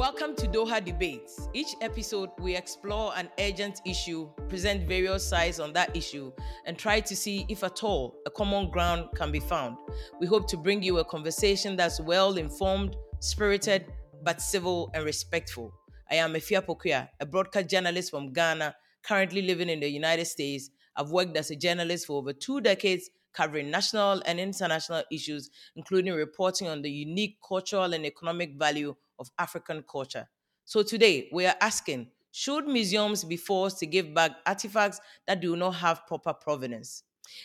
Welcome 0.00 0.34
to 0.36 0.46
Doha 0.48 0.82
Debates. 0.82 1.46
Each 1.52 1.74
episode, 1.82 2.30
we 2.38 2.56
explore 2.56 3.12
an 3.16 3.28
urgent 3.38 3.82
issue, 3.84 4.30
present 4.48 4.88
various 4.88 5.28
sides 5.28 5.60
on 5.60 5.74
that 5.74 5.94
issue, 5.94 6.32
and 6.64 6.78
try 6.78 7.00
to 7.00 7.14
see 7.14 7.44
if 7.50 7.62
at 7.62 7.84
all 7.84 8.16
a 8.24 8.30
common 8.30 8.70
ground 8.70 9.10
can 9.14 9.30
be 9.30 9.40
found. 9.40 9.76
We 10.18 10.26
hope 10.26 10.48
to 10.48 10.56
bring 10.56 10.82
you 10.82 11.00
a 11.00 11.04
conversation 11.04 11.76
that's 11.76 12.00
well 12.00 12.38
informed, 12.38 12.96
spirited, 13.18 13.92
but 14.22 14.40
civil 14.40 14.90
and 14.94 15.04
respectful. 15.04 15.70
I 16.10 16.14
am 16.14 16.32
Efia 16.32 16.64
Pokuya, 16.64 17.10
a 17.20 17.26
broadcast 17.26 17.68
journalist 17.68 18.10
from 18.10 18.32
Ghana, 18.32 18.74
currently 19.02 19.42
living 19.42 19.68
in 19.68 19.80
the 19.80 19.90
United 19.90 20.24
States. 20.24 20.70
I've 20.96 21.10
worked 21.10 21.36
as 21.36 21.50
a 21.50 21.56
journalist 21.56 22.06
for 22.06 22.16
over 22.16 22.32
two 22.32 22.62
decades 22.62 23.10
covering 23.34 23.70
national 23.70 24.22
and 24.24 24.40
international 24.40 25.02
issues, 25.12 25.50
including 25.76 26.14
reporting 26.14 26.68
on 26.68 26.80
the 26.80 26.90
unique 26.90 27.36
cultural 27.46 27.92
and 27.92 28.06
economic 28.06 28.58
value 28.58 28.94
of 29.20 29.30
African 29.38 29.84
culture. 29.88 30.28
So 30.64 30.82
today, 30.82 31.28
we 31.32 31.46
are 31.46 31.56
asking 31.60 32.08
should 32.32 32.66
museums 32.66 33.24
be 33.24 33.36
forced 33.36 33.78
to 33.80 33.86
give 33.86 34.14
back 34.14 34.32
artifacts 34.46 35.00
that 35.26 35.40
do 35.40 35.56
not 35.56 35.72
have 35.72 36.06
proper 36.06 36.32
provenance? 36.32 37.02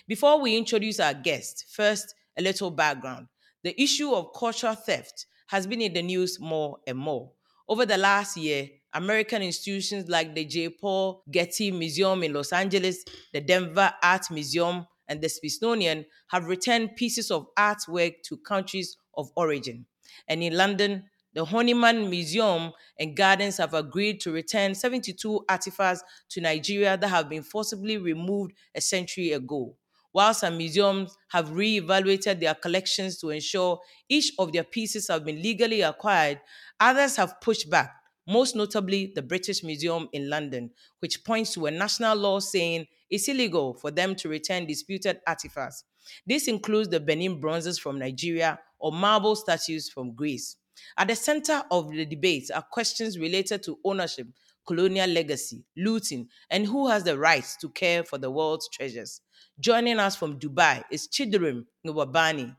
Before 0.07 0.39
we 0.39 0.57
introduce 0.57 0.99
our 0.99 1.13
guest, 1.13 1.65
first, 1.69 2.15
a 2.37 2.41
little 2.41 2.71
background. 2.71 3.27
The 3.63 3.79
issue 3.81 4.11
of 4.11 4.33
cultural 4.37 4.75
theft 4.75 5.25
has 5.47 5.65
been 5.65 5.81
in 5.81 5.93
the 5.93 6.01
news 6.01 6.39
more 6.39 6.77
and 6.85 6.97
more. 6.97 7.31
Over 7.67 7.85
the 7.85 7.97
last 7.97 8.37
year, 8.37 8.69
American 8.93 9.41
institutions 9.41 10.07
like 10.07 10.35
the 10.35 10.45
J. 10.45 10.69
Paul 10.69 11.23
Getty 11.29 11.71
Museum 11.71 12.23
in 12.23 12.33
Los 12.33 12.53
Angeles, 12.53 13.03
the 13.33 13.41
Denver 13.41 13.91
Art 14.01 14.29
Museum, 14.31 14.85
and 15.07 15.21
the 15.21 15.29
Smithsonian 15.29 16.05
have 16.29 16.47
returned 16.47 16.95
pieces 16.95 17.31
of 17.31 17.47
artwork 17.57 18.21
to 18.23 18.37
countries 18.37 18.97
of 19.15 19.29
origin. 19.35 19.85
And 20.27 20.41
in 20.43 20.55
London, 20.55 21.03
the 21.35 21.45
Horniman 21.45 22.09
Museum 22.09 22.71
and 22.97 23.15
Gardens 23.15 23.57
have 23.57 23.73
agreed 23.75 24.21
to 24.21 24.31
return 24.31 24.73
72 24.73 25.45
artifacts 25.47 26.01
to 26.29 26.41
Nigeria 26.41 26.97
that 26.97 27.07
have 27.09 27.29
been 27.29 27.43
forcibly 27.43 27.97
removed 27.97 28.53
a 28.73 28.81
century 28.81 29.33
ago. 29.33 29.75
While 30.13 30.33
some 30.33 30.57
museums 30.57 31.15
have 31.29 31.51
re-evaluated 31.51 32.39
their 32.39 32.55
collections 32.55 33.19
to 33.19 33.31
ensure 33.31 33.81
each 34.07 34.31
of 34.39 34.53
their 34.53 34.63
pieces 34.63 35.09
have 35.09 35.25
been 35.25 35.41
legally 35.41 35.81
acquired, 35.81 36.39
others 36.79 37.17
have 37.17 37.41
pushed 37.41 37.69
back 37.69 37.91
most 38.27 38.55
notably 38.55 39.11
the 39.13 39.21
British 39.21 39.63
Museum 39.63 40.09
in 40.13 40.29
London, 40.29 40.71
which 40.99 41.23
points 41.23 41.53
to 41.53 41.65
a 41.67 41.71
national 41.71 42.17
law 42.17 42.39
saying 42.39 42.87
it's 43.09 43.27
illegal 43.27 43.73
for 43.75 43.91
them 43.91 44.15
to 44.15 44.29
return 44.29 44.65
disputed 44.65 45.19
artifacts. 45.27 45.83
This 46.25 46.47
includes 46.47 46.89
the 46.89 46.99
Benin 46.99 47.39
bronzes 47.39 47.77
from 47.77 47.99
Nigeria 47.99 48.59
or 48.79 48.91
marble 48.91 49.35
statues 49.35 49.89
from 49.89 50.15
Greece. 50.15 50.55
At 50.97 51.07
the 51.07 51.15
center 51.15 51.63
of 51.71 51.91
the 51.91 52.05
debate 52.05 52.49
are 52.53 52.61
questions 52.61 53.17
related 53.17 53.63
to 53.63 53.79
ownership, 53.83 54.27
colonial 54.65 55.09
legacy, 55.09 55.63
looting, 55.77 56.27
and 56.49 56.65
who 56.65 56.87
has 56.87 57.03
the 57.03 57.17
right 57.17 57.45
to 57.61 57.69
care 57.69 58.03
for 58.03 58.17
the 58.17 58.31
world's 58.31 58.69
treasures. 58.69 59.21
Joining 59.59 59.99
us 59.99 60.15
from 60.15 60.39
Dubai 60.39 60.83
is 60.91 61.07
Chidirim 61.07 61.65
Nwaubani. 61.85 62.55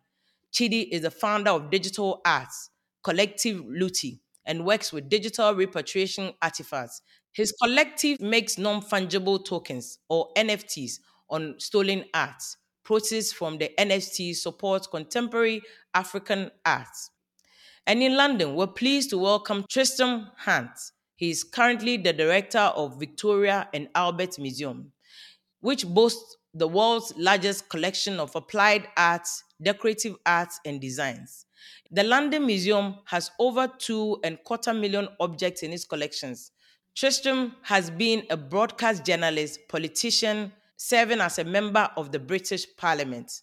Chidi 0.53 0.89
is 0.91 1.03
the 1.03 1.11
founder 1.11 1.51
of 1.51 1.71
Digital 1.71 2.21
Arts 2.25 2.71
Collective 3.03 3.63
Looty, 3.69 4.21
and 4.47 4.65
works 4.65 4.93
with 4.93 5.09
digital 5.09 5.55
repatriation 5.55 6.33
artifacts. 6.41 7.03
His 7.33 7.53
collective 7.63 8.21
makes 8.21 8.57
non 8.57 8.81
fungible 8.81 9.45
tokens 9.45 9.99
or 10.09 10.31
NFTs 10.37 11.01
on 11.29 11.57
stolen 11.59 12.05
art. 12.15 12.43
Proceeds 12.85 13.33
from 13.33 13.59
the 13.59 13.71
NFT 13.79 14.35
support 14.35 14.89
contemporary 14.91 15.61
African 15.93 16.51
art. 16.65 16.87
And 17.89 18.03
in 18.03 18.17
London, 18.17 18.57
we're 18.57 18.67
pleased 18.67 19.11
to 19.11 19.19
welcome 19.19 19.65
Tristram 19.71 20.27
Hunt. 20.39 20.73
He 21.15 21.31
is 21.31 21.45
currently 21.45 21.97
the 21.97 22.13
director 22.13 22.59
of 22.59 22.99
Victoria 22.99 23.69
and 23.73 23.89
Albert 23.95 24.41
Museum, 24.41 24.91
which 25.61 25.87
boasts 25.87 26.37
the 26.53 26.67
world's 26.67 27.13
largest 27.17 27.69
collection 27.69 28.19
of 28.19 28.35
applied 28.35 28.89
arts, 28.97 29.45
decorative 29.63 30.17
arts, 30.27 30.59
and 30.65 30.81
designs. 30.81 31.47
The 31.93 32.03
London 32.03 32.45
Museum 32.45 32.97
has 33.05 33.31
over 33.39 33.69
two 33.79 34.19
and 34.25 34.43
quarter 34.43 34.75
million 34.75 35.07
objects 35.21 35.63
in 35.63 35.73
its 35.73 35.85
collections. 35.85 36.51
Tristram 36.97 37.55
has 37.63 37.91
been 37.91 38.25
a 38.31 38.37
broadcast 38.37 39.05
journalist, 39.05 39.61
politician, 39.69 40.51
serving 40.77 41.21
as 41.21 41.39
a 41.39 41.45
member 41.45 41.89
of 41.97 42.11
the 42.11 42.19
British 42.19 42.67
Parliament. 42.77 43.43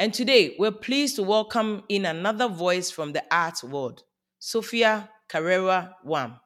And 0.00 0.14
today, 0.14 0.54
we're 0.60 0.70
pleased 0.70 1.16
to 1.16 1.24
welcome 1.24 1.82
in 1.88 2.06
another 2.06 2.46
voice 2.46 2.88
from 2.88 3.12
the 3.12 3.24
art 3.32 3.64
world, 3.64 4.04
Sophia 4.38 5.10
Carrera 5.28 5.96
Wam. 6.04 6.38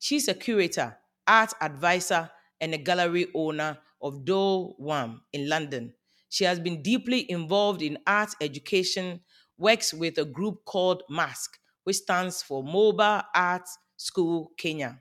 She's 0.00 0.26
a 0.26 0.34
curator, 0.34 0.98
art 1.24 1.52
advisor, 1.60 2.28
and 2.60 2.74
a 2.74 2.78
gallery 2.78 3.28
owner 3.36 3.78
of 4.02 4.24
Dole 4.24 4.74
Wam 4.80 5.22
in 5.32 5.48
London. 5.48 5.94
She 6.28 6.42
has 6.42 6.58
been 6.58 6.82
deeply 6.82 7.30
involved 7.30 7.82
in 7.82 7.98
art 8.04 8.30
education, 8.40 9.20
works 9.56 9.94
with 9.94 10.18
a 10.18 10.24
group 10.24 10.64
called 10.64 11.04
MASK, 11.08 11.56
which 11.84 11.98
stands 11.98 12.42
for 12.42 12.64
Mobile 12.64 13.22
Arts 13.32 13.78
School 13.96 14.50
Kenya. 14.58 14.98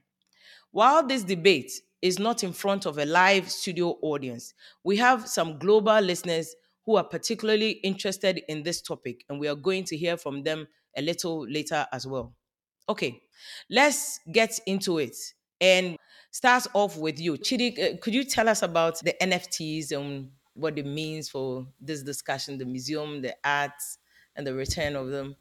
While 0.69 1.08
this 1.08 1.24
debate 1.24 1.72
is 2.03 2.19
not 2.19 2.44
in 2.44 2.53
front 2.53 2.85
of 2.85 3.00
a 3.00 3.06
live 3.06 3.50
studio 3.50 3.97
audience, 4.03 4.53
we 4.84 4.97
have 4.97 5.28
some 5.28 5.58
global 5.58 6.00
listeners 6.00 6.53
who 6.88 6.96
are 6.96 7.03
particularly 7.03 7.72
interested 7.84 8.42
in 8.48 8.64
this 8.64 8.81
topic, 8.81 9.25
and 9.30 9.40
we 9.40 9.48
are 9.50 9.56
going 9.56 9.84
to 9.84 9.98
hear 9.98 10.16
from 10.16 10.42
them 10.44 10.66
a 10.96 11.02
little 11.02 11.46
later 11.48 11.86
as 11.92 12.08
well. 12.08 12.34
Okay, 12.90 13.22
let's 13.70 14.22
get 14.31 14.58
into 14.66 14.97
it. 14.97 15.16
And 15.59 15.97
start 16.31 16.66
off 16.74 16.97
with 16.97 17.20
you. 17.20 17.34
Chidi, 17.34 17.78
uh, 17.78 17.97
could 18.02 18.14
you 18.14 18.24
tell 18.24 18.47
us 18.47 18.62
about 18.64 19.00
the 19.02 19.14
NFTs 19.22 19.92
and 19.92 20.30
what 20.53 20.80
it 20.80 20.86
means 20.86 21.30
for 21.30 21.68
this 21.81 22.03
discussion, 22.03 22.58
the 22.58 22.66
museum, 22.66 23.22
the 23.22 23.36
arts, 23.44 23.97
and 24.38 24.47
the 24.47 24.53
return 24.53 24.96
of 24.96 25.09
them? 25.09 25.36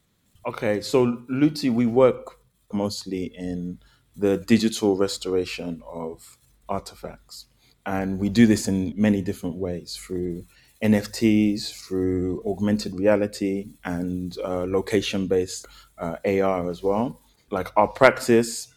Okay, 0.49 0.81
so 0.81 1.23
Looty, 1.29 1.71
we 1.71 1.87
work 1.87 2.41
mostly 2.73 3.27
in 3.37 3.79
the 4.17 4.39
digital 4.39 4.97
restoration 4.97 5.81
of 5.87 6.39
artifacts. 6.69 7.47
And 7.85 8.19
we 8.19 8.31
do 8.31 8.47
this 8.47 8.67
in 8.67 8.95
many 8.97 9.23
different 9.23 9.57
ways 9.57 9.95
through 9.95 10.45
NFTs, 10.83 11.73
through 11.73 12.43
augmented 12.47 12.95
reality, 12.99 13.69
and 13.85 14.37
uh, 14.45 14.67
location 14.69 15.27
based 15.27 15.67
uh, 15.99 16.17
AR 16.25 16.71
as 16.71 16.83
well. 16.83 17.21
Like 17.51 17.69
our 17.77 17.89
practice, 17.89 18.69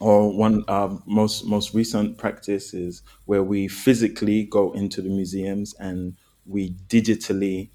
or 0.00 0.34
one 0.36 0.64
uh, 0.68 0.96
most 1.06 1.44
most 1.46 1.74
recent 1.74 2.18
practice 2.18 2.72
is 2.74 3.02
where 3.26 3.42
we 3.42 3.68
physically 3.68 4.44
go 4.44 4.72
into 4.72 5.02
the 5.02 5.10
museums 5.10 5.74
and 5.78 6.16
we 6.46 6.70
digitally 6.88 7.70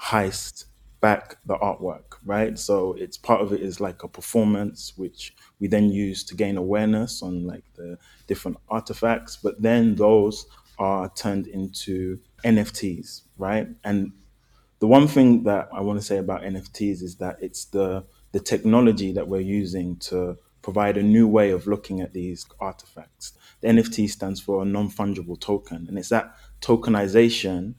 heist 0.00 0.64
back 1.00 1.36
the 1.46 1.56
artwork, 1.56 2.16
right? 2.24 2.58
So 2.58 2.94
it's 2.94 3.16
part 3.16 3.40
of 3.40 3.52
it 3.52 3.60
is 3.60 3.80
like 3.80 4.02
a 4.02 4.08
performance, 4.08 4.94
which 4.96 5.34
we 5.60 5.68
then 5.68 5.90
use 5.90 6.24
to 6.24 6.34
gain 6.34 6.56
awareness 6.56 7.22
on 7.22 7.46
like 7.46 7.64
the 7.76 7.98
different 8.26 8.56
artifacts, 8.68 9.36
but 9.36 9.60
then 9.62 9.94
those 9.94 10.46
are 10.78 11.08
turned 11.14 11.46
into 11.46 12.18
NFTs, 12.44 13.22
right? 13.36 13.68
And 13.84 14.12
the 14.80 14.86
one 14.86 15.08
thing 15.08 15.44
that 15.44 15.68
I 15.72 15.80
want 15.80 15.98
to 15.98 16.04
say 16.04 16.18
about 16.18 16.42
NFTs 16.42 17.02
is 17.02 17.16
that 17.16 17.38
it's 17.40 17.64
the 17.66 18.04
the 18.32 18.40
technology 18.40 19.12
that 19.12 19.26
we're 19.26 19.40
using 19.40 19.96
to 19.96 20.36
provide 20.60 20.98
a 20.98 21.02
new 21.02 21.26
way 21.26 21.50
of 21.50 21.66
looking 21.66 22.00
at 22.00 22.12
these 22.12 22.44
artifacts. 22.60 23.32
The 23.62 23.68
NFT 23.68 24.10
stands 24.10 24.38
for 24.40 24.62
a 24.62 24.66
non-fungible 24.66 25.40
token, 25.40 25.86
and 25.88 25.98
it's 25.98 26.10
that 26.10 26.34
tokenization 26.60 27.74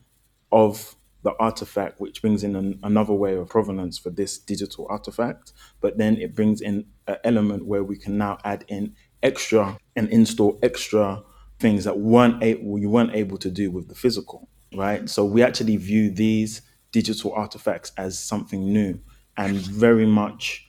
of 0.51 0.95
the 1.21 1.33
artifact, 1.39 1.99
which 1.99 2.21
brings 2.21 2.43
in 2.43 2.55
an, 2.55 2.79
another 2.81 3.13
way 3.13 3.35
of 3.35 3.49
provenance 3.49 3.97
for 3.97 4.09
this 4.09 4.37
digital 4.37 4.87
artifact. 4.89 5.51
But 5.81 5.97
then 5.97 6.17
it 6.17 6.33
brings 6.33 6.61
in 6.61 6.85
an 7.07 7.17
element 7.23 7.65
where 7.65 7.83
we 7.83 7.97
can 7.97 8.17
now 8.17 8.37
add 8.43 8.65
in 8.67 8.95
extra 9.21 9.77
and 9.95 10.07
install 10.09 10.57
extra 10.63 11.23
things 11.59 11.83
that 11.83 11.99
weren't 11.99 12.41
able, 12.43 12.77
you 12.77 12.89
weren't 12.89 13.13
able 13.13 13.37
to 13.37 13.49
do 13.49 13.71
with 13.71 13.87
the 13.87 13.95
physical, 13.95 14.49
right? 14.75 15.09
So 15.09 15.25
we 15.25 15.43
actually 15.43 15.77
view 15.77 16.09
these 16.09 16.61
digital 16.91 17.33
artifacts 17.33 17.91
as 17.97 18.17
something 18.17 18.73
new 18.73 18.99
and 19.37 19.57
very 19.57 20.05
much 20.05 20.67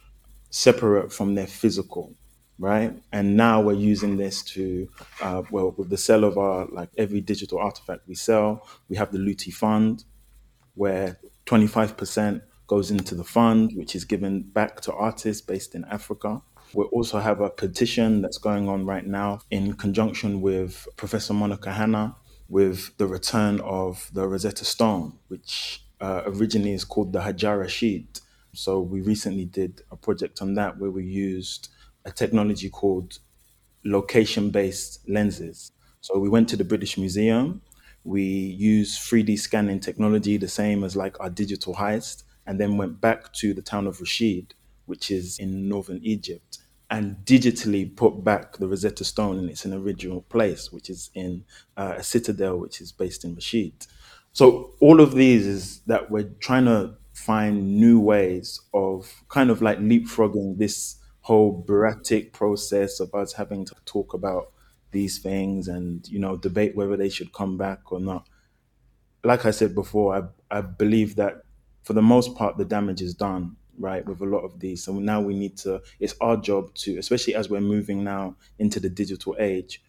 separate 0.50 1.12
from 1.12 1.34
their 1.34 1.46
physical 1.46 2.14
right? 2.60 2.94
And 3.10 3.36
now 3.38 3.62
we're 3.62 3.72
using 3.72 4.18
this 4.18 4.42
to, 4.42 4.86
uh, 5.22 5.42
well, 5.50 5.74
with 5.76 5.88
the 5.88 5.96
sale 5.96 6.24
of 6.24 6.36
our, 6.36 6.66
like 6.66 6.90
every 6.96 7.22
digital 7.22 7.58
artifact 7.58 8.06
we 8.06 8.14
sell, 8.14 8.68
we 8.88 8.96
have 8.96 9.10
the 9.10 9.18
Looty 9.18 9.50
Fund, 9.50 10.04
where 10.74 11.18
25% 11.46 12.42
goes 12.66 12.90
into 12.90 13.14
the 13.14 13.24
fund, 13.24 13.72
which 13.74 13.96
is 13.96 14.04
given 14.04 14.42
back 14.42 14.82
to 14.82 14.92
artists 14.92 15.40
based 15.40 15.74
in 15.74 15.84
Africa. 15.86 16.42
We 16.72 16.84
also 16.84 17.18
have 17.18 17.40
a 17.40 17.50
petition 17.50 18.22
that's 18.22 18.38
going 18.38 18.68
on 18.68 18.86
right 18.86 19.06
now 19.06 19.40
in 19.50 19.74
conjunction 19.74 20.40
with 20.40 20.86
Professor 20.96 21.34
Monica 21.34 21.72
Hanna 21.72 22.16
with 22.48 22.96
the 22.96 23.06
return 23.06 23.60
of 23.60 24.10
the 24.12 24.26
Rosetta 24.26 24.64
Stone, 24.64 25.18
which 25.28 25.84
uh, 26.00 26.22
originally 26.26 26.72
is 26.72 26.84
called 26.84 27.12
the 27.12 27.20
Hajar 27.20 27.58
Rashid. 27.60 28.20
So 28.52 28.80
we 28.80 29.00
recently 29.00 29.44
did 29.44 29.82
a 29.90 29.96
project 29.96 30.42
on 30.42 30.54
that 30.54 30.78
where 30.78 30.90
we 30.90 31.04
used 31.04 31.68
a 32.04 32.10
technology 32.10 32.68
called 32.68 33.18
location 33.84 34.50
based 34.50 35.08
lenses. 35.08 35.72
So 36.00 36.18
we 36.18 36.28
went 36.28 36.48
to 36.50 36.56
the 36.56 36.64
British 36.64 36.96
Museum. 36.98 37.62
We 38.04 38.22
used 38.22 39.00
3D 39.00 39.38
scanning 39.38 39.80
technology, 39.80 40.36
the 40.36 40.48
same 40.48 40.84
as 40.84 40.96
like 40.96 41.20
our 41.20 41.30
digital 41.30 41.74
heist, 41.74 42.24
and 42.46 42.58
then 42.58 42.76
went 42.76 43.00
back 43.00 43.32
to 43.34 43.54
the 43.54 43.62
town 43.62 43.86
of 43.86 44.00
Rashid, 44.00 44.54
which 44.86 45.10
is 45.10 45.38
in 45.38 45.68
northern 45.68 46.00
Egypt, 46.02 46.58
and 46.90 47.16
digitally 47.24 47.94
put 47.94 48.24
back 48.24 48.56
the 48.56 48.66
Rosetta 48.68 49.04
Stone 49.04 49.38
in 49.38 49.48
its 49.48 49.64
original 49.66 50.22
place, 50.22 50.72
which 50.72 50.90
is 50.90 51.10
in 51.14 51.44
uh, 51.76 51.94
a 51.98 52.02
citadel, 52.02 52.58
which 52.58 52.80
is 52.80 52.92
based 52.92 53.24
in 53.24 53.34
Rashid. 53.34 53.86
So 54.32 54.74
all 54.80 55.00
of 55.00 55.14
these 55.14 55.46
is 55.46 55.80
that 55.86 56.10
we're 56.10 56.30
trying 56.40 56.64
to 56.66 56.94
find 57.14 57.76
new 57.78 58.00
ways 58.00 58.60
of 58.72 59.24
kind 59.28 59.50
of 59.50 59.60
like 59.60 59.78
leapfrogging 59.78 60.58
this 60.58 60.96
whole 61.22 61.52
bureaucratic 61.66 62.32
process 62.32 63.00
of 63.00 63.14
us 63.14 63.32
having 63.34 63.64
to 63.66 63.74
talk 63.84 64.14
about 64.14 64.52
these 64.92 65.18
things 65.18 65.68
and 65.68 66.08
you 66.08 66.18
know 66.18 66.36
debate 66.36 66.74
whether 66.74 66.96
they 66.96 67.08
should 67.08 67.32
come 67.32 67.56
back 67.56 67.92
or 67.92 68.00
not. 68.00 68.28
Like 69.24 69.44
I 69.46 69.50
said 69.50 69.74
before, 69.74 70.14
I 70.50 70.58
I 70.58 70.60
believe 70.62 71.16
that 71.16 71.42
for 71.82 71.92
the 71.92 72.02
most 72.02 72.34
part 72.36 72.56
the 72.56 72.64
damage 72.64 73.02
is 73.02 73.14
done 73.14 73.56
right 73.80 74.04
with 74.06 74.20
a 74.20 74.26
lot 74.26 74.44
of 74.44 74.60
these. 74.60 74.84
So 74.84 74.92
now 74.92 75.20
we 75.20 75.34
need 75.34 75.56
to. 75.58 75.82
It's 75.98 76.14
our 76.20 76.36
job 76.36 76.74
to, 76.76 76.98
especially 76.98 77.34
as 77.34 77.48
we're 77.48 77.60
moving 77.60 78.04
now 78.04 78.36
into 78.58 78.78
the 78.78 78.90
digital 78.90 79.36
age, 79.38 79.82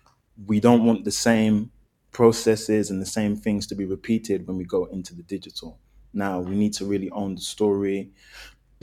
we 0.47 0.59
don't 0.59 0.85
want 0.85 1.05
the 1.05 1.11
same 1.11 1.71
processes 2.11 2.89
and 2.89 3.01
the 3.01 3.05
same 3.05 3.35
things 3.35 3.67
to 3.67 3.75
be 3.75 3.85
repeated 3.85 4.47
when 4.47 4.57
we 4.57 4.65
go 4.65 4.85
into 4.85 5.15
the 5.15 5.23
digital. 5.23 5.79
Now 6.13 6.39
we 6.39 6.55
need 6.55 6.73
to 6.73 6.85
really 6.85 7.09
own 7.11 7.35
the 7.35 7.41
story 7.41 8.11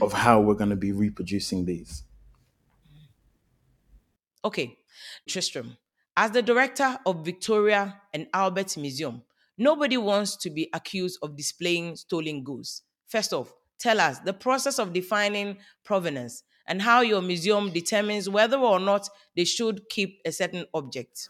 of 0.00 0.12
how 0.12 0.40
we're 0.40 0.54
going 0.54 0.70
to 0.70 0.76
be 0.76 0.92
reproducing 0.92 1.64
these. 1.64 2.04
Okay, 4.44 4.78
Tristram, 5.28 5.76
as 6.16 6.30
the 6.30 6.42
director 6.42 6.98
of 7.04 7.24
Victoria 7.24 8.00
and 8.14 8.28
Albert 8.32 8.76
Museum, 8.76 9.22
nobody 9.58 9.96
wants 9.96 10.36
to 10.36 10.50
be 10.50 10.70
accused 10.72 11.18
of 11.22 11.36
displaying 11.36 11.96
stolen 11.96 12.44
goods. 12.44 12.82
First 13.08 13.32
off, 13.32 13.52
tell 13.78 14.00
us 14.00 14.18
the 14.20 14.32
process 14.32 14.78
of 14.78 14.92
defining 14.92 15.58
provenance 15.84 16.42
and 16.66 16.82
how 16.82 17.00
your 17.00 17.22
museum 17.22 17.72
determines 17.72 18.28
whether 18.28 18.58
or 18.58 18.78
not 18.78 19.08
they 19.36 19.44
should 19.44 19.88
keep 19.88 20.20
a 20.24 20.32
certain 20.32 20.66
object. 20.74 21.28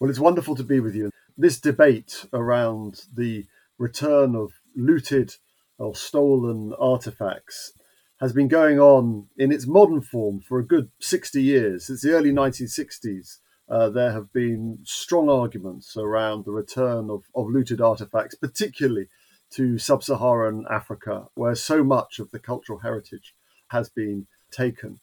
Well, 0.00 0.10
it's 0.10 0.18
wonderful 0.18 0.56
to 0.56 0.64
be 0.64 0.80
with 0.80 0.94
you. 0.94 1.10
This 1.36 1.60
debate 1.60 2.26
around 2.32 3.02
the 3.14 3.46
return 3.78 4.34
of 4.34 4.52
looted 4.76 5.36
or 5.78 5.94
stolen 5.94 6.72
artifacts 6.78 7.72
has 8.20 8.32
been 8.32 8.48
going 8.48 8.78
on 8.78 9.26
in 9.36 9.52
its 9.52 9.66
modern 9.66 10.00
form 10.00 10.40
for 10.40 10.58
a 10.58 10.66
good 10.66 10.90
60 11.00 11.42
years. 11.42 11.86
Since 11.86 12.02
the 12.02 12.12
early 12.12 12.32
1960s, 12.32 13.38
uh, 13.68 13.90
there 13.90 14.12
have 14.12 14.32
been 14.32 14.78
strong 14.84 15.28
arguments 15.28 15.96
around 15.96 16.44
the 16.44 16.52
return 16.52 17.10
of, 17.10 17.24
of 17.34 17.48
looted 17.48 17.80
artifacts, 17.80 18.34
particularly 18.34 19.08
to 19.54 19.78
sub 19.78 20.02
Saharan 20.02 20.64
Africa, 20.70 21.26
where 21.34 21.54
so 21.54 21.84
much 21.84 22.18
of 22.18 22.30
the 22.30 22.38
cultural 22.38 22.80
heritage 22.80 23.34
has 23.68 23.88
been 23.88 24.26
taken. 24.50 25.00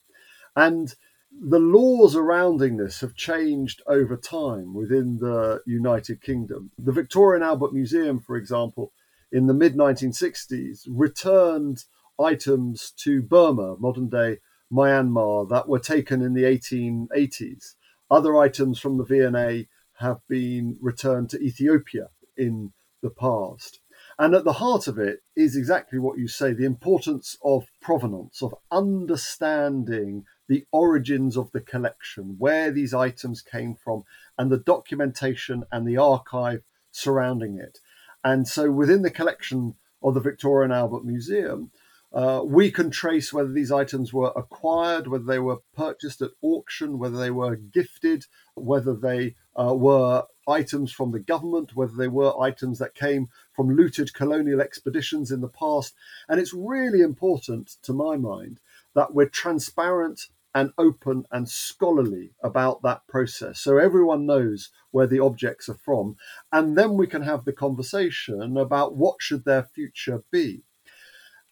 And 0.55 0.93
the 1.31 1.59
laws 1.59 2.13
surrounding 2.13 2.77
this 2.77 2.99
have 3.01 3.15
changed 3.15 3.81
over 3.87 4.17
time 4.17 4.73
within 4.73 5.17
the 5.19 5.61
United 5.65 6.21
Kingdom. 6.21 6.71
The 6.77 6.91
Victoria 6.91 7.35
and 7.35 7.43
Albert 7.43 7.73
Museum, 7.73 8.19
for 8.19 8.35
example, 8.35 8.91
in 9.31 9.47
the 9.47 9.53
mid 9.53 9.75
1960s, 9.75 10.87
returned 10.89 11.85
items 12.19 12.91
to 12.97 13.21
Burma, 13.21 13.77
modern 13.77 14.09
day 14.09 14.39
Myanmar, 14.71 15.49
that 15.49 15.67
were 15.67 15.79
taken 15.79 16.21
in 16.21 16.33
the 16.33 16.43
1880s. 16.43 17.75
Other 18.09 18.35
items 18.35 18.79
from 18.79 18.97
the 18.97 19.05
V&A 19.05 19.67
have 19.99 20.19
been 20.27 20.77
returned 20.81 21.29
to 21.29 21.39
Ethiopia 21.39 22.09
in 22.35 22.73
the 23.01 23.09
past. 23.09 23.80
And 24.21 24.35
at 24.35 24.43
the 24.43 24.53
heart 24.53 24.87
of 24.87 24.99
it 24.99 25.23
is 25.35 25.55
exactly 25.55 25.97
what 25.97 26.19
you 26.19 26.27
say 26.27 26.53
the 26.53 26.63
importance 26.63 27.39
of 27.43 27.71
provenance, 27.81 28.43
of 28.43 28.53
understanding 28.69 30.25
the 30.47 30.63
origins 30.71 31.35
of 31.35 31.51
the 31.53 31.59
collection, 31.59 32.35
where 32.37 32.69
these 32.69 32.93
items 32.93 33.41
came 33.41 33.73
from, 33.73 34.03
and 34.37 34.51
the 34.51 34.59
documentation 34.59 35.63
and 35.71 35.87
the 35.87 35.97
archive 35.97 36.61
surrounding 36.91 37.57
it. 37.57 37.79
And 38.23 38.47
so 38.47 38.69
within 38.69 39.01
the 39.01 39.09
collection 39.09 39.73
of 40.03 40.13
the 40.13 40.19
Victoria 40.19 40.65
and 40.65 40.73
Albert 40.73 41.03
Museum, 41.03 41.71
uh, 42.13 42.41
we 42.43 42.71
can 42.71 42.89
trace 42.89 43.31
whether 43.31 43.51
these 43.51 43.71
items 43.71 44.11
were 44.11 44.33
acquired, 44.35 45.07
whether 45.07 45.23
they 45.23 45.39
were 45.39 45.61
purchased 45.75 46.21
at 46.21 46.31
auction, 46.41 46.99
whether 46.99 47.17
they 47.17 47.31
were 47.31 47.55
gifted, 47.55 48.25
whether 48.55 48.93
they 48.93 49.35
uh, 49.55 49.73
were 49.73 50.23
items 50.47 50.91
from 50.91 51.11
the 51.11 51.19
government, 51.19 51.75
whether 51.75 51.95
they 51.95 52.09
were 52.09 52.39
items 52.41 52.79
that 52.79 52.95
came 52.95 53.29
from 53.53 53.75
looted 53.75 54.13
colonial 54.13 54.59
expeditions 54.59 55.31
in 55.31 55.39
the 55.39 55.47
past. 55.47 55.93
And 56.27 56.39
it's 56.39 56.53
really 56.53 57.01
important, 57.01 57.77
to 57.83 57.93
my 57.93 58.17
mind, 58.17 58.59
that 58.93 59.13
we're 59.13 59.29
transparent 59.29 60.27
and 60.53 60.73
open 60.77 61.25
and 61.31 61.47
scholarly 61.47 62.33
about 62.43 62.81
that 62.81 63.07
process. 63.07 63.61
So 63.61 63.77
everyone 63.77 64.25
knows 64.25 64.69
where 64.91 65.07
the 65.07 65.19
objects 65.19 65.69
are 65.69 65.79
from. 65.85 66.17
And 66.51 66.77
then 66.77 66.95
we 66.95 67.07
can 67.07 67.21
have 67.21 67.45
the 67.45 67.53
conversation 67.53 68.57
about 68.57 68.97
what 68.97 69.21
should 69.21 69.45
their 69.45 69.63
future 69.63 70.23
be 70.29 70.63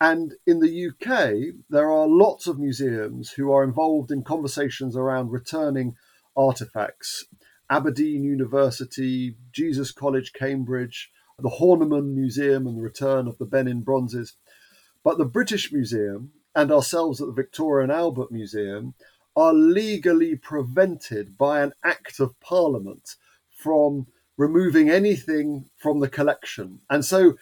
and 0.01 0.33
in 0.45 0.59
the 0.59 0.87
UK 0.87 1.55
there 1.69 1.91
are 1.91 2.07
lots 2.07 2.47
of 2.47 2.59
museums 2.59 3.31
who 3.31 3.51
are 3.51 3.63
involved 3.63 4.11
in 4.11 4.23
conversations 4.23 4.95
around 4.95 5.31
returning 5.31 5.95
artifacts 6.35 7.25
Aberdeen 7.69 8.23
University 8.23 9.35
Jesus 9.51 9.91
College 9.91 10.33
Cambridge 10.33 11.11
the 11.37 11.49
Horniman 11.49 12.15
Museum 12.15 12.67
and 12.67 12.77
the 12.77 12.81
return 12.81 13.27
of 13.27 13.37
the 13.37 13.45
Benin 13.45 13.81
bronzes 13.81 14.35
but 15.03 15.17
the 15.17 15.25
British 15.25 15.71
Museum 15.71 16.31
and 16.55 16.71
ourselves 16.71 17.21
at 17.21 17.27
the 17.27 17.33
Victoria 17.33 17.83
and 17.83 17.91
Albert 17.91 18.31
Museum 18.31 18.93
are 19.35 19.53
legally 19.53 20.35
prevented 20.35 21.37
by 21.37 21.61
an 21.61 21.73
act 21.83 22.19
of 22.19 22.39
parliament 22.41 23.15
from 23.49 24.07
removing 24.37 24.89
anything 24.89 25.69
from 25.77 25.99
the 25.99 26.09
collection. 26.09 26.79
And 26.89 27.05
so 27.05 27.35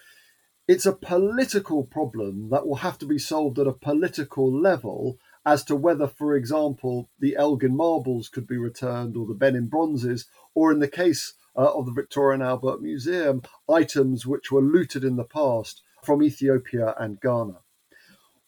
it's 0.68 0.86
a 0.86 0.94
political 0.94 1.84
problem 1.84 2.50
that 2.50 2.68
will 2.68 2.78
have 2.78 2.98
to 3.00 3.06
be 3.06 3.18
solved 3.18 3.58
at 3.58 3.68
a 3.68 3.74
political 3.74 4.52
level 4.52 5.18
as 5.46 5.64
to 5.64 5.76
whether, 5.78 6.08
for 6.08 6.36
example, 6.36 7.10
the 7.20 7.38
Elgin 7.38 7.76
marbles 7.76 8.28
could 8.28 8.46
be 8.46 8.58
returned 8.58 9.16
or 9.16 9.26
the 9.26 9.34
Benin 9.34 9.68
bronzes, 9.68 10.26
or 10.54 10.74
in 10.74 10.80
the 10.80 10.90
case 10.90 11.36
uh, 11.56 11.74
of 11.74 11.86
the 11.86 11.94
Victoria 11.94 12.34
and 12.34 12.44
Albert 12.44 12.82
Museum, 12.82 13.42
items 13.70 14.26
which 14.26 14.52
were 14.52 14.62
looted 14.62 15.06
in 15.06 15.16
the 15.16 15.24
past 15.24 15.84
from 16.04 16.22
Ethiopia 16.22 16.94
and 17.00 17.22
Ghana. 17.22 17.60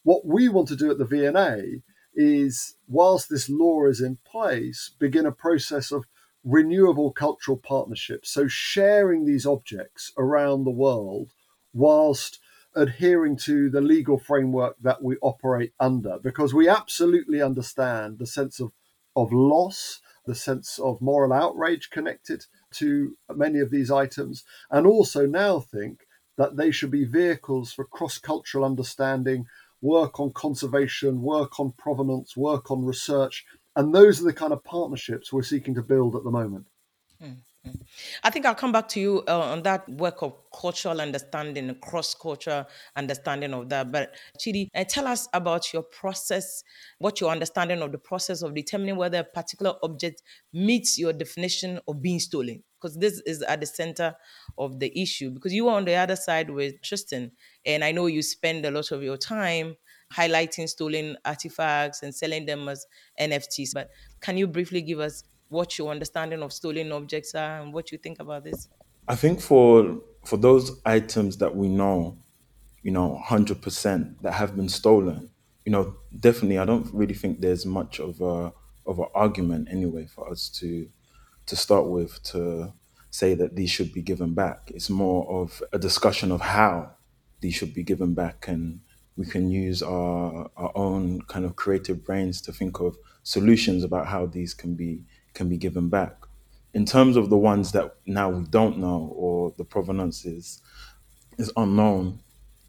What 0.04 0.26
we 0.26 0.50
want 0.50 0.68
to 0.70 0.76
do 0.76 0.92
at 0.92 0.98
the 0.98 1.06
V&A 1.06 1.84
is, 2.14 2.76
whilst 2.90 3.30
this 3.30 3.50
law 3.50 3.86
is 3.86 4.02
in 4.02 4.18
place, 4.26 4.92
begin 5.00 5.26
a 5.26 5.32
process 5.32 5.90
of 5.90 6.06
renewable 6.44 7.12
cultural 7.12 7.58
partnerships. 7.58 8.30
So, 8.30 8.48
sharing 8.48 9.26
these 9.26 9.46
objects 9.46 10.12
around 10.18 10.66
the 10.66 10.72
world 10.72 11.34
whilst 11.80 12.40
adhering 12.76 13.36
to 13.36 13.70
the 13.70 13.82
legal 13.82 14.20
framework 14.20 14.76
that 14.82 15.02
we 15.02 15.16
operate 15.22 15.74
under, 15.80 16.20
because 16.20 16.54
we 16.54 16.68
absolutely 16.68 17.42
understand 17.42 18.20
the 18.20 18.28
sense 18.28 18.60
of, 18.60 18.72
of 19.16 19.34
loss, 19.34 20.02
the 20.26 20.36
sense 20.36 20.78
of 20.78 21.02
moral 21.02 21.34
outrage 21.34 21.90
connected 21.90 22.46
to 22.72 23.18
many 23.36 23.60
of 23.60 23.72
these 23.72 23.90
items, 23.90 24.44
and 24.70 24.86
also 24.86 25.26
now 25.26 25.60
think 25.60 26.06
that 26.38 26.58
they 26.58 26.72
should 26.72 26.92
be 26.92 27.06
vehicles 27.06 27.74
for 27.74 27.86
cross 27.86 28.18
cultural 28.18 28.64
understanding 28.64 29.46
work 29.82 30.20
on 30.20 30.32
conservation, 30.32 31.22
work 31.22 31.60
on 31.60 31.74
provenance, 31.78 32.36
work 32.36 32.70
on 32.70 32.86
research. 32.86 33.46
And 33.76 33.96
those 33.96 34.22
are 34.22 34.26
the 34.26 34.34
kind 34.34 34.54
of 34.54 34.64
partnerships 34.64 35.32
we're 35.32 35.44
seeking 35.44 35.76
to 35.76 35.82
build 35.82 36.16
at 36.16 36.24
the 36.24 36.32
moment. 36.32 36.66
Mm-hmm. 37.22 37.40
I 38.24 38.30
think 38.30 38.46
I'll 38.46 38.56
come 38.56 38.72
back 38.72 38.88
to 38.90 39.00
you 39.00 39.24
uh, 39.28 39.40
on 39.40 39.64
that 39.64 39.88
work 39.90 40.22
of 40.22 40.34
cultural 40.54 41.02
understanding, 41.02 41.76
cross 41.82 42.16
cultural 42.16 42.66
understanding 42.96 43.54
of 43.54 43.70
that. 43.70 43.92
But 43.92 44.16
Chidi, 44.40 44.68
uh, 44.74 44.86
tell 44.88 45.08
us 45.08 45.28
about 45.34 45.74
your 45.74 45.84
process, 45.84 46.64
what 47.00 47.20
your 47.20 47.32
understanding 47.32 47.82
of 47.82 47.92
the 47.92 47.98
process 47.98 48.42
of 48.42 48.54
determining 48.56 48.96
whether 48.96 49.20
a 49.20 49.24
particular 49.24 49.74
object 49.84 50.22
meets 50.54 50.98
your 50.98 51.14
definition 51.14 51.80
of 51.88 52.02
being 52.02 52.20
stolen. 52.20 52.64
Because 52.82 52.98
this 52.98 53.22
is 53.26 53.42
at 53.42 53.60
the 53.60 53.66
center 53.66 54.16
of 54.58 54.80
the 54.80 54.98
issue. 55.00 55.30
Because 55.32 55.54
you 55.54 55.66
were 55.66 55.74
on 55.74 55.84
the 55.84 55.96
other 55.96 56.16
side 56.16 56.50
with 56.50 56.82
Tristan, 56.82 57.32
and 57.66 57.84
I 57.84 57.92
know 57.92 58.06
you 58.06 58.22
spend 58.22 58.66
a 58.66 58.72
lot 58.72 58.92
of 58.92 59.04
your 59.04 59.18
time 59.18 59.76
highlighting 60.14 60.68
stolen 60.68 61.18
artifacts 61.26 62.02
and 62.02 62.16
selling 62.16 62.46
them 62.46 62.68
as 62.70 62.86
NFTs. 63.20 63.72
But 63.74 63.90
can 64.22 64.38
you 64.38 64.48
briefly 64.48 64.82
give 64.82 65.00
us 65.00 65.24
what 65.50 65.78
your 65.78 65.92
understanding 65.92 66.42
of 66.42 66.54
stolen 66.54 66.92
objects 66.92 67.36
are 67.36 67.62
and 67.62 67.74
what 67.74 67.92
you 67.92 67.98
think 67.98 68.20
about 68.20 68.44
this? 68.44 68.70
I 69.08 69.16
think 69.16 69.42
for 69.42 70.00
for 70.26 70.38
those 70.38 70.80
items 70.86 71.38
that 71.38 71.56
we 71.56 71.68
know, 71.68 72.18
you 72.84 72.92
know, 72.92 73.18
hundred 73.18 73.62
percent 73.62 74.22
that 74.22 74.34
have 74.34 74.56
been 74.56 74.70
stolen, 74.70 75.32
you 75.66 75.72
know, 75.72 75.98
definitely, 76.18 76.58
I 76.60 76.66
don't 76.66 76.88
really 76.94 77.14
think 77.14 77.42
there's 77.42 77.66
much 77.66 78.00
of 78.00 78.22
a 78.22 78.54
of 78.86 79.00
an 79.00 79.08
argument 79.14 79.68
anyway 79.72 80.06
for 80.06 80.30
us 80.30 80.50
to 80.60 80.90
to 81.48 81.56
start 81.56 81.88
with 81.88 82.22
to 82.24 82.74
say 83.12 83.34
that 83.34 83.56
these 83.56 83.72
should 83.72 83.92
be 83.92 84.02
given 84.02 84.34
back. 84.34 84.72
It's 84.74 84.90
more 84.90 85.28
of 85.42 85.64
a 85.74 85.80
discussion 85.80 86.32
of 86.32 86.42
how 86.42 86.96
these 87.42 87.56
should 87.56 87.74
be 87.74 87.84
given 87.84 88.14
back 88.14 88.48
and 88.48 88.82
we 89.16 89.26
can 89.26 89.50
use 89.50 89.82
our 89.82 90.50
our 90.56 90.72
own 90.76 91.22
kind 91.24 91.46
of 91.46 91.56
creative 91.56 92.06
brains 92.06 92.42
to 92.42 92.54
think 92.54 92.80
of 92.80 92.98
solutions 93.24 93.84
about 93.84 94.08
how 94.08 94.26
these 94.26 94.54
can 94.54 94.76
be 94.76 95.04
can 95.40 95.48
be 95.48 95.58
given 95.58 95.88
back. 95.88 96.16
In 96.74 96.86
terms 96.86 97.16
of 97.16 97.30
the 97.30 97.38
ones 97.38 97.72
that 97.72 97.96
now 98.06 98.30
we 98.30 98.44
don't 98.44 98.78
know 98.78 99.12
or 99.16 99.54
the 99.58 99.64
provenance 99.64 100.26
is 100.26 100.62
is 101.38 101.52
unknown, 101.56 102.20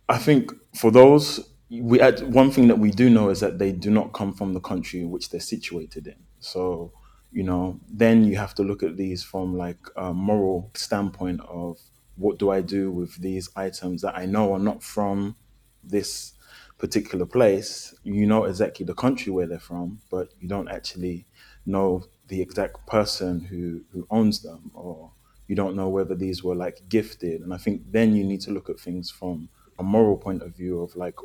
I 0.09 0.19
think 0.19 0.53
for 0.77 0.93
those 0.93 1.27
we 1.69 2.01
add, 2.01 2.23
one 2.33 2.51
thing 2.53 2.69
that 2.69 2.79
we 2.79 2.91
do 2.93 3.11
know 3.11 3.29
is 3.31 3.41
that 3.41 3.59
they 3.59 3.73
do 3.73 3.91
not 3.91 4.13
come 4.13 4.33
from 4.33 4.55
the 4.55 4.61
country 4.61 5.01
in 5.01 5.11
which 5.11 5.31
they're 5.31 5.41
situated 5.55 6.07
in. 6.07 6.21
So 6.39 6.93
you 7.33 7.43
know, 7.43 7.81
then 7.89 8.25
you 8.25 8.37
have 8.37 8.55
to 8.55 8.63
look 8.63 8.83
at 8.85 8.97
these 8.97 9.23
from 9.25 9.57
like 9.57 9.83
a 9.97 10.13
moral 10.15 10.71
standpoint 10.75 11.41
of 11.43 11.79
what 12.17 12.39
do 12.39 12.51
I 12.51 12.61
do 12.61 12.91
with 12.93 13.17
these 13.21 13.49
items 13.57 14.03
that 14.03 14.17
I 14.17 14.27
know 14.27 14.53
are 14.55 14.65
not 14.71 14.83
from 14.83 15.37
this 15.83 16.35
particular 16.79 17.27
place. 17.27 17.95
You 18.03 18.27
know 18.27 18.45
exactly 18.45 18.85
the 18.87 18.95
country 18.95 19.33
where 19.33 19.47
they're 19.47 19.69
from, 19.73 20.01
but 20.11 20.29
you 20.41 20.49
don't 20.49 20.69
actually 20.69 21.27
know 21.67 22.05
the 22.31 22.41
exact 22.41 22.87
person 22.87 23.41
who, 23.41 23.83
who 23.93 24.07
owns 24.11 24.41
them 24.41 24.71
or 24.75 25.13
you 25.47 25.55
don't 25.55 25.77
know 25.77 25.89
whether 25.89 26.15
these 26.15 26.43
were 26.43 26.55
like 26.55 26.89
gifted. 26.89 27.43
And 27.43 27.53
I 27.53 27.59
think 27.59 27.83
then 27.91 28.15
you 28.17 28.25
need 28.25 28.41
to 28.43 28.51
look 28.51 28.71
at 28.71 28.81
things 28.81 29.11
from 29.11 29.49
a 29.79 29.83
moral 29.83 30.17
point 30.17 30.43
of 30.43 30.57
view 30.57 30.81
of 30.81 30.97
like, 30.97 31.17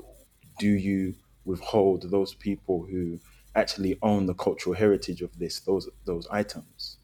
do 0.60 0.68
you 0.68 1.16
withhold 1.46 2.10
those 2.10 2.34
people 2.34 2.86
who 2.90 3.20
actually 3.56 3.98
own 4.02 4.26
the 4.26 4.34
cultural 4.34 4.76
heritage 4.76 5.22
of 5.22 5.38
this 5.40 5.60
those 5.62 5.90
those 6.06 6.28
items. 6.30 6.98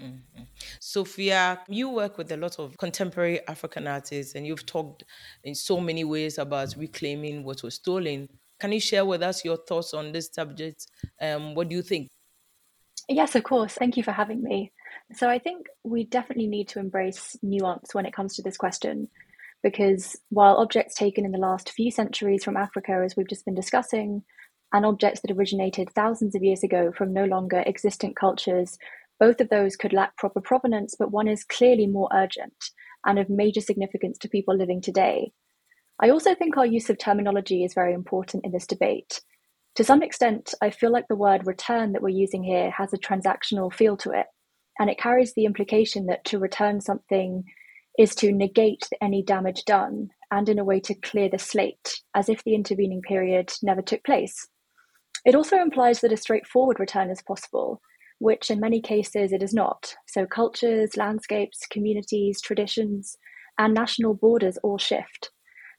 Mm-hmm. 0.00 0.42
Sofia, 0.80 1.60
you 1.68 1.90
work 1.90 2.16
with 2.16 2.32
a 2.32 2.36
lot 2.36 2.58
of 2.58 2.76
contemporary 2.78 3.46
African 3.48 3.86
artists 3.86 4.34
and 4.34 4.46
you've 4.46 4.64
talked 4.64 5.04
in 5.44 5.54
so 5.54 5.78
many 5.78 6.04
ways 6.04 6.38
about 6.38 6.74
reclaiming 6.78 7.44
what 7.44 7.62
was 7.62 7.74
stolen. 7.74 8.26
Can 8.58 8.72
you 8.72 8.80
share 8.80 9.04
with 9.04 9.22
us 9.22 9.44
your 9.44 9.58
thoughts 9.58 9.92
on 9.92 10.12
this 10.12 10.30
subject? 10.32 10.86
Um, 11.20 11.54
what 11.54 11.68
do 11.68 11.76
you 11.76 11.82
think? 11.82 12.08
Yes, 13.10 13.34
of 13.34 13.42
course. 13.42 13.74
Thank 13.74 13.96
you 13.96 14.04
for 14.04 14.12
having 14.12 14.40
me. 14.40 14.72
So, 15.14 15.28
I 15.28 15.40
think 15.40 15.66
we 15.82 16.04
definitely 16.04 16.46
need 16.46 16.68
to 16.68 16.78
embrace 16.78 17.36
nuance 17.42 17.92
when 17.92 18.06
it 18.06 18.14
comes 18.14 18.36
to 18.36 18.42
this 18.42 18.56
question 18.56 19.08
because 19.64 20.16
while 20.28 20.56
objects 20.56 20.94
taken 20.94 21.24
in 21.24 21.32
the 21.32 21.38
last 21.38 21.70
few 21.72 21.90
centuries 21.90 22.44
from 22.44 22.56
Africa, 22.56 23.02
as 23.04 23.16
we've 23.16 23.28
just 23.28 23.44
been 23.44 23.54
discussing, 23.56 24.22
and 24.72 24.86
objects 24.86 25.20
that 25.20 25.32
originated 25.32 25.90
thousands 25.90 26.36
of 26.36 26.44
years 26.44 26.62
ago 26.62 26.92
from 26.92 27.12
no 27.12 27.24
longer 27.24 27.64
existent 27.66 28.14
cultures, 28.14 28.78
both 29.18 29.40
of 29.40 29.48
those 29.48 29.76
could 29.76 29.92
lack 29.92 30.16
proper 30.16 30.40
provenance, 30.40 30.94
but 30.96 31.10
one 31.10 31.26
is 31.26 31.44
clearly 31.44 31.88
more 31.88 32.08
urgent 32.14 32.70
and 33.04 33.18
of 33.18 33.28
major 33.28 33.60
significance 33.60 34.18
to 34.18 34.28
people 34.28 34.56
living 34.56 34.80
today. 34.80 35.32
I 36.00 36.10
also 36.10 36.36
think 36.36 36.56
our 36.56 36.64
use 36.64 36.88
of 36.88 36.98
terminology 36.98 37.64
is 37.64 37.74
very 37.74 37.92
important 37.92 38.44
in 38.46 38.52
this 38.52 38.68
debate. 38.68 39.20
To 39.76 39.84
some 39.84 40.02
extent, 40.02 40.52
I 40.60 40.70
feel 40.70 40.90
like 40.90 41.06
the 41.08 41.16
word 41.16 41.46
return 41.46 41.92
that 41.92 42.02
we're 42.02 42.08
using 42.08 42.42
here 42.42 42.70
has 42.70 42.92
a 42.92 42.98
transactional 42.98 43.72
feel 43.72 43.96
to 43.98 44.10
it, 44.10 44.26
and 44.78 44.90
it 44.90 44.98
carries 44.98 45.34
the 45.34 45.44
implication 45.44 46.06
that 46.06 46.24
to 46.26 46.38
return 46.38 46.80
something 46.80 47.44
is 47.98 48.14
to 48.16 48.32
negate 48.32 48.88
any 49.00 49.22
damage 49.22 49.64
done 49.64 50.08
and 50.30 50.48
in 50.48 50.58
a 50.58 50.64
way 50.64 50.80
to 50.80 50.94
clear 50.94 51.28
the 51.28 51.38
slate, 51.38 52.00
as 52.14 52.28
if 52.28 52.42
the 52.44 52.54
intervening 52.54 53.02
period 53.02 53.52
never 53.62 53.82
took 53.82 54.04
place. 54.04 54.48
It 55.24 55.34
also 55.34 55.56
implies 55.58 56.00
that 56.00 56.12
a 56.12 56.16
straightforward 56.16 56.80
return 56.80 57.10
is 57.10 57.22
possible, 57.22 57.80
which 58.18 58.50
in 58.50 58.60
many 58.60 58.80
cases 58.80 59.32
it 59.32 59.42
is 59.42 59.52
not. 59.52 59.94
So, 60.06 60.26
cultures, 60.26 60.96
landscapes, 60.96 61.66
communities, 61.70 62.40
traditions, 62.40 63.16
and 63.58 63.74
national 63.74 64.14
borders 64.14 64.56
all 64.62 64.78
shift. 64.78 65.30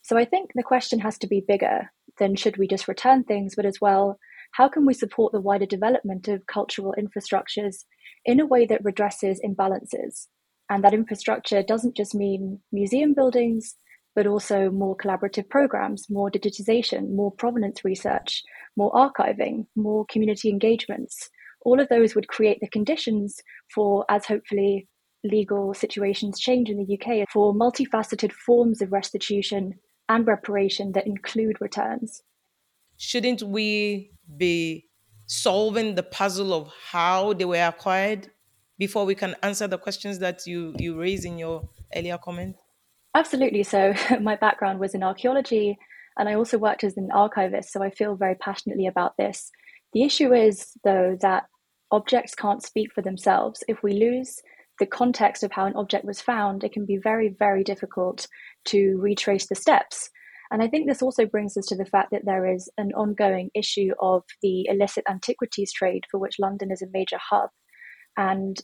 So, 0.03 0.17
I 0.17 0.25
think 0.25 0.51
the 0.53 0.63
question 0.63 0.99
has 0.99 1.17
to 1.19 1.27
be 1.27 1.43
bigger 1.47 1.91
than 2.21 2.35
should 2.35 2.55
we 2.57 2.67
just 2.67 2.87
return 2.87 3.23
things, 3.23 3.55
but 3.55 3.65
as 3.65 3.81
well, 3.81 4.17
how 4.51 4.69
can 4.69 4.85
we 4.85 4.93
support 4.93 5.33
the 5.33 5.41
wider 5.41 5.65
development 5.65 6.27
of 6.27 6.45
cultural 6.45 6.93
infrastructures 6.97 7.77
in 8.25 8.39
a 8.39 8.45
way 8.45 8.65
that 8.67 8.83
redresses 8.83 9.39
imbalances? 9.43 10.27
And 10.69 10.83
that 10.83 10.93
infrastructure 10.93 11.63
doesn't 11.63 11.97
just 11.97 12.13
mean 12.13 12.59
museum 12.71 13.15
buildings, 13.15 13.75
but 14.15 14.27
also 14.27 14.69
more 14.69 14.95
collaborative 14.95 15.49
programs, 15.49 16.09
more 16.11 16.29
digitization, 16.29 17.09
more 17.09 17.31
provenance 17.31 17.83
research, 17.83 18.43
more 18.77 18.91
archiving, 18.91 19.65
more 19.75 20.05
community 20.05 20.49
engagements. 20.49 21.27
All 21.65 21.79
of 21.79 21.89
those 21.89 22.13
would 22.13 22.27
create 22.27 22.59
the 22.61 22.69
conditions 22.69 23.39
for, 23.73 24.05
as 24.09 24.25
hopefully 24.25 24.87
legal 25.23 25.73
situations 25.73 26.39
change 26.39 26.69
in 26.69 26.77
the 26.77 26.99
UK, 26.99 27.27
for 27.33 27.53
multifaceted 27.53 28.31
forms 28.31 28.79
of 28.79 28.91
restitution 28.91 29.73
and 30.11 30.27
reparation 30.27 30.91
that 30.91 31.07
include 31.07 31.55
returns. 31.61 32.21
Shouldn't 32.97 33.41
we 33.41 34.11
be 34.37 34.89
solving 35.25 35.95
the 35.95 36.03
puzzle 36.03 36.53
of 36.53 36.71
how 36.91 37.33
they 37.33 37.45
were 37.45 37.65
acquired 37.65 38.29
before 38.77 39.05
we 39.05 39.15
can 39.15 39.35
answer 39.41 39.67
the 39.67 39.77
questions 39.77 40.19
that 40.19 40.45
you, 40.45 40.75
you 40.77 40.99
raised 40.99 41.23
in 41.23 41.37
your 41.37 41.69
earlier 41.95 42.17
comment? 42.17 42.57
Absolutely. 43.15 43.63
So, 43.63 43.93
my 44.21 44.35
background 44.35 44.79
was 44.79 44.93
in 44.93 45.01
archaeology, 45.01 45.77
and 46.17 46.27
I 46.27 46.33
also 46.33 46.57
worked 46.57 46.83
as 46.83 46.97
an 46.97 47.09
archivist, 47.13 47.71
so 47.71 47.81
I 47.81 47.89
feel 47.89 48.15
very 48.15 48.35
passionately 48.35 48.87
about 48.87 49.15
this. 49.17 49.49
The 49.93 50.03
issue 50.03 50.33
is, 50.33 50.73
though, 50.83 51.17
that 51.21 51.43
objects 51.89 52.35
can't 52.35 52.63
speak 52.63 52.91
for 52.93 53.01
themselves. 53.01 53.63
If 53.67 53.81
we 53.81 53.93
lose 53.93 54.41
the 54.81 54.87
context 54.87 55.43
of 55.43 55.51
how 55.51 55.67
an 55.67 55.75
object 55.75 56.05
was 56.05 56.19
found, 56.19 56.63
it 56.63 56.73
can 56.73 56.87
be 56.87 56.97
very, 56.97 57.29
very 57.29 57.63
difficult 57.63 58.27
to 58.65 58.97
retrace 58.99 59.45
the 59.45 59.53
steps. 59.53 60.09
And 60.49 60.63
I 60.63 60.67
think 60.67 60.87
this 60.87 61.03
also 61.03 61.27
brings 61.27 61.55
us 61.55 61.67
to 61.67 61.75
the 61.75 61.85
fact 61.85 62.09
that 62.11 62.25
there 62.25 62.51
is 62.51 62.67
an 62.79 62.91
ongoing 62.93 63.51
issue 63.53 63.91
of 63.99 64.23
the 64.41 64.65
illicit 64.67 65.03
antiquities 65.07 65.71
trade, 65.71 66.05
for 66.09 66.19
which 66.19 66.39
London 66.39 66.71
is 66.71 66.81
a 66.81 66.87
major 66.91 67.19
hub. 67.29 67.51
And 68.17 68.59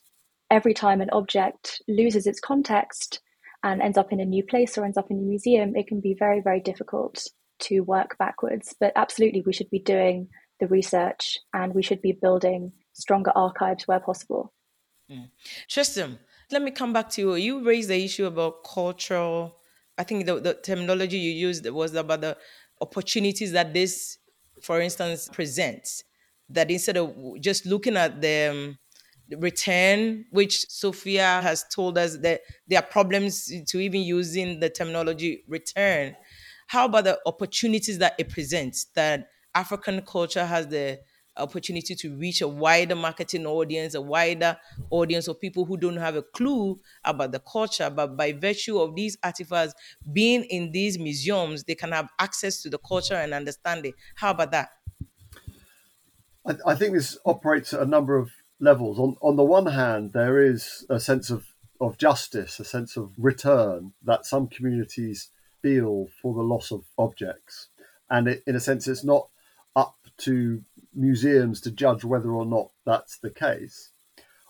every 0.50 0.74
time 0.74 1.02
an 1.02 1.12
object 1.12 1.84
loses 1.88 2.26
its 2.26 2.40
context, 2.40 3.22
and 3.64 3.80
ends 3.80 3.98
up 3.98 4.12
in 4.12 4.20
a 4.20 4.26
new 4.26 4.44
place 4.44 4.76
or 4.76 4.86
ends 4.86 4.98
up 4.98 5.12
in 5.12 5.20
a 5.20 5.22
museum, 5.22 5.76
it 5.76 5.88
can 5.88 6.00
be 6.00 6.16
very, 6.18 6.42
very 6.42 6.60
difficult 6.60 7.28
to 7.60 7.82
work 7.82 8.18
backwards. 8.18 8.76
But 8.80 8.94
absolutely, 8.96 9.44
we 9.46 9.54
should 9.54 9.70
be 9.70 9.80
doing 9.80 10.30
the 10.60 10.68
research 10.68 11.38
and 11.54 11.76
we 11.76 11.84
should 11.84 12.02
be 12.02 12.12
building 12.12 12.72
stronger 12.94 13.32
archives 13.36 13.88
where 13.88 14.00
possible. 14.00 14.52
Mm. 15.12 15.30
Tristan, 15.70 16.20
let 16.52 16.62
me 16.62 16.72
come 16.72 16.94
back 16.94 17.10
to 17.12 17.22
you. 17.22 17.36
You 17.36 17.64
raised 17.64 17.90
the 17.90 18.04
issue 18.04 18.26
about 18.26 18.64
cultural. 18.64 19.56
I 19.98 20.04
think 20.04 20.26
the, 20.26 20.40
the 20.40 20.54
terminology 20.56 21.18
you 21.18 21.32
used 21.32 21.68
was 21.70 21.94
about 21.96 22.22
the 22.22 22.38
opportunities 22.82 23.52
that 23.54 23.74
this, 23.74 24.18
for 24.62 24.82
instance, 24.82 25.30
presents. 25.32 26.04
That 26.50 26.72
instead 26.72 26.98
of 26.98 27.14
just 27.42 27.66
looking 27.66 27.98
at 27.98 28.22
the 28.22 28.50
um, 28.52 28.78
return, 29.40 30.26
which 30.32 30.70
Sofia 30.70 31.42
has 31.42 31.66
told 31.74 31.98
us 31.98 32.18
that 32.18 32.42
there 32.68 32.80
are 32.80 32.86
problems 32.86 33.52
to 33.68 33.80
even 33.80 34.02
using 34.02 34.60
the 34.60 34.70
terminology 34.70 35.44
return. 35.48 36.16
How 36.68 36.86
about 36.86 37.06
the 37.06 37.20
opportunities 37.26 37.98
that 38.00 38.16
it 38.18 38.30
presents? 38.30 38.86
That 38.96 39.30
African 39.56 40.02
culture 40.02 40.46
has 40.46 40.68
the 40.68 41.00
opportunity 41.40 41.96
to 41.96 42.16
reach 42.18 42.42
a 42.42 42.48
wider 42.48 42.96
marketing 42.96 43.46
audience, 43.46 43.94
a 43.94 44.02
wider 44.02 44.58
audience 44.90 45.28
of 45.28 45.40
people 45.40 45.66
who 45.66 45.78
don't 45.78 45.98
have 45.98 46.16
a 46.16 46.24
clue 46.24 46.80
about 47.04 47.32
the 47.32 47.40
culture, 47.40 47.90
but 47.90 48.16
by 48.18 48.34
virtue 48.34 48.80
of 48.80 48.96
these 48.96 49.18
artifacts 49.24 49.74
being 50.12 50.44
in 50.46 50.72
these 50.72 50.98
museums, 51.00 51.64
they 51.64 51.76
can 51.76 51.92
have 51.92 52.10
access 52.20 52.62
to 52.62 52.70
the 52.70 52.80
culture 52.80 53.16
and 53.16 53.34
understand 53.34 53.86
it. 53.86 53.96
How 54.16 54.32
about 54.32 54.52
that? 54.52 54.70
I, 56.46 56.56
I 56.66 56.76
think 56.76 56.94
this 56.94 57.18
operates 57.26 57.74
at 57.74 57.82
a 57.82 57.86
number 57.86 58.18
of 58.18 58.32
levels. 58.60 59.00
On 59.00 59.16
on 59.22 59.36
the 59.36 59.44
one 59.44 59.68
hand, 59.68 60.14
there 60.14 60.42
is 60.42 60.86
a 60.90 61.00
sense 61.00 61.30
of 61.30 61.56
of 61.80 61.98
justice, 61.98 62.60
a 62.60 62.66
sense 62.66 62.98
of 62.98 63.14
return 63.18 63.94
that 64.02 64.26
some 64.26 64.48
communities 64.48 65.30
feel 65.62 66.08
for 66.22 66.34
the 66.34 66.42
loss 66.42 66.72
of 66.72 66.86
objects, 66.98 67.70
and 68.10 68.28
it, 68.28 68.44
in 68.48 68.56
a 68.56 68.60
sense, 68.60 68.88
it's 68.88 69.04
not 69.04 69.30
to 70.20 70.64
museums 70.94 71.62
to 71.62 71.72
judge 71.72 72.04
whether 72.04 72.32
or 72.32 72.46
not 72.46 72.72
that's 72.86 73.18
the 73.18 73.30
case. 73.30 73.92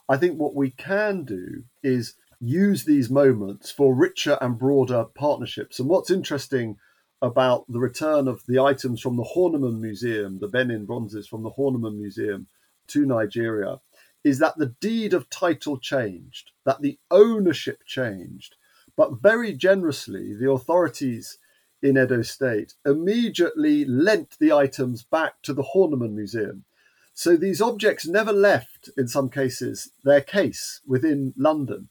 I 0.09 0.17
think 0.17 0.39
what 0.39 0.55
we 0.55 0.71
can 0.71 1.24
do 1.24 1.63
is 1.83 2.15
use 2.39 2.86
these 2.86 3.09
moments 3.09 3.71
for 3.71 3.93
richer 3.95 4.38
and 4.41 4.57
broader 4.57 5.05
partnerships. 5.15 5.79
And 5.79 5.89
what's 5.89 6.12
interesting 6.12 6.77
about 7.21 7.65
the 7.67 7.79
return 7.79 8.27
of 8.27 8.43
the 8.47 8.59
items 8.59 9.01
from 9.01 9.17
the 9.17 9.27
Horniman 9.36 9.79
Museum, 9.79 10.39
the 10.39 10.47
Benin 10.47 10.86
bronzes 10.86 11.27
from 11.27 11.43
the 11.43 11.51
Horniman 11.51 11.97
Museum 11.97 12.47
to 12.88 13.05
Nigeria, 13.05 13.81
is 14.24 14.39
that 14.39 14.57
the 14.57 14.75
deed 14.79 15.13
of 15.13 15.29
title 15.29 15.77
changed, 15.77 16.51
that 16.65 16.81
the 16.81 17.00
ownership 17.09 17.83
changed, 17.86 18.55
but 18.95 19.21
very 19.21 19.53
generously, 19.53 20.33
the 20.33 20.50
authorities 20.50 21.38
in 21.81 21.98
Edo 21.98 22.22
State 22.22 22.74
immediately 22.86 23.86
lent 23.86 24.38
the 24.39 24.51
items 24.51 25.03
back 25.03 25.41
to 25.43 25.53
the 25.53 25.63
Horniman 25.75 26.13
Museum. 26.13 26.65
So 27.13 27.36
these 27.36 27.62
objects 27.62 28.07
never 28.07 28.31
left, 28.31 28.89
in 28.96 29.07
some 29.07 29.29
cases, 29.29 29.91
their 30.03 30.22
case 30.22 30.81
within 30.86 31.34
London. 31.36 31.89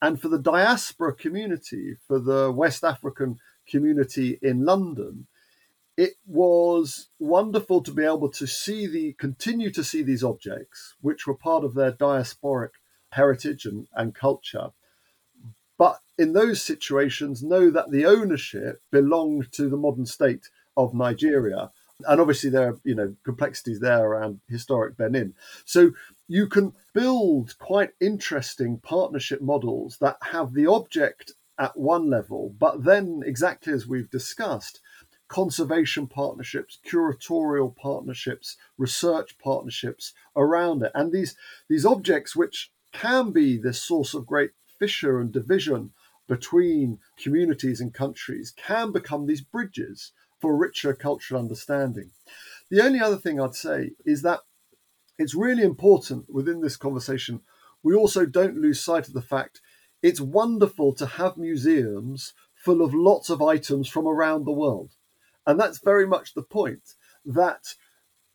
And 0.00 0.20
for 0.20 0.28
the 0.28 0.38
diaspora 0.38 1.14
community, 1.14 1.96
for 2.06 2.20
the 2.20 2.52
West 2.52 2.84
African 2.84 3.38
community 3.68 4.38
in 4.40 4.64
London, 4.64 5.26
it 5.96 6.12
was 6.24 7.08
wonderful 7.18 7.82
to 7.82 7.90
be 7.90 8.04
able 8.04 8.30
to 8.30 8.46
see 8.46 8.86
the 8.86 9.14
continue 9.14 9.70
to 9.72 9.82
see 9.82 10.04
these 10.04 10.22
objects, 10.22 10.94
which 11.00 11.26
were 11.26 11.34
part 11.34 11.64
of 11.64 11.74
their 11.74 11.90
diasporic 11.90 12.70
heritage 13.10 13.64
and, 13.64 13.88
and 13.94 14.14
culture. 14.14 14.68
But 15.78 16.00
in 16.18 16.32
those 16.32 16.62
situations, 16.62 17.42
know 17.42 17.70
that 17.70 17.90
the 17.90 18.04
ownership 18.04 18.82
belonged 18.90 19.52
to 19.52 19.68
the 19.68 19.76
modern 19.76 20.06
state 20.06 20.50
of 20.76 20.92
Nigeria. 20.92 21.70
And 22.06 22.20
obviously, 22.20 22.50
there 22.50 22.68
are 22.70 22.80
you 22.84 22.94
know 22.94 23.14
complexities 23.24 23.80
there 23.80 24.04
around 24.04 24.40
historic 24.48 24.96
Benin. 24.96 25.34
So 25.64 25.92
you 26.28 26.46
can 26.46 26.74
build 26.92 27.58
quite 27.58 27.90
interesting 28.00 28.78
partnership 28.78 29.40
models 29.40 29.98
that 30.00 30.18
have 30.32 30.52
the 30.52 30.66
object 30.66 31.32
at 31.58 31.76
one 31.76 32.08
level, 32.08 32.54
but 32.58 32.84
then 32.84 33.22
exactly 33.24 33.72
as 33.72 33.86
we've 33.86 34.10
discussed, 34.10 34.80
conservation 35.28 36.06
partnerships, 36.06 36.78
curatorial 36.86 37.74
partnerships, 37.76 38.56
research 38.78 39.36
partnerships 39.38 40.12
around 40.36 40.82
it. 40.82 40.92
And 40.94 41.12
these, 41.12 41.36
these 41.68 41.84
objects, 41.84 42.34
which 42.34 42.70
can 42.92 43.32
be 43.32 43.58
this 43.58 43.80
source 43.80 44.14
of 44.14 44.26
great 44.26 44.52
fissure 44.78 45.20
and 45.20 45.32
division 45.32 45.92
between 46.28 46.98
communities 47.16 47.80
and 47.80 47.94
countries, 47.94 48.52
can 48.56 48.92
become 48.92 49.26
these 49.26 49.40
bridges 49.40 50.12
for 50.38 50.56
richer 50.56 50.92
cultural 50.92 51.40
understanding. 51.40 52.10
The 52.70 52.84
only 52.84 53.00
other 53.00 53.16
thing 53.16 53.40
I'd 53.40 53.54
say 53.54 53.92
is 54.04 54.22
that 54.22 54.40
it's 55.18 55.34
really 55.34 55.62
important 55.62 56.26
within 56.32 56.60
this 56.60 56.76
conversation, 56.76 57.40
we 57.82 57.94
also 57.94 58.26
don't 58.26 58.60
lose 58.60 58.80
sight 58.80 59.08
of 59.08 59.14
the 59.14 59.22
fact 59.22 59.60
it's 60.02 60.20
wonderful 60.20 60.94
to 60.94 61.06
have 61.06 61.36
museums 61.36 62.34
full 62.54 62.82
of 62.82 62.94
lots 62.94 63.30
of 63.30 63.42
items 63.42 63.88
from 63.88 64.06
around 64.06 64.44
the 64.44 64.52
world. 64.52 64.92
And 65.46 65.58
that's 65.58 65.78
very 65.78 66.06
much 66.06 66.34
the 66.34 66.42
point 66.42 66.94
that 67.24 67.74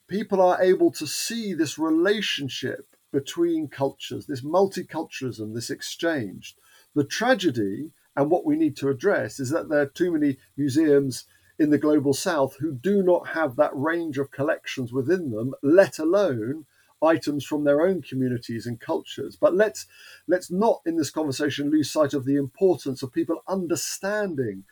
people 0.09 0.41
are 0.41 0.62
able 0.62 0.91
to 0.91 1.07
see 1.07 1.53
this 1.53 1.77
relationship 1.77 2.92
between 3.13 3.70
cultures, 3.70 4.25
this 4.25 4.41
multiculturalism, 4.41 5.53
this 5.53 5.70
exchange. 5.70 6.58
The 6.96 7.05
tragedy 7.05 7.91
and 8.15 8.29
what 8.29 8.46
we 8.46 8.58
need 8.58 8.75
to 8.77 8.89
address 8.89 9.39
is 9.39 9.51
that 9.51 9.70
there 9.70 9.82
are 9.82 9.86
too 9.86 10.12
many 10.12 10.38
museums 10.58 11.25
in 11.58 11.70
the 11.70 11.77
global 11.77 12.13
south 12.13 12.58
who 12.60 12.74
do 12.74 13.01
not 13.03 13.29
have 13.29 13.55
that 13.55 13.72
range 13.74 14.17
of 14.17 14.32
collections 14.32 14.91
within 14.91 15.32
them, 15.32 15.53
let 15.62 16.00
alone 16.00 16.65
items 17.01 17.46
from 17.46 17.63
their 17.63 17.82
own 17.82 18.01
communities 18.01 18.65
and 18.65 18.79
cultures. 18.79 19.38
But 19.39 19.53
let's 19.53 19.86
let's 20.27 20.50
not 20.50 20.82
in 20.86 20.98
this 20.98 21.12
conversation 21.12 21.70
lose 21.70 21.91
sight 21.91 22.13
of 22.13 22.25
the 22.25 22.38
importance 22.38 23.03
of 23.03 23.13
people 23.13 23.43
understanding 23.48 24.63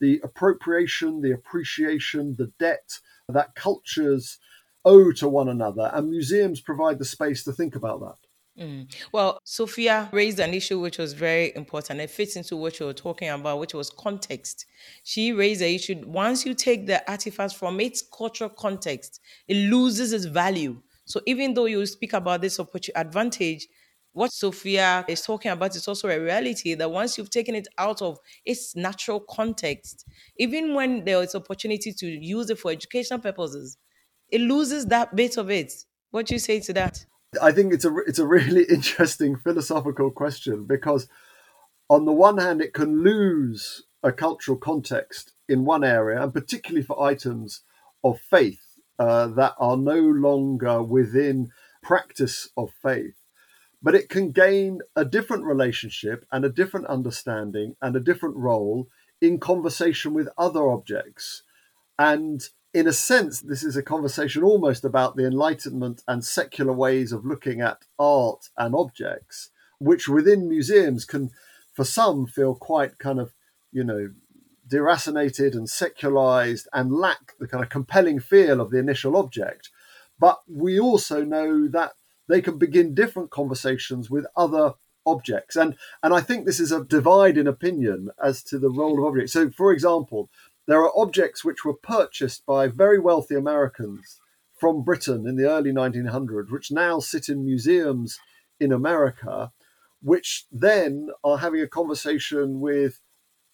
the 0.00 0.20
appropriation, 0.24 1.20
the 1.20 1.32
appreciation, 1.32 2.36
the 2.36 2.52
debt 2.58 3.00
that 3.28 3.54
cultures 3.54 4.38
owe 4.84 5.12
to 5.12 5.28
one 5.28 5.48
another, 5.48 5.90
and 5.92 6.10
museums 6.10 6.60
provide 6.60 6.98
the 6.98 7.04
space 7.04 7.44
to 7.44 7.52
think 7.52 7.74
about 7.74 8.00
that. 8.00 8.16
Mm. 8.60 8.92
Well, 9.12 9.38
Sofia 9.44 10.08
raised 10.12 10.38
an 10.38 10.52
issue 10.52 10.80
which 10.80 10.98
was 10.98 11.14
very 11.14 11.54
important. 11.56 12.00
It 12.00 12.10
fits 12.10 12.36
into 12.36 12.56
what 12.56 12.78
you 12.78 12.86
were 12.86 12.92
talking 12.92 13.30
about, 13.30 13.58
which 13.58 13.74
was 13.74 13.90
context. 13.90 14.66
She 15.02 15.32
raised 15.32 15.60
the 15.62 15.74
issue 15.74 16.02
once 16.06 16.44
you 16.44 16.54
take 16.54 16.86
the 16.86 17.08
artifacts 17.10 17.54
from 17.54 17.80
its 17.80 18.02
cultural 18.02 18.50
context, 18.50 19.20
it 19.48 19.70
loses 19.70 20.12
its 20.12 20.26
value. 20.26 20.82
So 21.06 21.20
even 21.26 21.54
though 21.54 21.64
you 21.64 21.84
speak 21.86 22.12
about 22.12 22.42
this 22.42 22.60
opportunity 22.60 22.92
advantage, 22.94 23.66
what 24.12 24.32
Sofia 24.32 25.04
is 25.08 25.22
talking 25.22 25.52
about 25.52 25.76
is 25.76 25.86
also 25.86 26.08
a 26.08 26.20
reality 26.20 26.74
that 26.74 26.90
once 26.90 27.16
you've 27.16 27.30
taken 27.30 27.54
it 27.54 27.68
out 27.78 28.02
of 28.02 28.18
its 28.44 28.74
natural 28.74 29.20
context, 29.20 30.04
even 30.36 30.74
when 30.74 31.04
there 31.04 31.22
is 31.22 31.34
opportunity 31.34 31.92
to 31.92 32.06
use 32.06 32.50
it 32.50 32.58
for 32.58 32.72
educational 32.72 33.20
purposes, 33.20 33.78
it 34.30 34.40
loses 34.40 34.86
that 34.86 35.14
bit 35.14 35.36
of 35.36 35.50
it. 35.50 35.84
What 36.10 36.26
do 36.26 36.34
you 36.34 36.38
say 36.38 36.60
to 36.60 36.72
that? 36.74 37.04
I 37.40 37.52
think 37.52 37.72
it's 37.72 37.84
a 37.84 37.94
it's 38.06 38.18
a 38.18 38.26
really 38.26 38.64
interesting 38.68 39.36
philosophical 39.36 40.10
question 40.10 40.66
because 40.66 41.08
on 41.88 42.04
the 42.04 42.12
one 42.12 42.38
hand 42.38 42.60
it 42.60 42.74
can 42.74 43.02
lose 43.02 43.84
a 44.02 44.12
cultural 44.12 44.56
context 44.56 45.32
in 45.48 45.64
one 45.64 45.84
area 45.84 46.22
and 46.22 46.32
particularly 46.32 46.84
for 46.84 47.02
items 47.02 47.62
of 48.02 48.18
faith 48.18 48.62
uh, 48.98 49.26
that 49.26 49.54
are 49.58 49.76
no 49.76 49.98
longer 49.98 50.82
within 50.82 51.50
practice 51.82 52.48
of 52.56 52.70
faith 52.82 53.20
but 53.82 53.94
it 53.94 54.08
can 54.08 54.30
gain 54.30 54.80
a 54.94 55.04
different 55.04 55.44
relationship 55.44 56.26
and 56.30 56.44
a 56.44 56.50
different 56.50 56.86
understanding 56.86 57.76
and 57.80 57.96
a 57.96 58.00
different 58.00 58.36
role 58.36 58.88
in 59.20 59.38
conversation 59.38 60.12
with 60.12 60.28
other 60.36 60.68
objects. 60.70 61.42
And 61.98 62.42
in 62.72 62.86
a 62.86 62.92
sense, 62.92 63.40
this 63.40 63.64
is 63.64 63.76
a 63.76 63.82
conversation 63.82 64.42
almost 64.42 64.84
about 64.84 65.16
the 65.16 65.26
Enlightenment 65.26 66.02
and 66.06 66.24
secular 66.24 66.72
ways 66.72 67.12
of 67.12 67.24
looking 67.24 67.60
at 67.60 67.84
art 67.98 68.48
and 68.56 68.74
objects, 68.74 69.50
which 69.78 70.08
within 70.08 70.48
museums 70.48 71.04
can, 71.04 71.30
for 71.72 71.84
some, 71.84 72.26
feel 72.26 72.54
quite 72.54 72.98
kind 72.98 73.18
of, 73.18 73.32
you 73.72 73.82
know, 73.82 74.10
deracinated 74.68 75.54
and 75.54 75.68
secularized 75.68 76.68
and 76.72 76.92
lack 76.92 77.34
the 77.40 77.48
kind 77.48 77.64
of 77.64 77.70
compelling 77.70 78.20
feel 78.20 78.60
of 78.60 78.70
the 78.70 78.78
initial 78.78 79.16
object. 79.16 79.70
But 80.18 80.40
we 80.46 80.78
also 80.78 81.24
know 81.24 81.66
that 81.68 81.94
they 82.28 82.40
can 82.40 82.56
begin 82.56 82.94
different 82.94 83.30
conversations 83.30 84.08
with 84.08 84.26
other 84.36 84.74
objects. 85.04 85.56
And 85.56 85.76
and 86.02 86.14
I 86.14 86.20
think 86.20 86.44
this 86.44 86.60
is 86.60 86.70
a 86.70 86.84
divide 86.84 87.36
in 87.36 87.46
opinion 87.46 88.10
as 88.22 88.42
to 88.44 88.58
the 88.58 88.70
role 88.70 88.98
of 88.98 89.04
objects. 89.04 89.32
So, 89.32 89.50
for 89.50 89.72
example, 89.72 90.30
there 90.66 90.80
are 90.82 90.92
objects 90.96 91.44
which 91.44 91.64
were 91.64 91.74
purchased 91.74 92.44
by 92.46 92.68
very 92.68 92.98
wealthy 92.98 93.34
Americans 93.34 94.20
from 94.58 94.82
Britain 94.82 95.26
in 95.26 95.36
the 95.36 95.48
early 95.48 95.72
1900s, 95.72 96.50
which 96.50 96.70
now 96.70 97.00
sit 97.00 97.28
in 97.28 97.44
museums 97.44 98.18
in 98.60 98.72
America, 98.72 99.52
which 100.02 100.44
then 100.52 101.08
are 101.24 101.38
having 101.38 101.60
a 101.60 101.66
conversation 101.66 102.60
with 102.60 103.00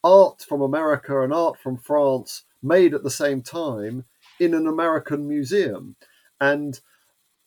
art 0.02 0.42
from 0.42 0.60
America 0.60 1.22
and 1.22 1.32
art 1.32 1.58
from 1.58 1.76
France 1.76 2.42
made 2.62 2.92
at 2.92 3.02
the 3.02 3.10
same 3.10 3.40
time 3.42 4.04
in 4.40 4.52
an 4.52 4.66
American 4.66 5.28
museum. 5.28 5.96
And 6.40 6.80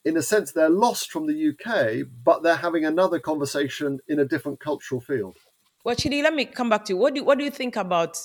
in 0.05 0.17
a 0.17 0.21
sense, 0.21 0.51
they're 0.51 0.69
lost 0.69 1.11
from 1.11 1.27
the 1.27 1.49
UK, 1.49 2.07
but 2.23 2.41
they're 2.41 2.55
having 2.55 2.85
another 2.85 3.19
conversation 3.19 3.99
in 4.07 4.19
a 4.19 4.25
different 4.25 4.59
cultural 4.59 5.01
field. 5.01 5.37
Well, 5.83 5.95
Chidi, 5.95 6.23
let 6.23 6.33
me 6.33 6.45
come 6.45 6.69
back 6.69 6.85
to 6.85 6.93
you. 6.93 6.97
What 6.97 7.13
do, 7.13 7.23
what 7.23 7.37
do 7.37 7.43
you 7.43 7.51
think 7.51 7.75
about 7.75 8.17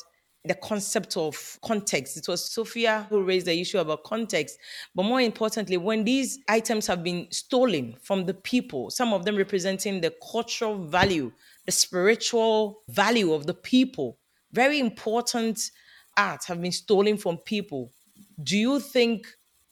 the 0.45 0.55
concept 0.55 1.17
of 1.17 1.59
context? 1.63 2.17
It 2.17 2.29
was 2.29 2.45
Sofia 2.45 3.07
who 3.09 3.23
raised 3.23 3.47
the 3.47 3.59
issue 3.59 3.79
about 3.79 4.05
context. 4.05 4.59
But 4.95 5.05
more 5.05 5.21
importantly, 5.21 5.77
when 5.77 6.05
these 6.05 6.39
items 6.49 6.87
have 6.87 7.03
been 7.03 7.29
stolen 7.31 7.97
from 8.03 8.27
the 8.27 8.35
people, 8.35 8.91
some 8.91 9.13
of 9.13 9.25
them 9.25 9.37
representing 9.37 10.01
the 10.01 10.15
cultural 10.33 10.77
value, 10.77 11.33
the 11.67 11.73
spiritual 11.73 12.83
value 12.89 13.33
of 13.33 13.47
the 13.47 13.55
people, 13.55 14.19
very 14.53 14.79
important 14.79 15.71
art 16.17 16.45
have 16.45 16.61
been 16.61 16.73
stolen 16.73 17.17
from 17.17 17.39
people. 17.39 17.91
Do 18.43 18.57
you 18.57 18.81
think 18.81 19.27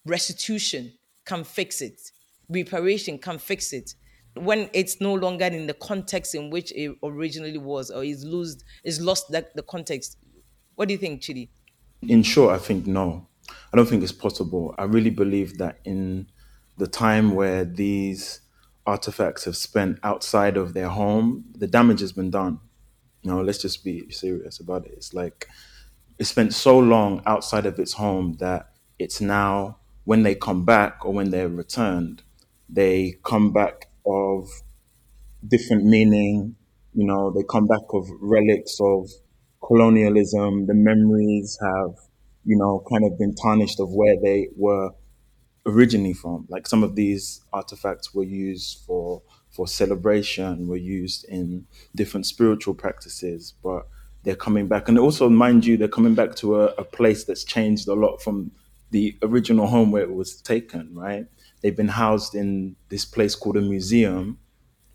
restitution 0.05 0.93
can 1.25 1.45
fix 1.45 1.81
it. 1.81 2.11
Reparation 2.49 3.19
can 3.19 3.39
fix 3.39 3.73
it 3.73 3.95
when 4.35 4.69
it's 4.73 5.01
no 5.01 5.13
longer 5.13 5.45
in 5.45 5.67
the 5.67 5.75
context 5.75 6.35
in 6.35 6.49
which 6.51 6.73
it 6.73 6.97
originally 7.03 7.59
was 7.59 7.91
or 7.91 8.03
is 8.03 8.25
lost 8.25 8.65
is 8.83 9.01
lost 9.01 9.31
that 9.31 9.55
the 9.55 9.63
context. 9.63 10.17
What 10.75 10.89
do 10.89 10.95
you 10.95 10.99
think, 10.99 11.21
Chidi? 11.21 11.49
In 12.03 12.23
short, 12.23 12.55
I 12.55 12.59
think 12.59 12.87
no. 12.87 13.27
I 13.73 13.77
don't 13.77 13.87
think 13.89 14.03
it's 14.03 14.13
possible. 14.13 14.75
I 14.79 14.85
really 14.85 15.11
believe 15.11 15.59
that 15.59 15.79
in 15.85 16.27
the 16.79 16.87
time 16.87 17.35
where 17.35 17.65
these 17.65 18.41
artifacts 18.87 19.45
have 19.45 19.57
spent 19.57 19.99
outside 20.03 20.57
of 20.57 20.75
their 20.75 20.89
home, 20.89 21.45
the 21.55 21.67
damage 21.67 22.01
has 22.01 22.13
been 22.13 22.31
done. 22.31 22.59
You 23.23 23.31
know, 23.31 23.43
let's 23.43 23.59
just 23.59 23.85
be 23.85 24.11
serious 24.11 24.59
about 24.59 24.87
it. 24.87 24.93
It's 24.97 25.15
like 25.15 25.49
it 26.19 26.25
spent 26.25 26.55
so 26.55 26.79
long 26.79 27.23
outside 27.27 27.67
of 27.67 27.79
its 27.79 27.93
home 27.95 28.35
that 28.41 28.73
it's 28.99 29.21
now 29.21 29.79
when 30.05 30.23
they 30.23 30.35
come 30.35 30.65
back 30.65 31.05
or 31.05 31.13
when 31.13 31.31
they're 31.31 31.49
returned, 31.49 32.23
they 32.69 33.19
come 33.23 33.53
back 33.53 33.89
of 34.05 34.49
different 35.47 35.85
meaning. 35.85 36.57
You 36.95 37.07
know, 37.07 37.31
they 37.31 37.43
come 37.49 37.67
back 37.67 37.83
of 37.93 38.09
relics 38.21 38.79
of 38.81 39.09
colonialism. 39.67 40.67
The 40.67 40.75
memories 40.75 41.59
have, 41.63 41.95
you 42.45 42.57
know, 42.57 42.85
kind 42.91 43.05
of 43.05 43.19
been 43.19 43.35
tarnished 43.35 43.81
of 43.81 43.91
where 43.91 44.17
they 44.23 44.49
were 44.57 44.91
originally 45.67 46.13
from. 46.13 46.47
Like 46.49 46.67
some 46.67 46.83
of 46.83 46.97
these 46.97 47.41
artifacts 47.53 48.15
were 48.15 48.25
used 48.25 48.81
for 48.87 49.23
for 49.51 49.69
celebration, 49.69 50.67
were 50.67 50.77
used 50.77 51.27
in 51.27 51.67
different 51.95 52.25
spiritual 52.25 52.75
practices, 52.75 53.53
but 53.63 53.87
they're 54.23 54.35
coming 54.35 54.67
back. 54.67 54.89
And 54.89 54.99
also, 54.99 55.29
mind 55.29 55.67
you, 55.67 55.77
they're 55.77 55.89
coming 55.89 56.15
back 56.15 56.35
to 56.37 56.61
a, 56.63 56.67
a 56.79 56.85
place 56.85 57.25
that's 57.25 57.45
changed 57.45 57.87
a 57.89 57.95
lot 57.95 58.23
from 58.23 58.51
the 58.91 59.17
original 59.23 59.67
home 59.67 59.91
where 59.91 60.03
it 60.03 60.15
was 60.15 60.41
taken, 60.41 60.95
right? 60.95 61.27
They've 61.61 61.77
been 61.77 61.89
housed 61.89 62.35
in 62.35 62.77
this 62.89 63.05
place 63.05 63.35
called 63.35 63.57
a 63.57 63.61
museum, 63.61 64.39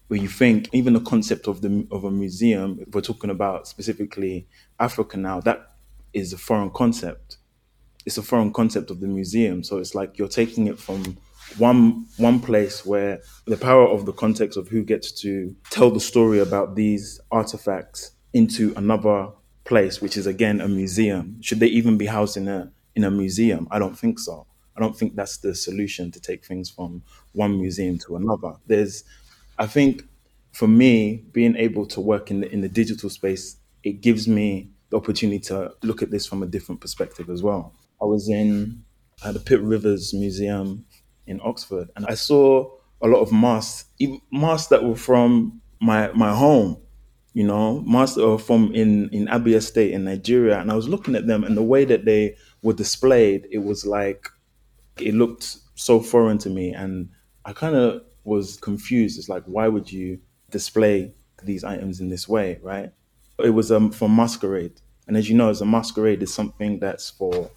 where 0.07 0.19
you 0.19 0.27
think 0.27 0.69
even 0.73 0.93
the 0.93 1.01
concept 1.01 1.47
of 1.47 1.61
the 1.61 1.87
of 1.91 2.03
a 2.03 2.11
museum, 2.11 2.79
if 2.81 2.93
we're 2.93 3.01
talking 3.01 3.29
about 3.29 3.67
specifically 3.67 4.47
Africa 4.79 5.17
now, 5.17 5.41
that 5.41 5.71
is 6.13 6.33
a 6.33 6.37
foreign 6.37 6.69
concept. 6.71 7.37
It's 8.05 8.17
a 8.17 8.23
foreign 8.23 8.53
concept 8.53 8.89
of 8.89 9.01
the 9.01 9.07
museum. 9.07 9.63
So 9.63 9.77
it's 9.79 9.93
like 9.93 10.17
you're 10.17 10.29
taking 10.29 10.67
it 10.67 10.79
from 10.79 11.17
one 11.57 12.05
one 12.17 12.39
place 12.39 12.85
where 12.85 13.19
the 13.45 13.57
power 13.57 13.87
of 13.87 14.05
the 14.05 14.13
context 14.13 14.57
of 14.57 14.67
who 14.69 14.83
gets 14.83 15.11
to 15.21 15.55
tell 15.69 15.91
the 15.91 15.99
story 15.99 16.39
about 16.39 16.75
these 16.75 17.19
artifacts 17.31 18.11
into 18.33 18.73
another 18.75 19.29
place, 19.65 20.01
which 20.01 20.15
is 20.17 20.27
again 20.27 20.61
a 20.61 20.67
museum. 20.67 21.41
Should 21.41 21.59
they 21.59 21.67
even 21.67 21.97
be 21.97 22.05
housed 22.05 22.37
in 22.37 22.47
a 22.47 22.71
in 22.95 23.03
a 23.03 23.11
museum? 23.11 23.67
I 23.71 23.79
don't 23.79 23.97
think 23.97 24.19
so. 24.19 24.47
I 24.75 24.79
don't 24.79 24.95
think 24.95 25.15
that's 25.15 25.37
the 25.37 25.55
solution 25.55 26.11
to 26.11 26.19
take 26.19 26.45
things 26.45 26.69
from 26.69 27.01
one 27.33 27.59
museum 27.59 27.97
to 27.99 28.15
another. 28.15 28.53
There's, 28.67 29.03
I 29.57 29.67
think, 29.67 30.03
for 30.53 30.67
me, 30.67 31.25
being 31.31 31.55
able 31.55 31.85
to 31.87 32.01
work 32.01 32.31
in 32.31 32.41
the 32.41 32.51
in 32.51 32.61
the 32.61 32.69
digital 32.69 33.09
space, 33.09 33.57
it 33.83 34.01
gives 34.01 34.27
me 34.27 34.71
the 34.89 34.97
opportunity 34.97 35.39
to 35.39 35.73
look 35.83 36.01
at 36.01 36.11
this 36.11 36.25
from 36.25 36.43
a 36.43 36.47
different 36.47 36.81
perspective 36.81 37.29
as 37.29 37.43
well. 37.43 37.73
I 38.01 38.05
was 38.05 38.29
in 38.29 38.83
at 39.25 39.33
the 39.33 39.39
Pitt 39.39 39.61
Rivers 39.61 40.13
Museum 40.13 40.85
in 41.25 41.39
Oxford, 41.43 41.89
and 41.95 42.05
I 42.05 42.13
saw 42.13 42.71
a 43.01 43.07
lot 43.07 43.19
of 43.19 43.31
masks, 43.31 43.89
even 43.99 44.21
masks 44.31 44.67
that 44.67 44.83
were 44.83 44.95
from 44.95 45.61
my 45.81 46.11
my 46.13 46.33
home. 46.35 46.77
You 47.33 47.43
know, 47.43 47.81
masks 47.81 48.15
that 48.15 48.27
were 48.27 48.39
from 48.39 48.73
in 48.73 49.09
in 49.09 49.27
Abia 49.27 49.61
State 49.61 49.91
in 49.91 50.05
Nigeria, 50.05 50.59
and 50.59 50.71
I 50.71 50.75
was 50.75 50.87
looking 50.87 51.15
at 51.15 51.27
them, 51.27 51.43
and 51.43 51.55
the 51.55 51.63
way 51.63 51.85
that 51.85 52.05
they 52.05 52.35
were 52.63 52.73
displayed, 52.73 53.47
it 53.51 53.59
was 53.59 53.85
like 53.85 54.27
it 54.99 55.13
looked 55.13 55.57
so 55.75 55.99
foreign 55.99 56.39
to 56.39 56.49
me, 56.49 56.73
and 56.73 57.09
I 57.45 57.53
kind 57.53 57.75
of 57.75 58.01
was 58.27 58.57
confused. 58.57 59.19
It's 59.19 59.29
like, 59.29 59.43
why 59.45 59.67
would 59.69 59.91
you 59.91 60.19
display 60.51 61.13
these 61.43 61.63
items 61.63 62.01
in 62.01 62.09
this 62.09 62.27
way, 62.27 62.59
right? 62.61 62.91
It 63.39 63.51
was 63.51 63.71
um, 63.71 63.91
for 63.91 64.09
masquerade, 64.09 64.81
and 65.07 65.17
as 65.17 65.29
you 65.29 65.35
know, 65.37 65.49
as 65.49 65.61
a 65.61 65.65
masquerade 65.65 66.23
is 66.23 66.33
something 66.33 66.79
that's 66.79 67.09
for 67.11 67.51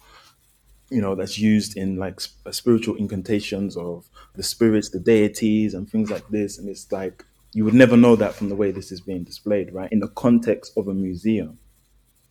you 0.89 1.01
know 1.01 1.15
that's 1.15 1.39
used 1.39 1.77
in 1.77 1.97
like 1.97 2.19
sp- 2.21 2.35
uh, 2.45 2.51
spiritual 2.51 2.95
incantations 2.95 3.77
of 3.77 4.09
the 4.35 4.43
spirits 4.43 4.89
the 4.89 4.99
deities 4.99 5.73
and 5.73 5.89
things 5.89 6.09
like 6.11 6.27
this. 6.29 6.57
And 6.57 6.69
it's 6.69 6.91
like 6.91 7.25
you 7.53 7.65
would 7.65 7.73
never 7.73 7.97
know 7.97 8.15
that 8.17 8.33
from 8.35 8.49
the 8.49 8.55
way 8.55 8.71
this 8.71 8.91
is 8.91 9.01
being 9.01 9.23
displayed 9.23 9.73
right? 9.73 9.91
In 9.91 9.99
the 9.99 10.07
context 10.09 10.73
of 10.77 10.87
a 10.87 10.93
museum 10.93 11.59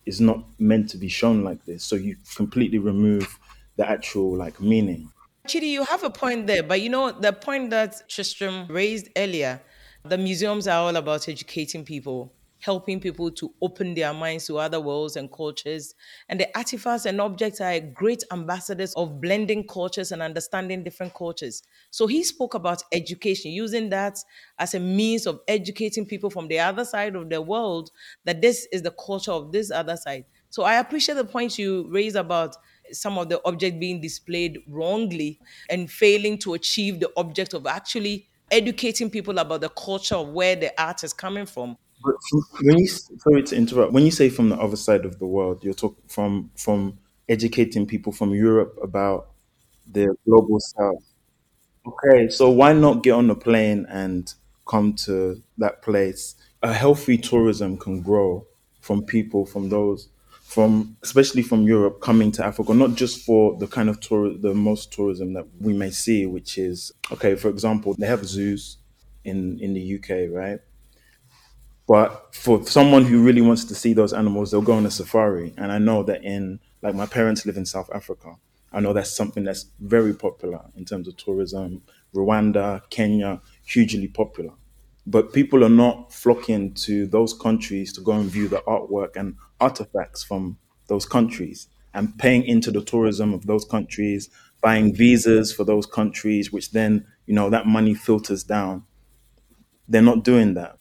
it's 0.05 0.19
not 0.19 0.43
meant 0.59 0.89
to 0.89 0.97
be 0.97 1.07
shown 1.07 1.43
like 1.43 1.65
this. 1.65 1.83
So 1.83 1.95
you 1.95 2.17
completely 2.35 2.79
remove 2.79 3.39
the 3.77 3.89
actual 3.89 4.35
like 4.35 4.59
meaning 4.61 5.11
Chidi, 5.47 5.69
you 5.69 5.83
have 5.85 6.03
a 6.03 6.09
point 6.09 6.45
there, 6.45 6.61
but 6.61 6.81
you 6.81 6.89
know, 6.89 7.11
the 7.11 7.33
point 7.33 7.71
that 7.71 8.07
Tristram 8.07 8.67
raised 8.67 9.09
earlier, 9.17 9.59
the 10.05 10.17
museums 10.17 10.67
are 10.67 10.79
all 10.79 10.95
about 10.95 11.27
educating 11.27 11.83
people, 11.83 12.31
helping 12.59 12.99
people 12.99 13.31
to 13.31 13.51
open 13.59 13.95
their 13.95 14.13
minds 14.13 14.45
to 14.45 14.59
other 14.59 14.79
worlds 14.79 15.15
and 15.15 15.31
cultures. 15.31 15.95
And 16.29 16.39
the 16.39 16.47
artifacts 16.55 17.07
and 17.07 17.19
objects 17.19 17.59
are 17.59 17.79
great 17.79 18.23
ambassadors 18.31 18.93
of 18.93 19.19
blending 19.19 19.65
cultures 19.65 20.11
and 20.11 20.21
understanding 20.21 20.83
different 20.83 21.15
cultures. 21.15 21.63
So 21.89 22.05
he 22.05 22.23
spoke 22.23 22.53
about 22.53 22.83
education, 22.91 23.51
using 23.51 23.89
that 23.89 24.19
as 24.59 24.75
a 24.75 24.79
means 24.79 25.25
of 25.25 25.41
educating 25.47 26.05
people 26.05 26.29
from 26.29 26.49
the 26.49 26.59
other 26.59 26.85
side 26.85 27.15
of 27.15 27.31
the 27.31 27.41
world 27.41 27.89
that 28.25 28.41
this 28.41 28.67
is 28.71 28.83
the 28.83 28.91
culture 28.91 29.31
of 29.31 29.51
this 29.51 29.71
other 29.71 29.97
side. 29.97 30.25
So 30.51 30.63
I 30.63 30.75
appreciate 30.75 31.15
the 31.15 31.25
point 31.25 31.57
you 31.57 31.87
raised 31.89 32.15
about 32.15 32.57
some 32.93 33.17
of 33.17 33.29
the 33.29 33.41
object 33.45 33.79
being 33.79 34.01
displayed 34.01 34.59
wrongly 34.67 35.39
and 35.69 35.89
failing 35.91 36.37
to 36.39 36.53
achieve 36.53 36.99
the 36.99 37.11
object 37.17 37.53
of 37.53 37.65
actually 37.67 38.27
educating 38.51 39.09
people 39.09 39.37
about 39.39 39.61
the 39.61 39.69
culture 39.69 40.15
of 40.15 40.29
where 40.29 40.55
the 40.55 40.71
art 40.81 41.03
is 41.03 41.13
coming 41.13 41.45
from. 41.45 41.77
When 42.61 42.77
you 42.77 42.87
sorry 42.87 43.43
to 43.43 43.55
interrupt 43.55 43.93
when 43.93 44.05
you 44.05 44.11
say 44.11 44.29
from 44.29 44.49
the 44.49 44.57
other 44.57 44.75
side 44.75 45.05
of 45.05 45.19
the 45.19 45.27
world 45.27 45.63
you're 45.63 45.75
talking 45.75 46.03
from 46.07 46.49
from 46.55 46.97
educating 47.29 47.85
people 47.85 48.11
from 48.11 48.33
europe 48.33 48.75
about 48.81 49.29
the 49.85 50.15
global 50.25 50.59
south 50.59 51.03
Okay, 51.85 52.29
so 52.29 52.49
why 52.49 52.73
not 52.73 53.01
get 53.01 53.11
on 53.11 53.29
a 53.31 53.35
plane 53.35 53.85
and 53.89 54.31
come 54.67 54.93
to 54.93 55.41
that 55.57 55.81
place? 55.81 56.35
A 56.61 56.73
healthy 56.73 57.17
tourism 57.17 57.75
can 57.77 58.01
grow 58.01 58.45
from 58.81 59.03
people 59.03 59.45
from 59.45 59.69
those 59.69 60.09
from 60.51 60.97
especially 61.01 61.41
from 61.41 61.63
Europe 61.63 62.01
coming 62.01 62.29
to 62.33 62.45
Africa, 62.45 62.73
not 62.73 62.95
just 62.95 63.25
for 63.25 63.57
the 63.57 63.67
kind 63.67 63.89
of 63.89 64.01
tour 64.01 64.33
the 64.37 64.53
most 64.53 64.91
tourism 64.91 65.33
that 65.33 65.47
we 65.61 65.71
may 65.71 65.89
see, 65.89 66.25
which 66.25 66.57
is 66.57 66.91
okay, 67.11 67.35
for 67.35 67.47
example, 67.49 67.95
they 67.97 68.07
have 68.07 68.25
zoos 68.25 68.77
in 69.23 69.59
in 69.59 69.73
the 69.73 69.95
UK, 69.95 70.29
right? 70.29 70.59
But 71.87 72.35
for 72.35 72.65
someone 72.65 73.05
who 73.05 73.23
really 73.23 73.41
wants 73.41 73.65
to 73.65 73.75
see 73.75 73.93
those 73.93 74.13
animals, 74.13 74.51
they'll 74.51 74.61
go 74.61 74.73
on 74.73 74.85
a 74.85 74.91
safari. 74.91 75.53
And 75.57 75.71
I 75.71 75.77
know 75.77 76.03
that 76.03 76.23
in, 76.23 76.59
like, 76.81 76.95
my 76.95 77.05
parents 77.05 77.45
live 77.45 77.57
in 77.57 77.65
South 77.65 77.89
Africa. 77.93 78.35
I 78.71 78.79
know 78.79 78.93
that's 78.93 79.13
something 79.13 79.43
that's 79.43 79.65
very 79.79 80.13
popular 80.13 80.61
in 80.77 80.85
terms 80.85 81.07
of 81.09 81.17
tourism. 81.17 81.81
Rwanda, 82.15 82.81
Kenya, 82.89 83.41
hugely 83.65 84.07
popular. 84.07 84.53
But 85.07 85.33
people 85.33 85.63
are 85.63 85.69
not 85.69 86.13
flocking 86.13 86.73
to 86.75 87.07
those 87.07 87.33
countries 87.33 87.91
to 87.93 88.01
go 88.01 88.11
and 88.13 88.29
view 88.29 88.47
the 88.47 88.61
artwork 88.67 89.15
and 89.15 89.35
artifacts 89.59 90.23
from 90.23 90.57
those 90.87 91.05
countries 91.05 91.67
and 91.93 92.17
paying 92.17 92.43
into 92.43 92.71
the 92.71 92.83
tourism 92.83 93.33
of 93.33 93.47
those 93.47 93.65
countries, 93.65 94.29
buying 94.61 94.93
visas 94.93 95.51
for 95.51 95.63
those 95.63 95.85
countries, 95.85 96.51
which 96.51 96.71
then, 96.71 97.05
you 97.25 97.33
know, 97.33 97.49
that 97.49 97.65
money 97.65 97.93
filters 97.93 98.43
down. 98.43 98.83
They're 99.87 100.01
not 100.01 100.23
doing 100.23 100.53
that. 100.53 100.77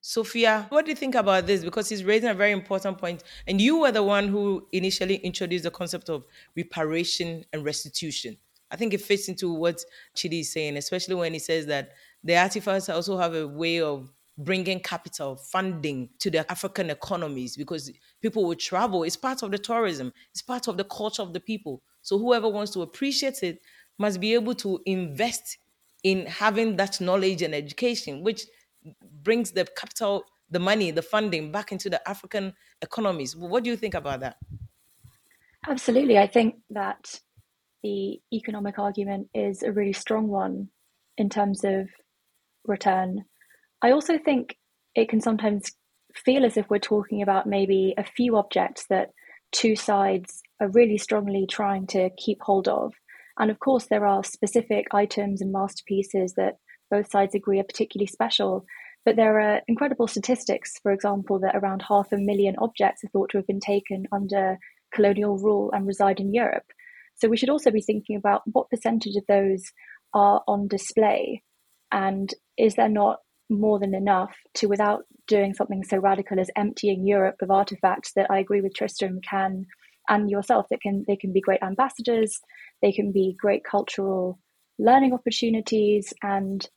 Sofia, 0.00 0.66
what 0.68 0.84
do 0.84 0.90
you 0.90 0.96
think 0.96 1.14
about 1.14 1.46
this? 1.46 1.64
Because 1.64 1.88
he's 1.88 2.04
raising 2.04 2.28
a 2.28 2.34
very 2.34 2.52
important 2.52 2.98
point, 2.98 3.22
and 3.46 3.60
you 3.60 3.78
were 3.78 3.92
the 3.92 4.02
one 4.02 4.28
who 4.28 4.66
initially 4.72 5.16
introduced 5.16 5.64
the 5.64 5.70
concept 5.70 6.08
of 6.08 6.24
reparation 6.54 7.44
and 7.52 7.64
restitution. 7.64 8.36
I 8.70 8.76
think 8.76 8.92
it 8.92 9.00
fits 9.00 9.28
into 9.28 9.52
what 9.52 9.84
Chidi 10.14 10.40
is 10.40 10.52
saying, 10.52 10.76
especially 10.76 11.14
when 11.14 11.32
he 11.32 11.38
says 11.38 11.66
that 11.66 11.92
the 12.26 12.36
artifacts 12.36 12.88
also 12.88 13.16
have 13.16 13.34
a 13.34 13.46
way 13.46 13.80
of 13.80 14.12
bringing 14.38 14.80
capital 14.80 15.36
funding 15.36 16.10
to 16.18 16.30
the 16.30 16.50
African 16.50 16.90
economies 16.90 17.56
because 17.56 17.90
people 18.20 18.44
will 18.44 18.56
travel. 18.56 19.04
It's 19.04 19.16
part 19.16 19.42
of 19.44 19.52
the 19.52 19.58
tourism, 19.58 20.12
it's 20.32 20.42
part 20.42 20.66
of 20.66 20.76
the 20.76 20.84
culture 20.84 21.22
of 21.22 21.32
the 21.32 21.40
people. 21.40 21.82
So 22.02 22.18
whoever 22.18 22.48
wants 22.48 22.72
to 22.72 22.82
appreciate 22.82 23.42
it 23.42 23.60
must 23.98 24.20
be 24.20 24.34
able 24.34 24.54
to 24.56 24.80
invest 24.86 25.58
in 26.02 26.26
having 26.26 26.76
that 26.76 27.00
knowledge 27.00 27.42
and 27.42 27.54
education, 27.54 28.22
which 28.22 28.42
brings 29.22 29.52
the 29.52 29.64
capital, 29.76 30.24
the 30.50 30.58
money, 30.58 30.90
the 30.90 31.02
funding 31.02 31.52
back 31.52 31.70
into 31.70 31.88
the 31.88 32.06
African 32.08 32.52
economies. 32.82 33.36
What 33.36 33.62
do 33.64 33.70
you 33.70 33.76
think 33.76 33.94
about 33.94 34.20
that? 34.20 34.36
Absolutely. 35.68 36.18
I 36.18 36.26
think 36.26 36.56
that 36.70 37.20
the 37.82 38.20
economic 38.32 38.78
argument 38.80 39.28
is 39.32 39.62
a 39.62 39.70
really 39.70 39.92
strong 39.92 40.26
one 40.26 40.68
in 41.18 41.28
terms 41.28 41.64
of 41.64 41.88
return. 42.68 43.24
I 43.82 43.90
also 43.90 44.18
think 44.18 44.56
it 44.94 45.08
can 45.08 45.20
sometimes 45.20 45.70
feel 46.14 46.44
as 46.44 46.56
if 46.56 46.68
we're 46.70 46.78
talking 46.78 47.22
about 47.22 47.46
maybe 47.46 47.94
a 47.98 48.04
few 48.04 48.36
objects 48.36 48.86
that 48.88 49.10
two 49.52 49.76
sides 49.76 50.42
are 50.60 50.68
really 50.68 50.98
strongly 50.98 51.46
trying 51.48 51.86
to 51.88 52.10
keep 52.16 52.38
hold 52.40 52.68
of. 52.68 52.94
And 53.38 53.50
of 53.50 53.58
course, 53.58 53.86
there 53.86 54.06
are 54.06 54.24
specific 54.24 54.86
items 54.92 55.42
and 55.42 55.52
masterpieces 55.52 56.34
that 56.36 56.56
both 56.90 57.10
sides 57.10 57.34
agree 57.34 57.60
are 57.60 57.64
particularly 57.64 58.06
special. 58.06 58.64
But 59.04 59.16
there 59.16 59.38
are 59.40 59.60
incredible 59.68 60.08
statistics, 60.08 60.72
for 60.82 60.90
example, 60.90 61.38
that 61.40 61.54
around 61.54 61.82
half 61.88 62.10
a 62.12 62.16
million 62.16 62.56
objects 62.58 63.04
are 63.04 63.08
thought 63.08 63.30
to 63.30 63.38
have 63.38 63.46
been 63.46 63.60
taken 63.60 64.06
under 64.10 64.58
colonial 64.94 65.38
rule 65.38 65.70
and 65.72 65.86
reside 65.86 66.18
in 66.18 66.34
Europe. 66.34 66.64
So 67.16 67.28
we 67.28 67.36
should 67.36 67.50
also 67.50 67.70
be 67.70 67.82
thinking 67.82 68.16
about 68.16 68.42
what 68.46 68.70
percentage 68.70 69.16
of 69.16 69.24
those 69.28 69.62
are 70.12 70.42
on 70.48 70.68
display 70.68 71.42
and 71.92 72.32
is 72.58 72.74
there 72.74 72.88
not 72.88 73.18
more 73.48 73.78
than 73.78 73.94
enough 73.94 74.34
to, 74.54 74.66
without 74.66 75.04
doing 75.28 75.54
something 75.54 75.84
so 75.84 75.98
radical 75.98 76.40
as 76.40 76.50
emptying 76.56 77.06
Europe 77.06 77.36
of 77.42 77.50
artifacts 77.50 78.12
that 78.14 78.30
I 78.30 78.38
agree 78.38 78.60
with 78.60 78.74
Tristram 78.74 79.20
can 79.28 79.66
and 80.08 80.30
yourself 80.30 80.66
that 80.70 80.80
can 80.80 81.04
they 81.06 81.16
can 81.16 81.32
be 81.32 81.40
great 81.40 81.62
ambassadors, 81.62 82.40
they 82.82 82.92
can 82.92 83.12
be 83.12 83.36
great 83.38 83.64
cultural 83.64 84.38
learning 84.78 85.12
opportunities 85.12 86.12
and 86.22 86.68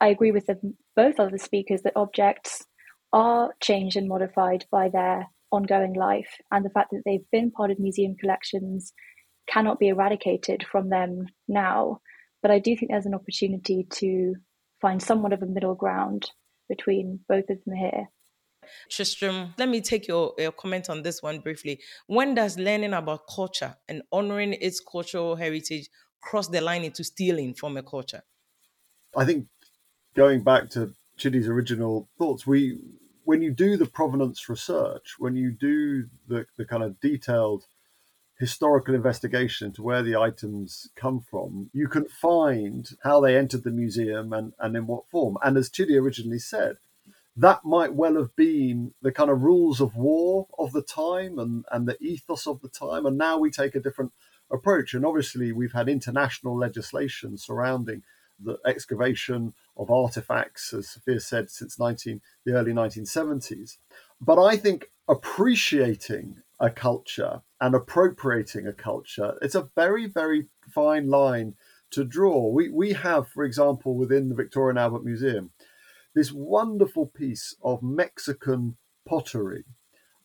I 0.00 0.08
agree 0.08 0.32
with 0.32 0.46
the, 0.46 0.58
both 0.96 1.18
other 1.18 1.38
speakers 1.38 1.82
that 1.82 1.94
objects 1.96 2.64
are 3.12 3.54
changed 3.60 3.96
and 3.96 4.08
modified 4.08 4.66
by 4.70 4.88
their 4.88 5.28
ongoing 5.52 5.94
life, 5.94 6.28
and 6.50 6.64
the 6.64 6.70
fact 6.70 6.90
that 6.90 7.02
they've 7.06 7.30
been 7.30 7.50
part 7.50 7.70
of 7.70 7.78
museum 7.78 8.16
collections 8.20 8.92
cannot 9.48 9.78
be 9.78 9.88
eradicated 9.88 10.64
from 10.70 10.90
them 10.90 11.26
now. 11.48 12.00
But 12.42 12.50
I 12.50 12.58
do 12.58 12.76
think 12.76 12.90
there's 12.90 13.06
an 13.06 13.14
opportunity 13.14 13.86
to 13.88 14.34
find 14.84 15.02
somewhat 15.02 15.32
of 15.32 15.40
a 15.40 15.46
middle 15.46 15.74
ground 15.74 16.30
between 16.68 17.18
both 17.26 17.48
of 17.48 17.56
them 17.64 17.74
here. 17.74 18.10
Tristram, 18.90 19.54
let 19.56 19.70
me 19.70 19.80
take 19.80 20.06
your, 20.06 20.34
your 20.36 20.52
comment 20.52 20.90
on 20.90 21.02
this 21.02 21.22
one 21.22 21.38
briefly. 21.40 21.80
When 22.06 22.34
does 22.34 22.58
learning 22.58 22.92
about 22.92 23.26
culture 23.34 23.76
and 23.88 24.02
honoring 24.12 24.52
its 24.52 24.80
cultural 24.80 25.36
heritage 25.36 25.88
cross 26.22 26.48
the 26.48 26.60
line 26.60 26.84
into 26.84 27.02
stealing 27.02 27.54
from 27.54 27.78
a 27.78 27.82
culture? 27.82 28.24
I 29.16 29.24
think 29.24 29.46
going 30.14 30.42
back 30.42 30.68
to 30.70 30.92
Chidi's 31.18 31.48
original 31.48 32.10
thoughts, 32.18 32.46
we 32.46 32.78
when 33.24 33.40
you 33.40 33.52
do 33.52 33.78
the 33.78 33.86
provenance 33.86 34.50
research, 34.50 35.14
when 35.18 35.34
you 35.34 35.50
do 35.50 36.04
the, 36.28 36.44
the 36.58 36.66
kind 36.66 36.82
of 36.82 37.00
detailed 37.00 37.64
historical 38.38 38.94
investigation 38.94 39.72
to 39.72 39.82
where 39.82 40.02
the 40.02 40.16
items 40.16 40.90
come 40.96 41.20
from, 41.20 41.70
you 41.72 41.88
can 41.88 42.06
find 42.06 42.90
how 43.02 43.20
they 43.20 43.36
entered 43.36 43.62
the 43.62 43.70
museum 43.70 44.32
and, 44.32 44.52
and 44.58 44.76
in 44.76 44.86
what 44.86 45.08
form. 45.10 45.38
And 45.42 45.56
as 45.56 45.70
Chidi 45.70 46.00
originally 46.00 46.40
said, 46.40 46.76
that 47.36 47.64
might 47.64 47.94
well 47.94 48.16
have 48.16 48.34
been 48.36 48.94
the 49.02 49.12
kind 49.12 49.30
of 49.30 49.42
rules 49.42 49.80
of 49.80 49.96
war 49.96 50.46
of 50.58 50.72
the 50.72 50.82
time 50.82 51.38
and, 51.38 51.64
and 51.70 51.86
the 51.86 52.00
ethos 52.00 52.46
of 52.46 52.60
the 52.60 52.68
time. 52.68 53.06
And 53.06 53.18
now 53.18 53.38
we 53.38 53.50
take 53.50 53.74
a 53.74 53.80
different 53.80 54.12
approach. 54.50 54.94
And 54.94 55.04
obviously, 55.04 55.52
we've 55.52 55.72
had 55.72 55.88
international 55.88 56.56
legislation 56.56 57.36
surrounding 57.36 58.02
the 58.40 58.58
excavation 58.66 59.54
of 59.76 59.90
artifacts, 59.90 60.72
as 60.72 60.88
Sofia 60.90 61.20
said, 61.20 61.50
since 61.50 61.78
19, 61.78 62.20
the 62.44 62.52
early 62.52 62.72
1970s. 62.72 63.78
But 64.20 64.42
I 64.42 64.56
think 64.56 64.90
appreciating 65.08 66.42
a 66.60 66.70
culture 66.70 67.42
and 67.60 67.74
appropriating 67.74 68.66
a 68.66 68.72
culture, 68.72 69.38
it's 69.42 69.54
a 69.54 69.68
very, 69.74 70.06
very 70.06 70.46
fine 70.72 71.08
line 71.08 71.54
to 71.90 72.04
draw. 72.04 72.48
We, 72.48 72.70
we 72.70 72.92
have, 72.92 73.28
for 73.28 73.44
example, 73.44 73.96
within 73.96 74.28
the 74.28 74.34
Victoria 74.34 74.70
and 74.70 74.78
Albert 74.78 75.04
Museum, 75.04 75.50
this 76.14 76.32
wonderful 76.32 77.06
piece 77.06 77.54
of 77.62 77.82
Mexican 77.82 78.76
pottery. 79.06 79.64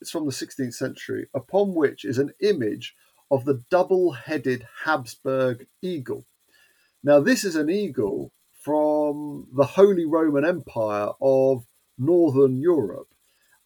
It's 0.02 0.12
from 0.12 0.26
the 0.26 0.32
16th 0.32 0.74
century, 0.74 1.28
upon 1.34 1.74
which 1.74 2.06
is 2.06 2.18
an 2.18 2.32
image 2.42 2.96
of 3.32 3.46
the 3.46 3.63
double 3.70 4.13
headed 4.13 4.65
Habsburg 4.84 5.68
eagle. 5.82 6.26
Now, 7.04 7.20
this 7.20 7.44
is 7.44 7.56
an 7.56 7.70
eagle 7.70 8.32
from 8.62 9.48
the 9.56 9.65
Holy 9.65 10.06
Roman 10.06 10.46
Empire 10.46 11.10
of 11.22 11.65
Northern 11.98 12.58
Europe. 12.58 13.08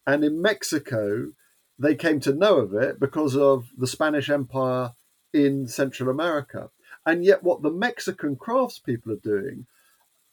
And 0.06 0.24
in 0.24 0.42
Mexico, 0.42 1.32
they 1.78 1.94
came 1.94 2.20
to 2.20 2.32
know 2.32 2.58
of 2.58 2.74
it 2.74 3.00
because 3.00 3.36
of 3.36 3.68
the 3.76 3.86
Spanish 3.86 4.30
Empire 4.30 4.92
in 5.32 5.66
Central 5.66 6.08
America. 6.08 6.70
And 7.06 7.24
yet, 7.24 7.42
what 7.42 7.62
the 7.62 7.70
Mexican 7.70 8.36
craftspeople 8.36 9.12
are 9.12 9.20
doing 9.22 9.66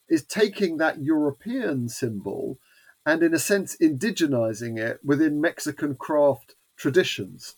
is 0.08 0.24
taking 0.24 0.76
that 0.76 1.02
European 1.02 1.88
symbol 1.88 2.58
and, 3.04 3.22
in 3.22 3.34
a 3.34 3.38
sense, 3.38 3.76
indigenizing 3.76 4.78
it 4.78 5.00
within 5.04 5.40
Mexican 5.40 5.96
craft 5.96 6.54
traditions. 6.76 7.56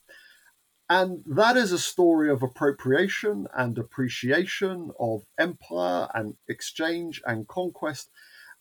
And 0.89 1.23
that 1.27 1.57
is 1.57 1.73
a 1.73 1.79
story 1.79 2.31
of 2.31 2.43
appropriation 2.43 3.47
and 3.57 3.79
appreciation 3.79 4.91
of 4.99 5.25
empire 5.39 6.09
and 6.15 6.37
exchange 6.49 7.23
and 7.27 7.49
conquest. 7.49 8.11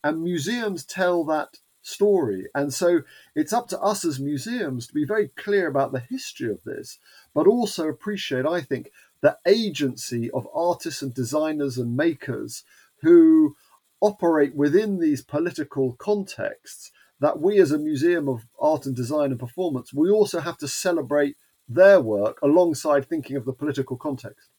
And 0.03 0.21
museums 0.21 0.85
tell 0.85 1.23
that 1.25 1.57
story. 1.83 2.47
And 2.55 2.73
so 2.73 3.01
it's 3.35 3.53
up 3.53 3.67
to 3.67 3.79
us 3.79 4.03
as 4.03 4.19
museums 4.19 4.87
to 4.87 4.93
be 4.93 5.05
very 5.05 5.27
clear 5.35 5.67
about 5.67 5.91
the 5.91 5.99
history 5.99 6.49
of 6.49 6.63
this, 6.63 6.97
but 7.35 7.45
also 7.45 7.87
appreciate, 7.87 8.45
I 8.45 8.61
think, 8.61 8.89
the 9.21 9.37
agency 9.45 10.31
of 10.31 10.47
artists 10.53 11.01
and 11.01 11.13
designers 11.13 11.77
and 11.77 11.95
makers 11.95 12.63
who 13.01 13.55
operate 14.01 14.55
within 14.55 14.99
these 14.99 15.21
political 15.21 15.93
contexts 15.93 16.91
that 17.21 17.39
we 17.39 17.59
as 17.59 17.71
a 17.71 17.77
museum 17.77 18.27
of 18.27 18.45
art 18.59 18.85
and 18.85 18.95
design 18.97 19.31
and 19.31 19.39
performance 19.39 19.93
we 19.93 20.09
also 20.09 20.41
have 20.41 20.57
to 20.57 20.67
celebrate 20.67 21.37
their 21.69 22.01
work 22.01 22.37
alongside 22.41 23.05
thinking 23.05 23.37
of 23.37 23.45
the 23.45 23.53
political 23.53 23.95
context 23.95 24.49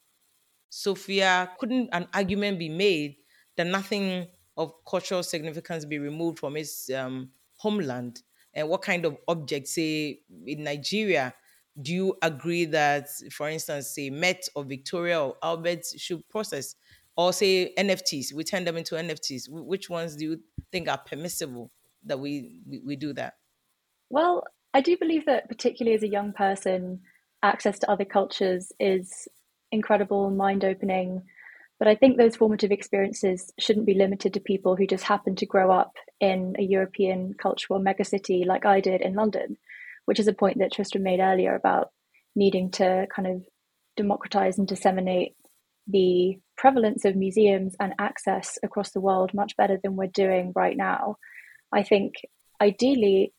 sofia 0.70 1.50
couldn't 1.58 1.90
an 1.92 2.08
argument 2.14 2.58
be 2.58 2.70
made 2.70 3.16
that 3.56 3.66
nothing 3.66 4.26
of 4.56 4.72
cultural 4.88 5.22
significance 5.22 5.84
be 5.84 5.98
removed 5.98 6.38
from 6.38 6.56
its 6.56 6.90
um, 6.90 7.30
homeland 7.56 8.22
and 8.54 8.68
what 8.68 8.82
kind 8.82 9.04
of 9.04 9.16
objects 9.28 9.74
say 9.74 10.20
in 10.46 10.62
nigeria 10.64 11.34
do 11.82 11.92
you 11.92 12.16
agree 12.22 12.64
that 12.64 13.08
for 13.32 13.48
instance 13.48 13.94
say 13.94 14.10
met 14.10 14.46
or 14.54 14.64
victoria 14.64 15.20
or 15.20 15.36
albert 15.42 15.84
should 15.96 16.26
process 16.28 16.76
or 17.16 17.32
say 17.32 17.72
NFTs, 17.78 18.32
we 18.32 18.44
turn 18.44 18.64
them 18.64 18.76
into 18.76 18.96
NFTs. 18.96 19.48
Which 19.48 19.88
ones 19.88 20.16
do 20.16 20.24
you 20.24 20.40
think 20.72 20.88
are 20.88 20.98
permissible 20.98 21.70
that 22.04 22.18
we, 22.18 22.60
we, 22.68 22.80
we 22.84 22.96
do 22.96 23.12
that? 23.14 23.34
Well, 24.10 24.44
I 24.72 24.80
do 24.80 24.96
believe 24.96 25.26
that, 25.26 25.48
particularly 25.48 25.94
as 25.94 26.02
a 26.02 26.08
young 26.08 26.32
person, 26.32 27.00
access 27.42 27.78
to 27.80 27.90
other 27.90 28.04
cultures 28.04 28.72
is 28.80 29.28
incredible, 29.70 30.30
mind 30.30 30.64
opening. 30.64 31.22
But 31.84 31.90
I 31.90 31.96
think 31.96 32.16
those 32.16 32.34
formative 32.34 32.72
experiences 32.72 33.52
shouldn't 33.58 33.84
be 33.84 33.92
limited 33.92 34.32
to 34.32 34.40
people 34.40 34.74
who 34.74 34.86
just 34.86 35.04
happen 35.04 35.36
to 35.36 35.44
grow 35.44 35.70
up 35.70 35.92
in 36.18 36.56
a 36.58 36.62
European 36.62 37.34
cultural 37.34 37.78
megacity 37.78 38.46
like 38.46 38.64
I 38.64 38.80
did 38.80 39.02
in 39.02 39.12
London, 39.12 39.58
which 40.06 40.18
is 40.18 40.26
a 40.26 40.32
point 40.32 40.60
that 40.60 40.72
Tristram 40.72 41.04
made 41.04 41.20
earlier 41.20 41.54
about 41.54 41.90
needing 42.34 42.70
to 42.70 43.06
kind 43.14 43.28
of 43.28 43.44
democratize 43.98 44.56
and 44.56 44.66
disseminate 44.66 45.34
the 45.86 46.38
prevalence 46.56 47.04
of 47.04 47.16
museums 47.16 47.76
and 47.78 47.92
access 47.98 48.58
across 48.62 48.92
the 48.92 49.00
world 49.02 49.34
much 49.34 49.54
better 49.58 49.78
than 49.82 49.94
we're 49.94 50.06
doing 50.06 50.54
right 50.56 50.78
now. 50.78 51.16
I 51.70 51.82
think 51.82 52.14
ideally, 52.62 53.34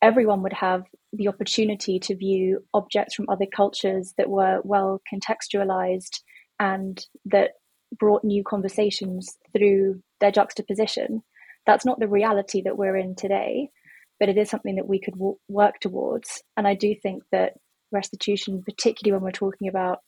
everyone 0.00 0.44
would 0.44 0.52
have 0.52 0.84
the 1.12 1.26
opportunity 1.26 1.98
to 1.98 2.14
view 2.14 2.64
objects 2.72 3.16
from 3.16 3.28
other 3.28 3.46
cultures 3.52 4.14
that 4.18 4.30
were 4.30 4.60
well 4.62 5.02
contextualized 5.12 6.20
and 6.58 7.04
that 7.26 7.52
brought 7.98 8.24
new 8.24 8.42
conversations 8.44 9.36
through 9.56 10.02
their 10.20 10.30
juxtaposition. 10.30 11.22
That's 11.66 11.84
not 11.84 12.00
the 12.00 12.08
reality 12.08 12.62
that 12.62 12.76
we're 12.76 12.96
in 12.96 13.14
today, 13.14 13.70
but 14.18 14.28
it 14.28 14.38
is 14.38 14.50
something 14.50 14.76
that 14.76 14.88
we 14.88 15.00
could 15.00 15.14
w- 15.14 15.38
work 15.48 15.80
towards. 15.80 16.42
And 16.56 16.66
I 16.66 16.74
do 16.74 16.94
think 16.94 17.22
that 17.32 17.54
restitution, 17.92 18.62
particularly 18.64 19.12
when 19.12 19.24
we're 19.24 19.32
talking 19.32 19.68
about 19.68 19.98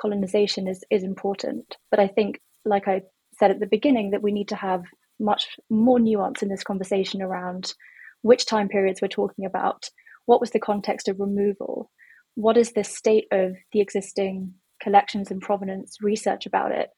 colonization 0.00 0.68
is 0.68 0.84
is 0.90 1.02
important. 1.02 1.76
But 1.90 2.00
I 2.00 2.08
think, 2.08 2.40
like 2.64 2.88
I 2.88 3.02
said 3.38 3.50
at 3.50 3.60
the 3.60 3.66
beginning, 3.66 4.10
that 4.10 4.22
we 4.22 4.32
need 4.32 4.48
to 4.48 4.56
have 4.56 4.82
much 5.20 5.48
more 5.68 5.98
nuance 5.98 6.42
in 6.42 6.48
this 6.48 6.62
conversation 6.62 7.22
around 7.22 7.74
which 8.22 8.46
time 8.46 8.68
periods 8.68 9.00
we're 9.02 9.08
talking 9.08 9.44
about. 9.44 9.90
What 10.26 10.40
was 10.40 10.50
the 10.50 10.60
context 10.60 11.08
of 11.08 11.18
removal? 11.18 11.90
What 12.34 12.56
is 12.56 12.72
the 12.72 12.84
state 12.84 13.26
of 13.32 13.56
the 13.72 13.80
existing 13.80 14.54
collections 14.80 15.30
and 15.30 15.40
provenance 15.40 15.98
research 16.00 16.46
about 16.46 16.72
it? 16.72 16.88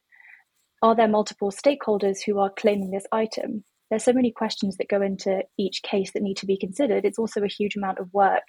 Are 0.81 0.95
there 0.95 1.07
multiple 1.07 1.51
stakeholders 1.51 2.19
who 2.25 2.39
are 2.39 2.51
claiming 2.57 2.91
this 2.91 3.05
item? 3.11 3.63
There's 3.89 4.03
so 4.03 4.13
many 4.13 4.31
questions 4.31 4.77
that 4.77 4.89
go 4.89 5.01
into 5.01 5.43
each 5.59 5.81
case 5.83 6.11
that 6.13 6.23
need 6.23 6.37
to 6.37 6.45
be 6.45 6.57
considered. 6.57 7.05
It's 7.05 7.19
also 7.19 7.43
a 7.43 7.47
huge 7.47 7.75
amount 7.75 7.99
of 7.99 8.13
work 8.13 8.43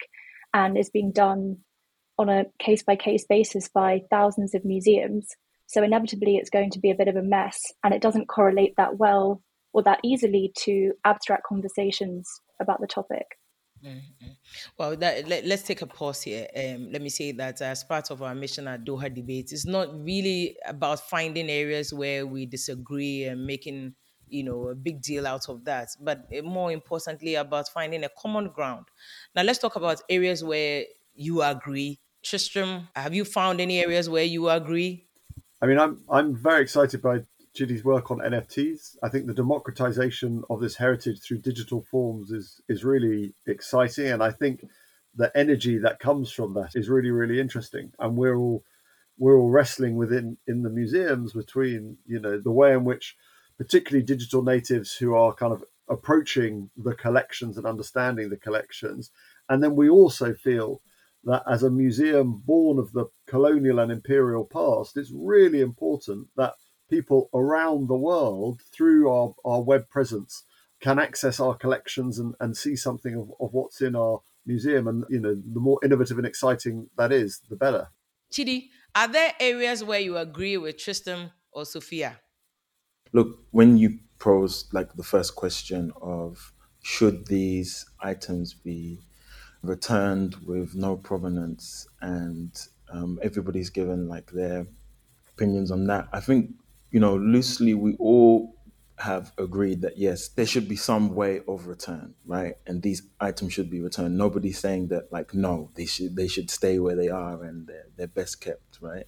and 0.53 0.77
is 0.77 0.89
being 0.89 1.11
done 1.11 1.57
on 2.17 2.29
a 2.29 2.45
case 2.59 2.83
by 2.83 2.95
case 2.95 3.25
basis 3.27 3.67
by 3.67 4.01
thousands 4.09 4.55
of 4.55 4.63
museums. 4.63 5.27
So 5.67 5.83
inevitably, 5.83 6.37
it's 6.37 6.49
going 6.49 6.71
to 6.71 6.79
be 6.79 6.91
a 6.91 6.95
bit 6.95 7.07
of 7.07 7.15
a 7.15 7.23
mess, 7.23 7.59
and 7.83 7.93
it 7.93 8.01
doesn't 8.01 8.27
correlate 8.27 8.73
that 8.77 8.97
well 8.97 9.41
or 9.73 9.81
that 9.83 9.99
easily 10.03 10.51
to 10.59 10.93
abstract 11.03 11.43
conversations 11.47 12.29
about 12.61 12.79
the 12.79 12.87
topic. 12.87 13.25
Well, 14.77 14.95
that, 14.97 15.27
let, 15.27 15.45
us 15.45 15.63
take 15.63 15.81
a 15.81 15.87
pause 15.87 16.21
here. 16.21 16.47
Um, 16.55 16.91
let 16.91 17.01
me 17.01 17.09
say 17.09 17.31
that 17.33 17.61
as 17.61 17.83
part 17.83 18.11
of 18.11 18.21
our 18.21 18.35
mission 18.35 18.67
at 18.67 18.85
Doha 18.85 19.13
Debate, 19.13 19.51
it's 19.51 19.65
not 19.65 19.93
really 20.03 20.55
about 20.65 20.99
finding 20.99 21.49
areas 21.49 21.93
where 21.93 22.25
we 22.25 22.45
disagree 22.45 23.25
and 23.25 23.45
making 23.45 23.95
you 24.27 24.43
know 24.43 24.69
a 24.69 24.75
big 24.75 25.01
deal 25.01 25.27
out 25.27 25.47
of 25.49 25.63
that, 25.65 25.89
but 26.01 26.25
more 26.43 26.71
importantly 26.71 27.35
about 27.35 27.69
finding 27.69 28.03
a 28.03 28.09
common 28.17 28.49
ground. 28.49 28.85
Now, 29.35 29.43
let's 29.43 29.59
talk 29.59 29.75
about 29.75 30.01
areas 30.09 30.43
where 30.43 30.85
you 31.13 31.43
agree 31.43 31.99
Tristram, 32.23 32.87
have 32.95 33.13
you 33.13 33.25
found 33.25 33.59
any 33.59 33.79
areas 33.79 34.09
where 34.09 34.23
you 34.23 34.49
agree? 34.49 35.05
I 35.61 35.65
mean, 35.65 35.77
I'm 35.77 36.01
I'm 36.09 36.35
very 36.35 36.61
excited 36.61 37.01
by 37.01 37.23
Chidi's 37.55 37.83
work 37.83 38.09
on 38.09 38.17
NFTs. 38.17 38.97
I 39.03 39.09
think 39.09 39.27
the 39.27 39.33
democratization 39.33 40.43
of 40.49 40.59
this 40.59 40.75
heritage 40.75 41.21
through 41.21 41.39
digital 41.39 41.81
forms 41.81 42.31
is 42.31 42.61
is 42.67 42.83
really 42.83 43.33
exciting, 43.45 44.07
and 44.07 44.23
I 44.23 44.31
think 44.31 44.65
the 45.15 45.31
energy 45.37 45.77
that 45.77 45.99
comes 45.99 46.31
from 46.31 46.53
that 46.55 46.75
is 46.75 46.89
really 46.89 47.11
really 47.11 47.39
interesting. 47.39 47.91
And 47.99 48.17
we're 48.17 48.37
all 48.37 48.63
we're 49.17 49.37
all 49.37 49.49
wrestling 49.51 49.95
within 49.95 50.37
in 50.47 50.63
the 50.63 50.69
museums 50.69 51.33
between 51.33 51.97
you 52.07 52.19
know 52.19 52.39
the 52.39 52.51
way 52.51 52.73
in 52.73 52.83
which 52.83 53.15
particularly 53.57 54.03
digital 54.03 54.41
natives 54.41 54.95
who 54.95 55.13
are 55.13 55.33
kind 55.33 55.53
of 55.53 55.63
approaching 55.87 56.71
the 56.75 56.95
collections 56.95 57.57
and 57.57 57.67
understanding 57.67 58.29
the 58.29 58.37
collections, 58.37 59.11
and 59.47 59.61
then 59.61 59.75
we 59.75 59.89
also 59.89 60.33
feel 60.33 60.81
that 61.25 61.43
as 61.49 61.63
a 61.63 61.69
museum 61.69 62.41
born 62.45 62.79
of 62.79 62.91
the 62.93 63.05
colonial 63.27 63.79
and 63.79 63.91
imperial 63.91 64.43
past, 64.43 64.97
it's 64.97 65.11
really 65.13 65.61
important 65.61 66.27
that 66.35 66.55
people 66.89 67.29
around 67.33 67.87
the 67.87 67.95
world, 67.95 68.61
through 68.71 69.09
our, 69.09 69.33
our 69.45 69.61
web 69.61 69.89
presence, 69.89 70.43
can 70.81 70.99
access 70.99 71.39
our 71.39 71.55
collections 71.55 72.19
and, 72.19 72.35
and 72.39 72.57
see 72.57 72.75
something 72.75 73.15
of, 73.15 73.31
of 73.39 73.53
what's 73.53 73.81
in 73.81 73.95
our 73.95 74.21
museum. 74.45 74.87
And, 74.87 75.05
you 75.09 75.19
know, 75.19 75.35
the 75.35 75.59
more 75.59 75.79
innovative 75.83 76.17
and 76.17 76.27
exciting 76.27 76.89
that 76.97 77.11
is, 77.11 77.41
the 77.49 77.55
better. 77.55 77.87
Chidi, 78.31 78.69
are 78.95 79.07
there 79.07 79.33
areas 79.39 79.83
where 79.83 79.99
you 79.99 80.17
agree 80.17 80.57
with 80.57 80.77
Tristram 80.77 81.31
or 81.51 81.65
Sofia? 81.65 82.19
Look, 83.11 83.39
when 83.51 83.77
you 83.77 83.99
pose 84.19 84.65
like 84.71 84.93
the 84.93 85.03
first 85.03 85.35
question 85.35 85.91
of 86.01 86.53
should 86.81 87.27
these 87.27 87.85
items 88.01 88.53
be 88.53 88.99
returned 89.61 90.35
with 90.45 90.75
no 90.75 90.97
provenance 90.97 91.87
and 92.01 92.67
um, 92.91 93.19
everybody's 93.21 93.69
given 93.69 94.07
like 94.07 94.31
their 94.31 94.67
opinions 95.33 95.71
on 95.71 95.87
that. 95.87 96.07
I 96.11 96.19
think, 96.19 96.51
you 96.93 97.01
know, 97.01 97.17
loosely 97.17 97.75
we 97.75 97.95
all 97.99 98.55
have 98.99 99.33
agreed 99.39 99.81
that 99.81 99.97
yes, 99.97 100.29
there 100.29 100.45
should 100.47 100.69
be 100.69 100.77
some 100.77 101.15
way 101.15 101.41
of 101.49 101.67
return, 101.67 102.15
right? 102.25 102.55
And 102.67 102.83
these 102.83 103.03
items 103.19 103.53
should 103.53 103.69
be 103.71 103.81
returned. 103.81 104.17
Nobody's 104.17 104.59
saying 104.59 104.89
that 104.89 105.11
like 105.11 105.33
no, 105.33 105.71
they 105.75 105.87
should 105.87 106.15
they 106.15 106.29
should 106.29 106.51
stay 106.51 106.79
where 106.79 106.95
they 106.95 107.09
are 107.09 107.43
and 107.43 107.67
they're, 107.67 107.87
they're 107.97 108.07
best 108.07 108.41
kept, 108.41 108.79
right? 108.81 109.07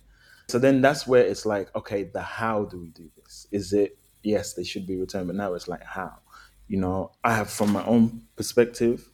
So 0.50 0.60
then 0.60 0.82
that's 0.82 1.08
where 1.08 1.26
it's 1.26 1.46
like, 1.46 1.76
okay, 1.76 2.04
the 2.04 2.22
how 2.22 2.66
do 2.66 2.82
we 2.82 2.90
do 2.90 3.12
this? 3.18 3.48
Is 3.52 3.74
it 3.74 4.00
yes, 4.24 4.56
they 4.56 4.66
should 4.66 4.88
be 4.88 4.98
returned, 4.98 5.28
but 5.28 5.38
now 5.38 5.54
it's 5.54 5.70
like 5.70 5.84
how? 5.84 6.20
You 6.68 6.80
know, 6.80 7.12
I 7.24 7.36
have 7.36 7.52
from 7.52 7.72
my 7.72 7.86
own 7.86 8.28
perspective, 8.36 9.12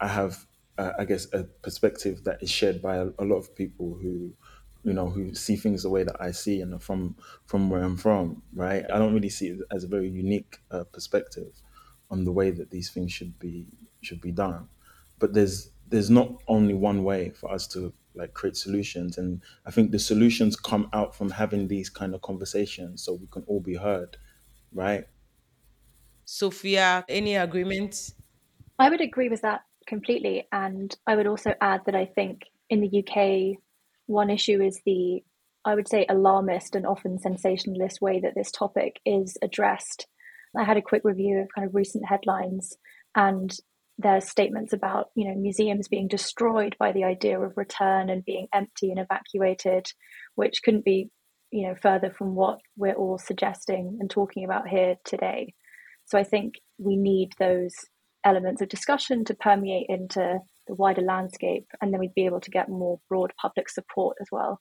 I 0.00 0.08
have 0.08 0.46
uh, 0.78 0.92
I 0.98 1.04
guess 1.06 1.32
a 1.32 1.44
perspective 1.44 2.24
that 2.24 2.42
is 2.42 2.50
shared 2.50 2.82
by 2.82 2.96
a, 2.96 3.08
a 3.18 3.24
lot 3.24 3.36
of 3.36 3.54
people 3.56 3.94
who 3.94 4.34
you 4.84 4.92
know 4.92 5.08
who 5.08 5.34
see 5.34 5.56
things 5.56 5.82
the 5.82 5.90
way 5.90 6.02
that 6.02 6.20
I 6.20 6.32
see 6.32 6.60
and 6.60 6.82
from 6.82 7.16
from 7.46 7.70
where 7.70 7.82
I'm 7.82 7.96
from, 7.96 8.42
right? 8.54 8.84
I 8.92 8.98
don't 8.98 9.14
really 9.14 9.28
see 9.30 9.48
it 9.48 9.60
as 9.70 9.84
a 9.84 9.88
very 9.88 10.08
unique 10.08 10.58
uh, 10.70 10.84
perspective 10.84 11.62
on 12.10 12.24
the 12.24 12.32
way 12.32 12.50
that 12.50 12.70
these 12.70 12.90
things 12.90 13.12
should 13.12 13.38
be 13.38 13.66
should 14.00 14.20
be 14.20 14.32
done. 14.32 14.68
But 15.18 15.34
there's 15.34 15.70
there's 15.88 16.10
not 16.10 16.42
only 16.48 16.74
one 16.74 17.04
way 17.04 17.30
for 17.30 17.50
us 17.52 17.66
to 17.68 17.92
like 18.14 18.34
create 18.34 18.56
solutions, 18.56 19.16
and 19.18 19.42
I 19.66 19.70
think 19.70 19.90
the 19.90 19.98
solutions 19.98 20.56
come 20.56 20.88
out 20.92 21.14
from 21.14 21.30
having 21.30 21.68
these 21.68 21.88
kind 21.88 22.14
of 22.14 22.22
conversations, 22.22 23.02
so 23.02 23.14
we 23.14 23.26
can 23.28 23.44
all 23.46 23.60
be 23.60 23.76
heard, 23.76 24.16
right? 24.72 25.06
Sofia, 26.24 27.04
any 27.08 27.36
agreements? 27.36 28.14
I 28.78 28.90
would 28.90 29.00
agree 29.00 29.28
with 29.28 29.42
that 29.42 29.62
completely, 29.86 30.46
and 30.52 30.94
I 31.06 31.16
would 31.16 31.26
also 31.26 31.54
add 31.60 31.84
that 31.86 31.94
I 31.94 32.06
think 32.06 32.42
in 32.70 32.80
the 32.80 32.98
UK 32.98 33.61
one 34.06 34.30
issue 34.30 34.60
is 34.62 34.80
the, 34.84 35.22
I 35.64 35.74
would 35.74 35.88
say, 35.88 36.06
alarmist 36.08 36.74
and 36.74 36.86
often 36.86 37.18
sensationalist 37.18 38.00
way 38.00 38.20
that 38.20 38.34
this 38.34 38.50
topic 38.50 39.00
is 39.04 39.36
addressed. 39.42 40.06
I 40.56 40.64
had 40.64 40.76
a 40.76 40.82
quick 40.82 41.02
review 41.04 41.38
of 41.38 41.48
kind 41.54 41.66
of 41.66 41.74
recent 41.74 42.06
headlines, 42.06 42.76
and 43.16 43.54
there's 43.98 44.28
statements 44.28 44.72
about 44.72 45.10
you 45.14 45.28
know 45.28 45.34
museums 45.34 45.88
being 45.88 46.08
destroyed 46.08 46.76
by 46.78 46.92
the 46.92 47.04
idea 47.04 47.40
of 47.40 47.56
return 47.56 48.10
and 48.10 48.24
being 48.24 48.48
empty 48.52 48.90
and 48.90 48.98
evacuated, 48.98 49.86
which 50.34 50.62
couldn't 50.62 50.84
be 50.84 51.10
you 51.50 51.66
know 51.66 51.74
further 51.74 52.10
from 52.10 52.34
what 52.34 52.58
we're 52.76 52.94
all 52.94 53.18
suggesting 53.18 53.96
and 54.00 54.10
talking 54.10 54.44
about 54.44 54.68
here 54.68 54.96
today. 55.04 55.54
So 56.04 56.18
I 56.18 56.24
think 56.24 56.54
we 56.78 56.96
need 56.96 57.32
those 57.38 57.72
elements 58.24 58.60
of 58.60 58.68
discussion 58.68 59.24
to 59.24 59.34
permeate 59.34 59.86
into 59.88 60.40
the 60.66 60.74
wider 60.74 61.02
landscape, 61.02 61.66
and 61.80 61.92
then 61.92 62.00
we'd 62.00 62.14
be 62.14 62.26
able 62.26 62.40
to 62.40 62.50
get 62.50 62.68
more 62.68 63.00
broad 63.08 63.32
public 63.40 63.68
support 63.68 64.16
as 64.20 64.28
well. 64.30 64.60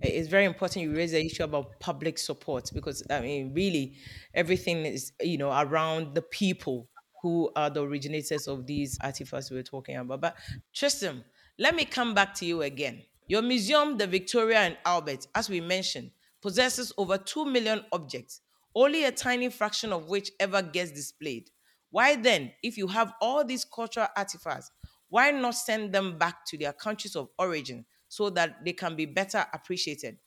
It's 0.00 0.28
very 0.28 0.44
important 0.44 0.84
you 0.84 0.94
raise 0.94 1.10
the 1.10 1.24
issue 1.24 1.42
about 1.42 1.80
public 1.80 2.18
support 2.18 2.70
because 2.72 3.02
I 3.10 3.20
mean, 3.20 3.52
really, 3.52 3.96
everything 4.32 4.86
is 4.86 5.12
you 5.20 5.38
know 5.38 5.50
around 5.50 6.14
the 6.14 6.22
people 6.22 6.88
who 7.22 7.50
are 7.56 7.68
the 7.68 7.82
originators 7.82 8.46
of 8.46 8.66
these 8.66 8.96
artifacts 9.02 9.50
we're 9.50 9.62
talking 9.62 9.96
about. 9.96 10.20
But 10.20 10.36
Tristram, 10.72 11.24
let 11.58 11.74
me 11.74 11.84
come 11.84 12.14
back 12.14 12.34
to 12.34 12.46
you 12.46 12.62
again. 12.62 13.02
Your 13.26 13.42
museum, 13.42 13.98
the 13.98 14.06
Victoria 14.06 14.58
and 14.60 14.78
Albert, 14.86 15.26
as 15.34 15.50
we 15.50 15.60
mentioned, 15.60 16.12
possesses 16.40 16.92
over 16.96 17.18
2 17.18 17.44
million 17.44 17.84
objects, 17.92 18.40
only 18.74 19.04
a 19.04 19.12
tiny 19.12 19.50
fraction 19.50 19.92
of 19.92 20.08
which 20.08 20.30
ever 20.38 20.62
gets 20.62 20.92
displayed. 20.92 21.50
Why 21.90 22.16
then, 22.16 22.52
if 22.62 22.78
you 22.78 22.86
have 22.86 23.12
all 23.20 23.44
these 23.44 23.64
cultural 23.64 24.08
artifacts, 24.16 24.70
why 25.08 25.30
not 25.30 25.54
send 25.54 25.92
them 25.92 26.18
back 26.18 26.44
to 26.46 26.58
their 26.58 26.72
countries 26.72 27.16
of 27.16 27.28
origin 27.38 27.84
so 28.08 28.30
that 28.30 28.64
they 28.64 28.72
can 28.72 28.96
be 28.96 29.06
better 29.06 29.46
appreciated? 29.52 30.18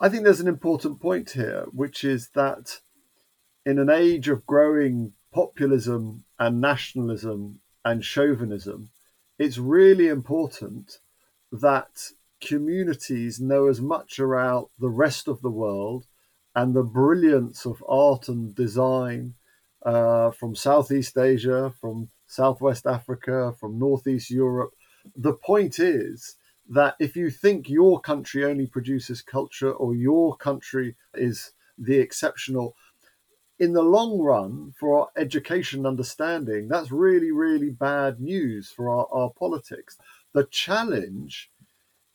I 0.00 0.08
think 0.08 0.24
there's 0.24 0.40
an 0.40 0.48
important 0.48 1.00
point 1.00 1.30
here, 1.30 1.66
which 1.72 2.04
is 2.04 2.30
that 2.34 2.80
in 3.66 3.78
an 3.78 3.90
age 3.90 4.28
of 4.28 4.46
growing 4.46 5.12
populism 5.32 6.24
and 6.38 6.60
nationalism 6.60 7.60
and 7.84 8.04
chauvinism, 8.04 8.90
it's 9.38 9.58
really 9.58 10.08
important 10.08 10.98
that 11.52 12.12
communities 12.40 13.40
know 13.40 13.68
as 13.68 13.80
much 13.80 14.18
about 14.18 14.70
the 14.78 14.88
rest 14.88 15.28
of 15.28 15.42
the 15.42 15.50
world 15.50 16.06
and 16.54 16.74
the 16.74 16.82
brilliance 16.82 17.66
of 17.66 17.84
art 17.86 18.28
and 18.28 18.54
design 18.54 19.34
uh, 19.84 20.30
from 20.30 20.54
Southeast 20.54 21.16
Asia, 21.16 21.72
from 21.80 22.08
Southwest 22.30 22.86
Africa, 22.86 23.52
from 23.58 23.78
Northeast 23.78 24.30
Europe. 24.30 24.72
The 25.16 25.32
point 25.32 25.80
is 25.80 26.36
that 26.68 26.94
if 27.00 27.16
you 27.16 27.28
think 27.28 27.68
your 27.68 28.00
country 28.00 28.44
only 28.44 28.66
produces 28.66 29.20
culture 29.20 29.72
or 29.72 29.96
your 29.96 30.36
country 30.36 30.94
is 31.14 31.52
the 31.76 31.98
exceptional, 31.98 32.76
in 33.58 33.72
the 33.72 33.82
long 33.82 34.20
run, 34.20 34.72
for 34.78 35.00
our 35.00 35.08
education 35.16 35.84
understanding, 35.84 36.68
that's 36.68 36.92
really, 36.92 37.32
really 37.32 37.70
bad 37.70 38.20
news 38.20 38.70
for 38.70 38.88
our, 38.88 39.08
our 39.10 39.30
politics. 39.30 39.98
The 40.32 40.44
challenge 40.44 41.50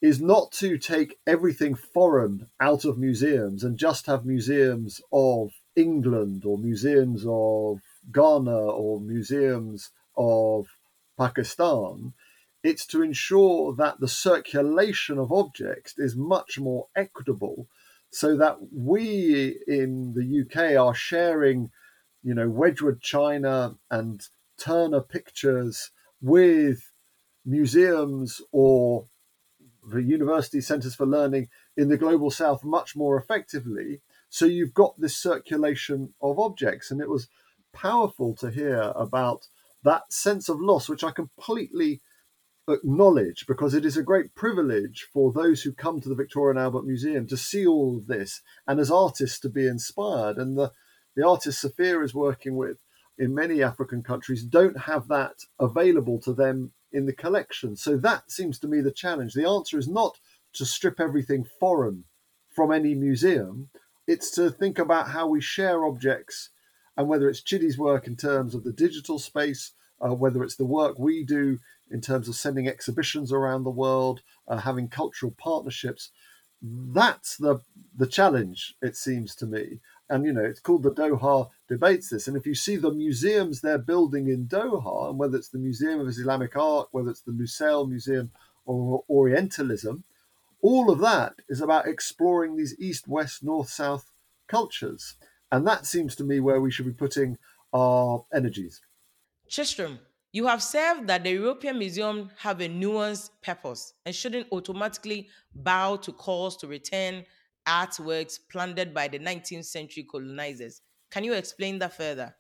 is 0.02 0.22
not 0.22 0.52
to 0.54 0.78
take 0.78 1.20
everything 1.28 1.76
foreign 1.76 2.48
out 2.62 2.86
of 2.86 2.98
museums 2.98 3.64
and 3.66 3.78
just 3.78 4.06
have 4.06 4.26
museums 4.26 5.02
of 5.12 5.52
England 5.76 6.46
or 6.46 6.58
museums 6.58 7.26
of 7.28 7.82
Ghana 8.14 8.58
or 8.58 9.02
museums 9.02 9.92
of 10.18 10.68
Pakistan, 11.18 12.14
it's 12.64 12.86
to 12.88 13.02
ensure 13.02 13.76
that 13.76 14.00
the 14.00 14.08
circulation 14.08 15.20
of 15.20 15.32
objects 15.32 15.94
is 15.98 16.16
much 16.16 16.60
more 16.60 16.88
equitable 16.96 17.68
so 18.10 18.36
that 18.38 18.58
we 18.74 19.60
in 19.68 20.14
the 20.14 20.42
UK 20.42 20.78
are 20.80 20.96
sharing, 20.96 21.70
you 22.24 22.34
know, 22.34 22.50
Wedgwood 22.50 23.02
China 23.02 23.76
and 23.92 24.22
Turner 24.58 25.02
pictures 25.02 25.92
with 26.22 26.92
museums 27.46 28.42
or 28.52 29.06
the 29.92 30.02
university 30.02 30.62
centres 30.62 30.96
for 30.96 31.06
learning 31.06 31.50
in 31.78 31.90
the 31.90 31.98
global 31.98 32.32
south 32.32 32.64
much 32.64 32.96
more 32.96 33.18
effectively. 33.18 34.02
So 34.30 34.46
you've 34.46 34.74
got 34.74 35.00
this 35.00 35.16
circulation 35.16 36.14
of 36.22 36.40
objects. 36.40 36.90
And 36.90 37.02
it 37.02 37.10
was 37.10 37.28
powerful 37.74 38.36
to 38.38 38.50
hear 38.50 38.94
about 38.96 39.48
that 39.86 40.12
sense 40.12 40.50
of 40.50 40.60
loss, 40.60 40.90
which 40.90 41.04
I 41.04 41.12
completely 41.12 42.02
acknowledge 42.68 43.46
because 43.48 43.74
it 43.74 43.86
is 43.86 43.96
a 43.96 44.04
great 44.04 44.34
privilege 44.36 45.08
for 45.14 45.32
those 45.32 45.62
who 45.62 45.72
come 45.72 46.02
to 46.02 46.10
the 46.10 46.16
Victoria 46.16 46.52
and 46.52 46.60
Albert 46.60 46.86
Museum 46.86 47.28
to 47.28 47.38
see 47.38 47.66
all 47.66 47.96
of 47.98 48.08
this 48.08 48.42
and 48.68 48.80
as 48.80 48.92
artists 48.92 49.40
to 49.40 49.50
be 49.50 49.68
inspired. 49.68 50.38
And 50.38 50.58
the, 50.58 50.72
the 51.16 51.26
artist 51.26 51.62
Sofia 51.62 52.02
is 52.02 52.14
working 52.14 52.56
with 52.56 52.78
in 53.18 53.34
many 53.34 53.64
African 53.64 54.04
countries 54.04 54.44
don't 54.44 54.78
have 54.78 55.08
that 55.08 55.36
available 55.60 56.20
to 56.22 56.34
them 56.34 56.74
in 56.92 57.06
the 57.06 57.14
collection. 57.14 57.76
So 57.76 57.98
that 57.98 58.32
seems 58.32 58.60
to 58.60 58.68
me 58.68 58.82
the 58.82 58.92
challenge. 58.92 59.34
The 59.34 59.48
answer 59.48 59.78
is 59.78 59.88
not 59.88 60.18
to 60.54 60.66
strip 60.66 61.00
everything 61.00 61.46
foreign 61.60 62.06
from 62.50 62.72
any 62.72 62.96
museum, 62.96 63.70
it's 64.08 64.32
to 64.32 64.50
think 64.50 64.80
about 64.80 65.10
how 65.10 65.28
we 65.28 65.42
share 65.42 65.84
objects 65.84 66.50
and 66.98 67.08
whether 67.08 67.30
it's 67.30 67.42
Chidi's 67.42 67.78
work 67.78 68.08
in 68.08 68.16
terms 68.16 68.56
of 68.56 68.64
the 68.64 68.72
digital 68.72 69.20
space, 69.20 69.72
uh, 70.02 70.14
whether 70.14 70.44
it's 70.44 70.56
the 70.56 70.66
work 70.66 70.98
we 70.98 71.24
do 71.24 71.60
in 71.92 72.02
terms 72.02 72.28
of 72.28 72.36
sending 72.36 72.68
exhibitions 72.68 73.32
around 73.32 73.64
the 73.64 73.70
world, 73.70 74.22
uh, 74.48 74.58
having 74.58 74.88
cultural 74.88 75.34
partnerships, 75.38 76.12
that's 76.62 77.38
the 77.38 77.60
the 77.96 78.08
challenge. 78.08 78.76
It 78.82 78.96
seems 78.98 79.36
to 79.36 79.46
me, 79.46 79.80
and 80.10 80.26
you 80.26 80.34
know, 80.34 80.44
it's 80.44 80.60
called 80.60 80.84
the 80.84 80.92
Doha 80.92 81.50
debates. 81.68 82.10
This, 82.10 82.28
and 82.28 82.36
if 82.36 82.46
you 82.46 82.56
see 82.56 82.76
the 82.76 82.92
museums 82.92 83.62
they're 83.62 83.78
building 83.78 84.28
in 84.28 84.48
Doha, 84.48 85.10
and 85.10 85.20
whether 85.20 85.38
it's 85.38 85.50
the 85.50 85.60
Museum 85.60 86.00
of 86.00 86.08
Islamic 86.08 86.56
Art, 86.56 86.88
whether 86.92 87.10
it's 87.10 87.22
the 87.22 87.32
Lusail 87.32 87.88
Museum 87.88 88.32
or 88.66 89.04
Orientalism, 89.10 90.04
all 90.62 90.90
of 90.90 91.00
that 91.00 91.36
is 91.48 91.62
about 91.62 91.88
exploring 91.88 92.56
these 92.56 92.76
east, 92.80 93.08
west, 93.08 93.44
north, 93.44 93.70
south 93.70 94.12
cultures. 94.48 95.16
And 95.52 95.66
that 95.68 95.86
seems 95.86 96.16
to 96.18 96.24
me 96.24 96.40
where 96.40 96.60
we 96.60 96.72
should 96.72 96.86
be 96.86 96.94
putting 96.94 97.38
our 97.74 98.26
energies. 98.34 98.82
Tristram, 99.50 100.00
you 100.32 100.48
have 100.48 100.62
said 100.62 101.08
that 101.08 101.24
the 101.24 101.32
European 101.32 101.80
Museum 101.80 102.30
have 102.38 102.60
a 102.60 102.68
nuanced 102.68 103.30
purpose 103.42 103.94
and 104.06 104.14
shouldn't 104.14 104.52
automatically 104.52 105.30
bow 105.54 105.96
to 105.98 106.12
calls 106.12 106.58
to 106.58 106.68
return 106.68 107.26
artworks 107.68 108.40
plundered 108.52 108.94
by 108.94 109.08
the 109.08 109.20
19th 109.20 109.66
century 109.66 110.04
colonizers. 110.04 110.82
Can 111.10 111.24
you 111.24 111.34
explain 111.34 111.80
that 111.80 111.96
further? 111.96 112.36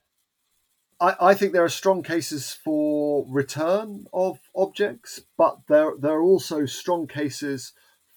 I, 0.99 1.15
I 1.19 1.33
think 1.33 1.53
there 1.53 1.63
are 1.63 1.69
strong 1.69 2.03
cases 2.03 2.53
for 2.53 3.25
return 3.29 4.07
of 4.13 4.39
objects, 4.55 5.21
but 5.37 5.59
there 5.67 5.93
there 5.99 6.13
are 6.13 6.21
also 6.21 6.65
strong 6.65 7.07
cases 7.07 7.73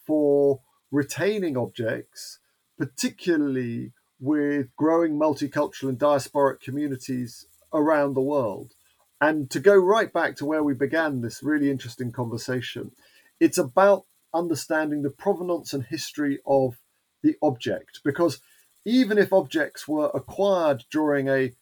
for 0.06 0.60
retaining 0.90 1.56
objects, 1.56 2.38
particularly 2.78 3.92
with 4.20 4.74
growing 4.76 5.18
multicultural 5.18 5.88
and 5.88 5.98
diasporic 5.98 6.60
communities 6.60 7.46
around 7.72 8.14
the 8.14 8.20
world. 8.20 8.72
And 9.20 9.50
to 9.50 9.60
go 9.60 9.76
right 9.76 10.12
back 10.12 10.36
to 10.36 10.46
where 10.46 10.62
we 10.62 10.74
began 10.74 11.20
this 11.20 11.42
really 11.42 11.70
interesting 11.70 12.12
conversation, 12.12 12.92
it's 13.40 13.58
about 13.58 14.04
understanding 14.32 15.02
the 15.02 15.10
provenance 15.10 15.72
and 15.72 15.84
history 15.84 16.38
of 16.46 16.78
the 17.22 17.36
object. 17.42 18.00
Because 18.04 18.40
even 18.84 19.18
if 19.18 19.32
objects 19.32 19.88
were 19.88 20.10
acquired 20.14 20.84
during 20.90 21.28
a, 21.28 21.52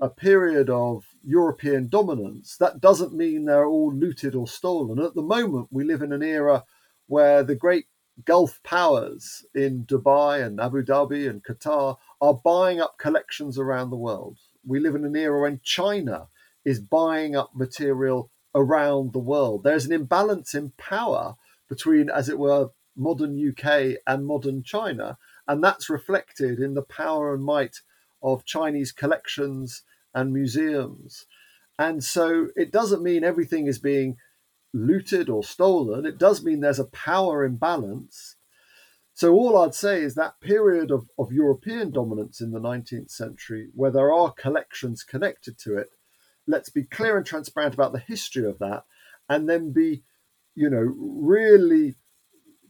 a 0.00 0.08
period 0.08 0.68
of 0.68 1.04
European 1.22 1.88
dominance, 1.88 2.56
that 2.58 2.80
doesn't 2.80 3.14
mean 3.14 3.44
they're 3.44 3.66
all 3.66 3.92
looted 3.92 4.34
or 4.34 4.46
stolen. 4.46 5.02
At 5.02 5.14
the 5.14 5.22
moment, 5.22 5.68
we 5.70 5.84
live 5.84 6.02
in 6.02 6.12
an 6.12 6.22
era 6.22 6.64
where 7.06 7.42
the 7.42 7.54
great 7.54 7.86
Gulf 8.24 8.60
powers 8.62 9.44
in 9.54 9.84
Dubai 9.84 10.44
and 10.44 10.60
Abu 10.60 10.82
Dhabi 10.82 11.28
and 11.28 11.44
Qatar 11.44 11.96
are 12.20 12.34
buying 12.34 12.80
up 12.80 12.98
collections 12.98 13.58
around 13.58 13.90
the 13.90 13.96
world. 13.96 14.38
We 14.66 14.80
live 14.80 14.94
in 14.94 15.04
an 15.04 15.16
era 15.16 15.42
when 15.42 15.60
China 15.62 16.28
is 16.64 16.80
buying 16.80 17.36
up 17.36 17.54
material 17.54 18.30
around 18.54 19.12
the 19.12 19.18
world. 19.18 19.62
There's 19.62 19.86
an 19.86 19.92
imbalance 19.92 20.54
in 20.54 20.72
power 20.76 21.36
between, 21.68 22.10
as 22.10 22.28
it 22.28 22.38
were, 22.38 22.70
modern 22.96 23.38
UK 23.38 23.98
and 24.06 24.26
modern 24.26 24.62
China. 24.62 25.16
And 25.46 25.62
that's 25.62 25.88
reflected 25.88 26.58
in 26.58 26.74
the 26.74 26.82
power 26.82 27.32
and 27.34 27.44
might 27.44 27.76
of 28.22 28.44
Chinese 28.44 28.90
collections 28.90 29.82
and 30.14 30.32
museums. 30.32 31.26
And 31.78 32.02
so 32.02 32.48
it 32.56 32.72
doesn't 32.72 33.02
mean 33.02 33.22
everything 33.22 33.68
is 33.68 33.78
being 33.78 34.16
looted 34.72 35.28
or 35.28 35.42
stolen. 35.42 36.06
It 36.06 36.18
does 36.18 36.44
mean 36.44 36.60
there's 36.60 36.78
a 36.78 36.84
power 36.84 37.44
imbalance. 37.44 38.36
So 39.14 39.32
all 39.34 39.58
I'd 39.58 39.74
say 39.74 40.02
is 40.02 40.14
that 40.14 40.40
period 40.40 40.90
of, 40.90 41.08
of 41.18 41.32
European 41.32 41.90
dominance 41.90 42.40
in 42.40 42.52
the 42.52 42.60
19th 42.60 43.10
century, 43.10 43.68
where 43.74 43.90
there 43.90 44.12
are 44.12 44.32
collections 44.32 45.02
connected 45.02 45.58
to 45.60 45.76
it, 45.76 45.88
let's 46.46 46.70
be 46.70 46.84
clear 46.84 47.16
and 47.16 47.26
transparent 47.26 47.74
about 47.74 47.92
the 47.92 47.98
history 47.98 48.46
of 48.46 48.58
that, 48.60 48.84
and 49.28 49.48
then 49.48 49.72
be, 49.72 50.02
you 50.54 50.70
know, 50.70 50.94
really 50.96 51.96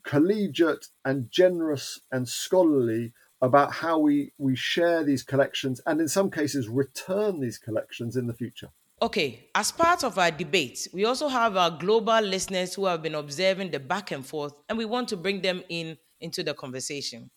collegiate 0.05 0.87
and 1.05 1.31
generous 1.31 2.01
and 2.11 2.29
scholarly 2.29 3.13
about 3.41 3.75
how 3.75 3.99
we, 3.99 4.33
we 4.39 4.57
share 4.57 5.05
these 5.05 5.23
collections 5.23 5.81
and 5.87 6.01
in 6.01 6.09
some 6.09 6.31
cases 6.31 6.69
return 6.69 7.41
these 7.41 7.59
collections 7.59 8.17
in 8.17 8.27
the 8.27 8.35
future. 8.35 8.71
Okay, 9.01 9.49
as 9.55 9.71
part 9.71 10.03
of 10.03 10.19
our 10.19 10.33
debate, 10.33 10.89
we 10.93 11.05
also 11.05 11.29
have 11.29 11.57
our 11.57 11.71
global 11.71 12.21
listeners 12.21 12.75
who 12.75 12.85
have 12.87 13.01
been 13.01 13.15
observing 13.15 13.71
the 13.71 13.79
back 13.79 14.11
and 14.11 14.27
forth, 14.27 14.53
and 14.69 14.77
we 14.77 14.85
want 14.85 15.09
to 15.09 15.17
bring 15.17 15.41
them 15.41 15.63
in 15.69 15.97
into 16.21 16.43
the 16.43 16.53
conversation. 16.53 17.31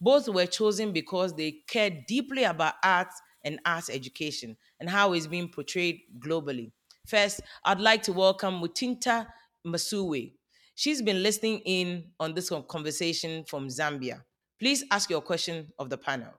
Both 0.00 0.28
were 0.28 0.46
chosen 0.46 0.92
because 0.92 1.32
they 1.36 1.60
care 1.68 1.90
deeply 2.08 2.42
about 2.42 2.74
art 2.82 3.12
and 3.44 3.60
art 3.64 3.90
education 3.90 4.56
and 4.80 4.90
how 4.90 5.12
it's 5.12 5.28
being 5.28 5.48
portrayed 5.48 6.00
globally. 6.18 6.72
First, 7.06 7.42
I'd 7.64 7.80
like 7.80 8.02
to 8.04 8.12
welcome 8.12 8.60
Mutinta 8.60 9.28
Masuwe. 9.64 10.32
She's 10.74 11.00
been 11.00 11.22
listening 11.22 11.60
in 11.64 12.06
on 12.18 12.34
this 12.34 12.50
conversation 12.66 13.44
from 13.44 13.68
Zambia. 13.68 14.22
Please 14.58 14.82
ask 14.90 15.08
your 15.10 15.20
question 15.20 15.68
of 15.78 15.90
the 15.90 15.98
panel. 15.98 16.32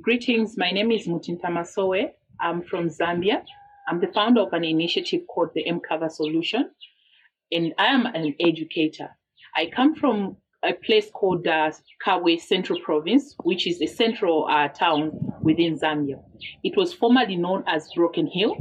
Greetings, 0.00 0.56
my 0.56 0.70
name 0.70 0.90
is 0.92 1.06
Mutinta 1.06 1.50
Masowe. 1.50 2.10
I'm 2.40 2.62
from 2.62 2.88
Zambia. 2.88 3.44
I'm 3.88 4.00
the 4.00 4.12
founder 4.14 4.40
of 4.40 4.52
an 4.52 4.64
initiative 4.64 5.22
called 5.28 5.50
the 5.54 5.64
MCover 5.64 6.10
Solution, 6.10 6.70
and 7.52 7.74
I 7.78 7.86
am 7.86 8.06
an 8.06 8.34
educator. 8.40 9.10
I 9.56 9.70
come 9.74 9.94
from 9.94 10.36
a 10.64 10.72
place 10.72 11.10
called 11.12 11.46
uh, 11.46 11.70
Kabwe 12.04 12.40
Central 12.40 12.80
Province, 12.80 13.34
which 13.42 13.66
is 13.66 13.82
a 13.82 13.86
central 13.86 14.48
uh, 14.50 14.68
town 14.68 15.12
within 15.42 15.78
Zambia. 15.78 16.22
It 16.62 16.76
was 16.76 16.94
formerly 16.94 17.36
known 17.36 17.64
as 17.66 17.88
Broken 17.94 18.26
Hill, 18.26 18.56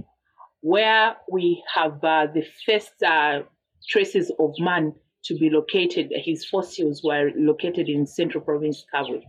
where 0.60 1.16
we 1.32 1.64
have 1.74 2.04
uh, 2.04 2.28
the 2.34 2.46
first 2.66 3.02
uh, 3.02 3.44
traces 3.90 4.32
of 4.40 4.52
man 4.60 4.94
to 5.26 5.36
be 5.36 5.50
located. 5.50 6.12
His 6.14 6.46
fossils 6.46 7.02
were 7.04 7.32
located 7.38 7.88
in 7.88 8.06
Central 8.06 8.44
Province 8.44 8.86
Kabwe. 8.94 9.24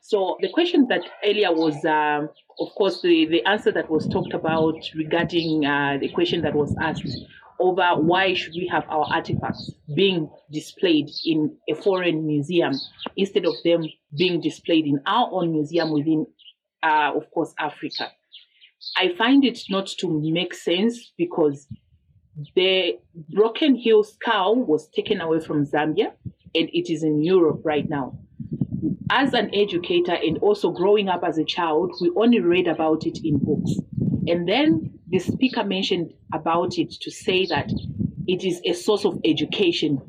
So 0.00 0.36
the 0.40 0.48
question 0.48 0.86
that 0.88 1.02
earlier 1.24 1.52
was, 1.52 1.84
um, 1.84 2.28
of 2.58 2.74
course, 2.74 3.00
the, 3.02 3.26
the 3.26 3.44
answer 3.44 3.72
that 3.72 3.90
was 3.90 4.06
talked 4.08 4.34
about 4.34 4.76
regarding 4.94 5.64
uh, 5.64 5.98
the 6.00 6.08
question 6.08 6.42
that 6.42 6.54
was 6.54 6.74
asked 6.80 7.16
over 7.58 7.94
why 7.96 8.34
should 8.34 8.54
we 8.54 8.66
have 8.66 8.84
our 8.88 9.06
artifacts 9.12 9.70
being 9.94 10.28
displayed 10.50 11.08
in 11.24 11.56
a 11.68 11.74
foreign 11.74 12.26
museum 12.26 12.72
instead 13.16 13.44
of 13.46 13.54
them 13.64 13.84
being 14.16 14.40
displayed 14.40 14.84
in 14.84 15.00
our 15.06 15.28
own 15.30 15.52
museum 15.52 15.92
within, 15.92 16.26
uh, 16.82 17.12
of 17.14 17.30
course, 17.30 17.54
Africa. 17.58 18.10
I 18.96 19.14
find 19.16 19.44
it 19.44 19.60
not 19.70 19.86
to 19.98 20.32
make 20.32 20.54
sense 20.54 21.12
because 21.16 21.68
the 22.56 22.98
Broken 23.32 23.76
Hill 23.76 24.02
skull 24.02 24.56
was 24.56 24.88
taken 24.88 25.20
away 25.20 25.38
from 25.38 25.64
Zambia 25.64 26.12
and 26.54 26.68
it 26.72 26.92
is 26.92 27.02
in 27.04 27.22
Europe 27.22 27.60
right 27.64 27.88
now 27.88 28.18
as 29.12 29.34
an 29.34 29.54
educator 29.54 30.14
and 30.14 30.38
also 30.38 30.70
growing 30.70 31.10
up 31.10 31.22
as 31.22 31.36
a 31.36 31.44
child, 31.44 31.94
we 32.00 32.10
only 32.16 32.40
read 32.40 32.66
about 32.66 33.06
it 33.06 33.18
in 33.22 33.38
books. 33.38 33.72
And 34.26 34.48
then 34.48 34.98
the 35.10 35.18
speaker 35.18 35.62
mentioned 35.62 36.14
about 36.32 36.78
it 36.78 36.90
to 37.02 37.10
say 37.10 37.44
that 37.46 37.70
it 38.26 38.42
is 38.42 38.62
a 38.64 38.72
source 38.72 39.04
of 39.04 39.20
education. 39.26 40.00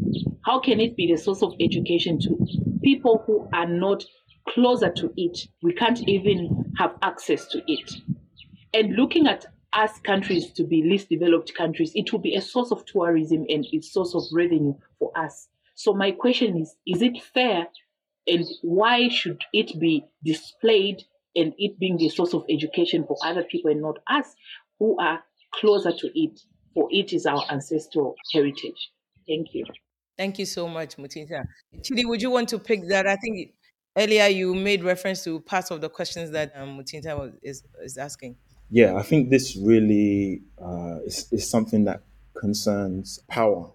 How 0.46 0.62
can 0.62 0.80
it 0.80 0.96
be 0.96 1.12
the 1.12 1.18
source 1.18 1.44
of 1.44 1.54
education 1.60 2.18
to 2.22 2.48
people 2.82 3.22
who 3.28 3.50
are 3.52 3.68
not 3.68 4.06
closer 4.48 4.90
to 4.90 5.12
it? 5.18 5.38
We 5.62 5.74
can't 5.74 6.08
even 6.08 6.72
have 6.78 6.96
access 7.02 7.46
to 7.48 7.62
it. 7.68 7.92
And 8.74 8.96
looking 8.96 9.28
at 9.28 9.46
us 9.74 10.00
countries 10.00 10.54
to 10.54 10.64
be 10.64 10.82
least 10.82 11.10
developed 11.10 11.54
countries, 11.56 11.92
it 11.94 12.14
will 12.14 12.20
be 12.20 12.36
a 12.36 12.42
source 12.42 12.72
of 12.72 12.86
tourism 12.86 13.46
and 13.50 13.68
a 13.74 13.82
source 13.82 14.16
of 14.16 14.24
revenue 14.32 14.76
for 14.98 15.12
us. 15.18 15.50
So 15.76 15.94
my 15.94 16.12
question 16.12 16.62
is, 16.62 16.76
is 16.88 17.02
it 17.02 17.22
fair 17.34 17.68
and 18.28 18.46
why 18.62 19.10
should 19.10 19.42
it 19.54 19.80
be 19.80 20.06
displayed 20.24 21.04
and 21.36 21.54
it 21.58 21.80
being 21.80 21.98
the 21.98 22.10
source 22.10 22.34
of 22.34 22.46
education 22.50 23.06
for 23.08 23.18
other 23.24 23.44
people 23.44 23.72
and 23.72 23.82
not 23.82 23.98
us 24.10 24.28
who 24.80 24.98
are 25.00 25.22
closer 25.54 25.92
to 25.92 26.12
it 26.14 26.40
for 26.74 26.88
it 26.92 27.14
is 27.14 27.26
our 27.26 27.44
ancestral 27.50 28.16
heritage? 28.32 28.92
Thank 29.28 29.54
you. 29.54 29.66
Thank 30.18 30.40
you 30.40 30.46
so 30.46 30.68
much 30.68 30.98
mutinta 30.98 31.44
chidi 31.82 32.06
would 32.06 32.22
you 32.22 32.30
want 32.32 32.50
to 32.50 32.60
pick 32.60 32.88
that? 32.90 33.08
I 33.08 33.16
think 33.16 33.54
earlier 33.98 34.28
you 34.28 34.54
made 34.54 34.84
reference 34.84 35.24
to 35.24 35.40
parts 35.42 35.72
of 35.72 35.82
the 35.82 35.90
questions 35.90 36.32
that 36.32 36.52
um, 36.56 36.80
mutinta 36.80 37.18
was, 37.18 37.32
is, 37.42 37.64
is 37.84 37.98
asking. 37.98 38.36
Yeah 38.70 38.96
i 38.96 39.04
think 39.04 39.30
this 39.30 39.56
really 39.56 40.42
uh, 40.60 41.00
is, 41.06 41.28
is 41.32 41.50
something 41.50 41.84
that 41.86 42.04
concerns 42.36 43.20
power 43.28 43.70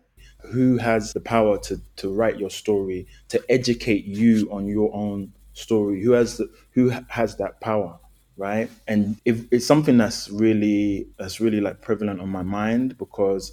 who 0.53 0.79
has 0.79 1.13
the 1.13 1.21
power 1.21 1.59
to 1.59 1.81
to 1.97 2.13
write 2.13 2.39
your 2.39 2.51
story, 2.51 3.07
to 3.29 3.43
educate 3.49 4.05
you 4.05 4.49
on 4.51 4.67
your 4.67 4.95
own 4.95 5.33
story? 5.53 6.03
Who 6.03 6.13
has 6.13 6.39
the, 6.39 6.51
who 6.73 6.91
has 7.09 7.37
that 7.37 7.61
power, 7.61 7.99
right? 8.37 8.71
And 8.87 9.17
if 9.25 9.45
it's 9.53 9.67
something 9.67 9.97
that's 9.97 10.31
really 10.31 11.09
that's 11.19 11.41
really 11.41 11.61
like 11.61 11.83
prevalent 11.83 12.21
on 12.21 12.29
my 12.29 12.43
mind 12.43 12.97
because 12.99 13.53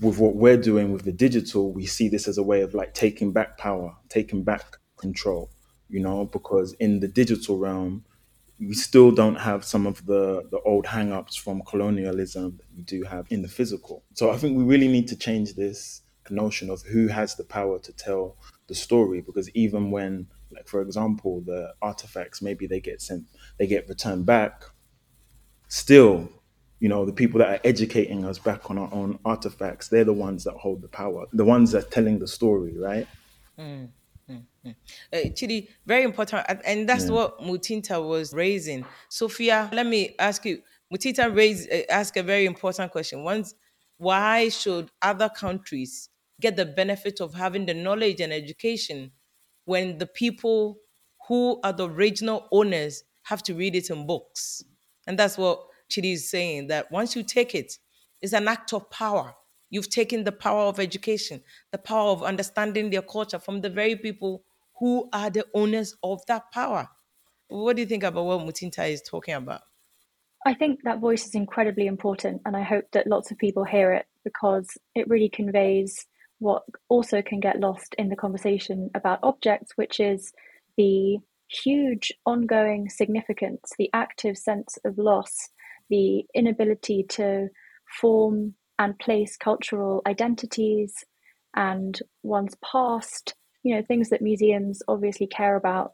with 0.00 0.18
what 0.18 0.36
we're 0.36 0.56
doing 0.56 0.92
with 0.92 1.04
the 1.04 1.12
digital, 1.12 1.72
we 1.72 1.86
see 1.86 2.08
this 2.08 2.28
as 2.28 2.38
a 2.38 2.42
way 2.42 2.62
of 2.62 2.74
like 2.74 2.94
taking 2.94 3.32
back 3.32 3.58
power, 3.58 3.94
taking 4.08 4.42
back 4.42 4.76
control, 4.96 5.50
you 5.88 6.00
know, 6.00 6.26
because 6.26 6.72
in 6.74 7.00
the 7.00 7.08
digital 7.08 7.58
realm, 7.58 8.04
we 8.58 8.74
still 8.74 9.10
don't 9.10 9.36
have 9.36 9.64
some 9.64 9.86
of 9.86 10.04
the 10.06 10.46
the 10.50 10.60
old 10.60 10.86
hang-ups 10.86 11.34
from 11.36 11.62
colonialism 11.62 12.56
that 12.58 12.66
we 12.76 12.82
do 12.82 13.02
have 13.04 13.26
in 13.30 13.42
the 13.42 13.48
physical. 13.48 14.04
So 14.14 14.30
I 14.30 14.36
think 14.36 14.56
we 14.56 14.64
really 14.64 14.88
need 14.88 15.08
to 15.08 15.16
change 15.16 15.54
this 15.54 15.99
notion 16.28 16.70
of 16.70 16.82
who 16.82 17.08
has 17.08 17.34
the 17.34 17.44
power 17.44 17.78
to 17.78 17.92
tell 17.92 18.36
the 18.68 18.74
story 18.74 19.20
because 19.20 19.50
even 19.50 19.90
when 19.90 20.26
like 20.52 20.68
for 20.68 20.82
example 20.82 21.40
the 21.42 21.72
artifacts 21.82 22.42
maybe 22.42 22.66
they 22.66 22.80
get 22.80 23.00
sent 23.00 23.24
they 23.58 23.66
get 23.66 23.88
returned 23.88 24.26
back 24.26 24.64
still 25.68 26.28
you 26.78 26.88
know 26.88 27.04
the 27.04 27.12
people 27.12 27.38
that 27.38 27.48
are 27.48 27.60
educating 27.64 28.24
us 28.24 28.38
back 28.38 28.70
on 28.70 28.78
our 28.78 28.92
own 28.92 29.18
artifacts 29.24 29.88
they're 29.88 30.04
the 30.04 30.12
ones 30.12 30.44
that 30.44 30.54
hold 30.54 30.82
the 30.82 30.88
power 30.88 31.26
the 31.32 31.44
ones 31.44 31.72
that 31.72 31.84
are 31.84 31.90
telling 31.90 32.18
the 32.18 32.28
story 32.28 32.76
right 32.78 33.08
mm. 33.58 33.88
Mm-hmm. 34.30 34.70
Uh, 35.12 35.16
Chidi, 35.30 35.68
very 35.86 36.04
important, 36.04 36.46
and 36.64 36.88
that's 36.88 37.06
yeah. 37.06 37.12
what 37.12 37.40
Mutinta 37.40 38.06
was 38.06 38.32
raising. 38.32 38.84
Sofia, 39.08 39.68
let 39.72 39.86
me 39.86 40.14
ask 40.18 40.44
you. 40.44 40.62
Mutinta 40.92 41.34
raised 41.34 41.68
uh, 41.72 41.82
ask 41.90 42.16
a 42.16 42.22
very 42.22 42.46
important 42.46 42.92
question. 42.92 43.24
Once, 43.24 43.54
why 43.98 44.48
should 44.48 44.90
other 45.02 45.28
countries 45.28 46.09
get 46.40 46.56
the 46.56 46.66
benefit 46.66 47.20
of 47.20 47.34
having 47.34 47.66
the 47.66 47.74
knowledge 47.74 48.20
and 48.20 48.32
education 48.32 49.12
when 49.64 49.98
the 49.98 50.06
people 50.06 50.78
who 51.28 51.60
are 51.62 51.72
the 51.72 51.88
original 51.88 52.48
owners 52.50 53.04
have 53.22 53.42
to 53.44 53.54
read 53.54 53.76
it 53.76 53.90
in 53.90 54.06
books? 54.06 54.64
And 55.06 55.18
that's 55.18 55.38
what 55.38 55.60
Chidi 55.90 56.14
is 56.14 56.30
saying 56.30 56.68
that 56.68 56.90
once 56.90 57.14
you 57.14 57.22
take 57.22 57.54
it, 57.54 57.78
it's 58.22 58.32
an 58.32 58.48
act 58.48 58.72
of 58.72 58.90
power. 58.90 59.34
You've 59.70 59.90
taken 59.90 60.24
the 60.24 60.32
power 60.32 60.62
of 60.62 60.80
education, 60.80 61.42
the 61.70 61.78
power 61.78 62.10
of 62.10 62.22
understanding 62.22 62.90
their 62.90 63.02
culture 63.02 63.38
from 63.38 63.60
the 63.60 63.70
very 63.70 63.96
people 63.96 64.44
who 64.78 65.08
are 65.12 65.30
the 65.30 65.46
owners 65.54 65.94
of 66.02 66.24
that 66.26 66.50
power. 66.52 66.88
What 67.48 67.76
do 67.76 67.82
you 67.82 67.86
think 67.86 68.02
about 68.02 68.24
what 68.24 68.40
Mutinta 68.40 68.88
is 68.88 69.02
talking 69.02 69.34
about? 69.34 69.62
I 70.46 70.54
think 70.54 70.80
that 70.84 71.00
voice 71.00 71.26
is 71.26 71.34
incredibly 71.34 71.86
important, 71.86 72.40
and 72.46 72.56
I 72.56 72.62
hope 72.62 72.86
that 72.92 73.06
lots 73.06 73.30
of 73.30 73.38
people 73.38 73.64
hear 73.64 73.92
it 73.92 74.06
because 74.24 74.68
it 74.94 75.06
really 75.08 75.28
conveys 75.28 76.06
what 76.40 76.62
also 76.88 77.22
can 77.22 77.38
get 77.38 77.60
lost 77.60 77.94
in 77.96 78.08
the 78.08 78.16
conversation 78.16 78.90
about 78.94 79.20
objects, 79.22 79.72
which 79.76 80.00
is 80.00 80.32
the 80.76 81.18
huge 81.48 82.12
ongoing 82.26 82.88
significance, 82.88 83.72
the 83.78 83.90
active 83.92 84.36
sense 84.36 84.78
of 84.84 84.98
loss, 84.98 85.50
the 85.90 86.24
inability 86.34 87.04
to 87.08 87.48
form 88.00 88.54
and 88.78 88.98
place 88.98 89.36
cultural 89.36 90.00
identities 90.06 91.04
and 91.54 92.00
one's 92.22 92.56
past, 92.64 93.34
you 93.62 93.74
know, 93.74 93.82
things 93.82 94.08
that 94.08 94.22
museums 94.22 94.82
obviously 94.88 95.26
care 95.26 95.56
about, 95.56 95.92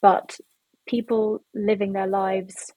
but 0.00 0.38
people 0.86 1.42
living 1.54 1.92
their 1.92 2.06
lives 2.06 2.72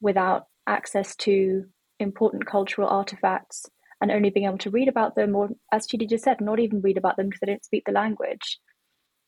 without 0.00 0.44
access 0.68 1.16
to 1.16 1.64
important 1.98 2.46
cultural 2.46 2.88
artifacts 2.88 3.66
and 4.02 4.10
only 4.10 4.30
being 4.30 4.46
able 4.46 4.58
to 4.58 4.68
read 4.68 4.88
about 4.88 5.14
them, 5.14 5.36
or 5.36 5.50
as 5.70 5.86
Chidi 5.86 6.08
just 6.08 6.24
said, 6.24 6.40
not 6.40 6.58
even 6.58 6.80
read 6.80 6.98
about 6.98 7.16
them 7.16 7.26
because 7.28 7.40
they 7.40 7.46
don't 7.46 7.64
speak 7.64 7.84
the 7.86 7.92
language, 7.92 8.58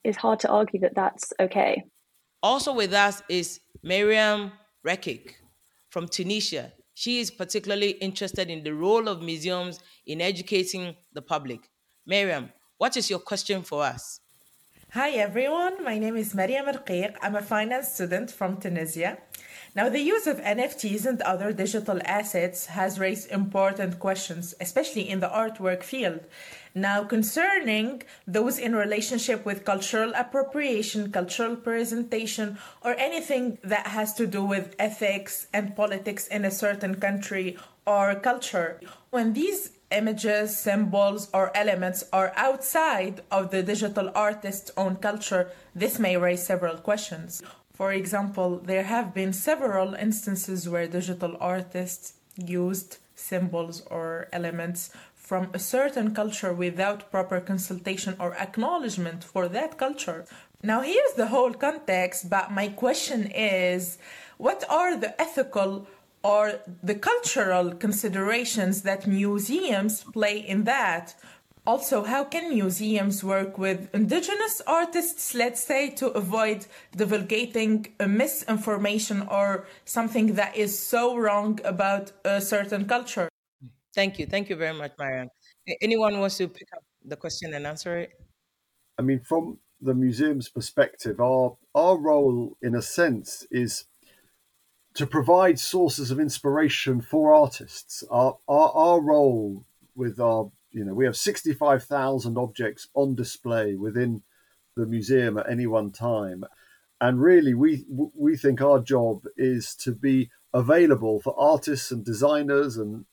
is 0.02 0.16
hard 0.16 0.40
to 0.40 0.50
argue 0.50 0.80
that 0.80 0.96
that's 0.96 1.32
okay. 1.40 1.84
Also 2.42 2.74
with 2.74 2.92
us 2.92 3.22
is 3.28 3.60
Miriam 3.84 4.50
Rekik 4.84 5.34
from 5.90 6.08
Tunisia. 6.08 6.72
She 6.94 7.20
is 7.20 7.30
particularly 7.30 7.90
interested 7.90 8.50
in 8.50 8.64
the 8.64 8.74
role 8.74 9.08
of 9.08 9.22
museums 9.22 9.78
in 10.06 10.20
educating 10.20 10.96
the 11.12 11.22
public. 11.22 11.60
Miriam, 12.04 12.50
what 12.76 12.96
is 12.96 13.08
your 13.08 13.20
question 13.20 13.62
for 13.62 13.84
us? 13.84 14.20
Hi 14.90 15.10
everyone, 15.10 15.84
my 15.84 15.98
name 15.98 16.16
is 16.16 16.34
Mariam 16.34 16.66
Rqiq. 16.66 17.14
I'm 17.22 17.36
a 17.36 17.42
finance 17.42 17.94
student 17.94 18.30
from 18.30 18.58
Tunisia. 18.58 19.18
Now, 19.76 19.88
the 19.88 20.00
use 20.00 20.28
of 20.28 20.40
NFTs 20.40 21.04
and 21.04 21.20
other 21.22 21.52
digital 21.52 21.98
assets 22.04 22.66
has 22.66 23.00
raised 23.00 23.32
important 23.32 23.98
questions, 23.98 24.54
especially 24.60 25.08
in 25.10 25.18
the 25.18 25.28
artwork 25.28 25.82
field. 25.82 26.20
Now, 26.76 27.02
concerning 27.02 28.04
those 28.24 28.56
in 28.56 28.76
relationship 28.76 29.44
with 29.44 29.64
cultural 29.64 30.12
appropriation, 30.14 31.10
cultural 31.10 31.56
presentation, 31.56 32.56
or 32.82 32.94
anything 32.94 33.58
that 33.64 33.88
has 33.88 34.14
to 34.14 34.28
do 34.28 34.44
with 34.44 34.76
ethics 34.78 35.48
and 35.52 35.74
politics 35.74 36.28
in 36.28 36.44
a 36.44 36.52
certain 36.52 36.94
country 36.94 37.58
or 37.84 38.14
culture. 38.14 38.80
When 39.10 39.32
these 39.32 39.72
images, 39.90 40.56
symbols, 40.56 41.28
or 41.34 41.50
elements 41.56 42.04
are 42.12 42.32
outside 42.36 43.22
of 43.30 43.50
the 43.50 43.64
digital 43.64 44.12
artist's 44.14 44.70
own 44.76 44.96
culture, 44.96 45.50
this 45.74 45.98
may 45.98 46.16
raise 46.16 46.46
several 46.46 46.76
questions. 46.76 47.42
For 47.74 47.92
example, 47.92 48.60
there 48.64 48.84
have 48.84 49.12
been 49.12 49.32
several 49.32 49.94
instances 49.94 50.68
where 50.68 50.86
digital 50.86 51.36
artists 51.40 52.14
used 52.36 52.98
symbols 53.16 53.82
or 53.90 54.28
elements 54.32 54.90
from 55.14 55.50
a 55.52 55.58
certain 55.58 56.14
culture 56.14 56.52
without 56.52 57.10
proper 57.10 57.40
consultation 57.40 58.14
or 58.20 58.34
acknowledgement 58.36 59.24
for 59.24 59.48
that 59.48 59.76
culture. 59.76 60.24
Now, 60.62 60.82
here's 60.82 61.14
the 61.14 61.26
whole 61.26 61.52
context, 61.52 62.30
but 62.30 62.52
my 62.52 62.68
question 62.68 63.30
is 63.34 63.98
what 64.38 64.64
are 64.68 64.96
the 64.96 65.20
ethical 65.20 65.88
or 66.22 66.60
the 66.82 66.94
cultural 66.94 67.72
considerations 67.74 68.82
that 68.82 69.06
museums 69.06 70.04
play 70.04 70.38
in 70.38 70.64
that? 70.64 71.14
Also, 71.66 72.04
how 72.04 72.24
can 72.24 72.50
museums 72.50 73.24
work 73.24 73.56
with 73.56 73.88
indigenous 73.94 74.60
artists, 74.66 75.34
let's 75.34 75.64
say, 75.64 75.88
to 75.88 76.08
avoid 76.08 76.66
divulgating 76.94 77.86
misinformation 78.06 79.22
or 79.30 79.66
something 79.86 80.34
that 80.34 80.54
is 80.54 80.78
so 80.78 81.16
wrong 81.16 81.58
about 81.64 82.12
a 82.26 82.38
certain 82.38 82.84
culture? 82.86 83.30
Thank 83.94 84.18
you. 84.18 84.26
Thank 84.26 84.50
you 84.50 84.56
very 84.56 84.74
much, 84.74 84.92
Mariam. 84.98 85.28
Anyone 85.80 86.20
wants 86.20 86.36
to 86.36 86.48
pick 86.48 86.68
up 86.76 86.82
the 87.02 87.16
question 87.16 87.54
and 87.54 87.66
answer 87.66 87.96
it? 87.96 88.10
I 88.98 89.02
mean, 89.02 89.20
from 89.20 89.58
the 89.80 89.94
museum's 89.94 90.50
perspective, 90.50 91.18
our 91.18 91.56
our 91.74 91.96
role, 91.96 92.56
in 92.60 92.74
a 92.74 92.82
sense, 92.82 93.46
is 93.50 93.86
to 94.94 95.06
provide 95.06 95.58
sources 95.58 96.10
of 96.10 96.20
inspiration 96.20 97.00
for 97.00 97.32
artists. 97.32 98.04
Our 98.10 98.36
our, 98.48 98.70
our 98.74 99.00
role 99.00 99.64
with 99.94 100.20
our 100.20 100.50
you 100.74 100.84
know, 100.84 100.92
we 100.92 101.04
have 101.04 101.16
65,000 101.16 102.36
objects 102.36 102.88
on 102.94 103.14
display 103.14 103.76
within 103.76 104.22
the 104.76 104.86
museum 104.86 105.38
at 105.38 105.48
any 105.48 105.66
one 105.66 105.92
time. 105.92 106.44
And 107.00 107.22
really, 107.22 107.54
we, 107.54 107.84
we 107.88 108.36
think 108.36 108.60
our 108.60 108.80
job 108.80 109.22
is 109.36 109.76
to 109.76 109.92
be 109.92 110.30
available 110.52 111.20
for 111.20 111.38
artists 111.38 111.92
and 111.92 112.04
designers 112.04 112.76
and 112.76 113.04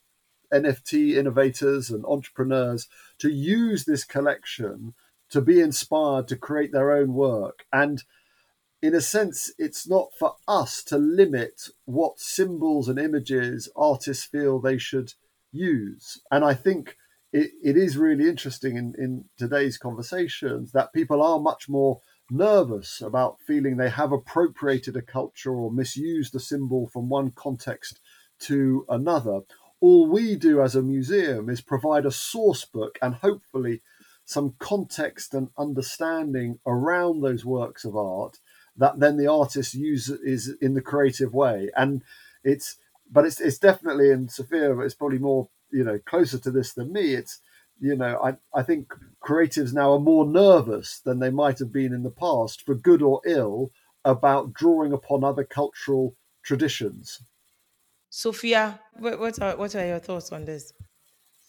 NFT 0.52 1.16
innovators 1.16 1.92
and 1.92 2.04
entrepreneurs 2.06 2.88
to 3.20 3.30
use 3.30 3.86
this 3.86 4.04
collection 4.04 4.96
to 5.30 5.40
be 5.40 5.62
inspired 5.62 6.28
to 6.28 6.36
create 6.36 6.72
their 6.72 6.92
own 6.92 7.14
work. 7.14 7.66
And 7.72 8.04
in 8.82 8.96
a 8.96 9.02
sense, 9.02 9.52
it's 9.60 9.88
not 9.88 10.10
for 10.18 10.36
us 10.48 10.84
to 10.86 10.98
limit 10.98 11.70
what 11.86 12.20
symbols 12.20 12.90
and 12.90 12.98
images 12.98 13.70
artists 13.76 14.26
feel 14.26 14.60
they 14.60 14.80
should 14.80 15.14
use. 15.52 16.20
And 16.32 16.44
I 16.44 16.56
think 16.56 16.98
it, 17.34 17.52
it 17.64 17.78
is 17.78 17.98
really 17.98 18.28
interesting 18.28 18.78
in, 18.78 18.94
in 18.98 19.26
today's 19.38 19.78
conversations 19.78 20.72
that 20.72 20.94
people 20.94 21.22
are 21.22 21.40
much 21.40 21.70
more 21.70 22.02
nervous 22.30 23.02
about 23.02 23.40
feeling 23.46 23.78
they 23.78 23.90
have 23.90 24.12
appropriated 24.12 24.96
a 24.96 25.02
culture 25.02 25.54
or 25.54 25.72
misused 25.72 26.36
a 26.36 26.40
symbol 26.40 26.88
from 26.88 27.10
one 27.10 27.32
context 27.32 28.00
to 28.40 28.86
another. 28.90 29.42
All 29.80 30.08
we 30.08 30.36
do 30.36 30.62
as 30.62 30.76
a 30.76 30.82
museum 30.82 31.50
is 31.50 31.62
provide 31.62 32.06
a 32.06 32.12
source 32.12 32.66
book 32.66 32.98
and 33.02 33.16
hopefully 33.16 33.82
some 34.26 34.56
context 34.60 35.34
and 35.34 35.50
understanding 35.58 36.60
around 36.66 37.22
those 37.22 37.44
works 37.44 37.84
of 37.84 37.96
art 37.96 38.40
that 38.78 39.00
then 39.00 39.18
the 39.18 39.28
artist 39.28 39.74
uses 39.74 40.54
in 40.62 40.74
the 40.74 40.82
creative 40.82 41.34
way. 41.34 41.70
And 41.76 42.04
it's 42.44 42.78
but 43.12 43.26
it's 43.26 43.42
it's 43.42 43.58
definitely 43.58 44.10
in 44.10 44.30
Sofia, 44.30 44.78
it's 44.80 44.94
probably 44.94 45.18
more 45.18 45.50
you 45.72 45.84
know 45.84 46.00
closer 46.06 46.38
to 46.38 46.52
this 46.52 46.74
than 46.74 46.92
me 46.92 47.14
it's 47.14 47.40
you 47.80 47.96
know 47.96 48.20
I, 48.24 48.36
I 48.58 48.64
think 48.64 48.94
creatives 49.24 49.74
now 49.74 49.94
are 49.94 50.00
more 50.00 50.26
nervous 50.26 51.00
than 51.00 51.20
they 51.20 51.30
might 51.30 51.60
have 51.60 51.72
been 51.72 51.94
in 51.94 52.04
the 52.04 52.12
past 52.12 52.64
for 52.66 52.76
good 52.76 53.02
or 53.02 53.22
ill 53.26 53.72
about 54.04 54.54
drawing 54.54 54.94
upon 54.94 55.24
other 55.24 55.44
cultural 55.44 56.16
traditions. 56.44 57.24
Sofia 58.10 58.80
what 59.00 59.42
are, 59.42 59.56
what 59.56 59.76
are 59.76 59.86
your 59.86 60.00
thoughts 60.00 60.32
on 60.32 60.46
this? 60.46 60.74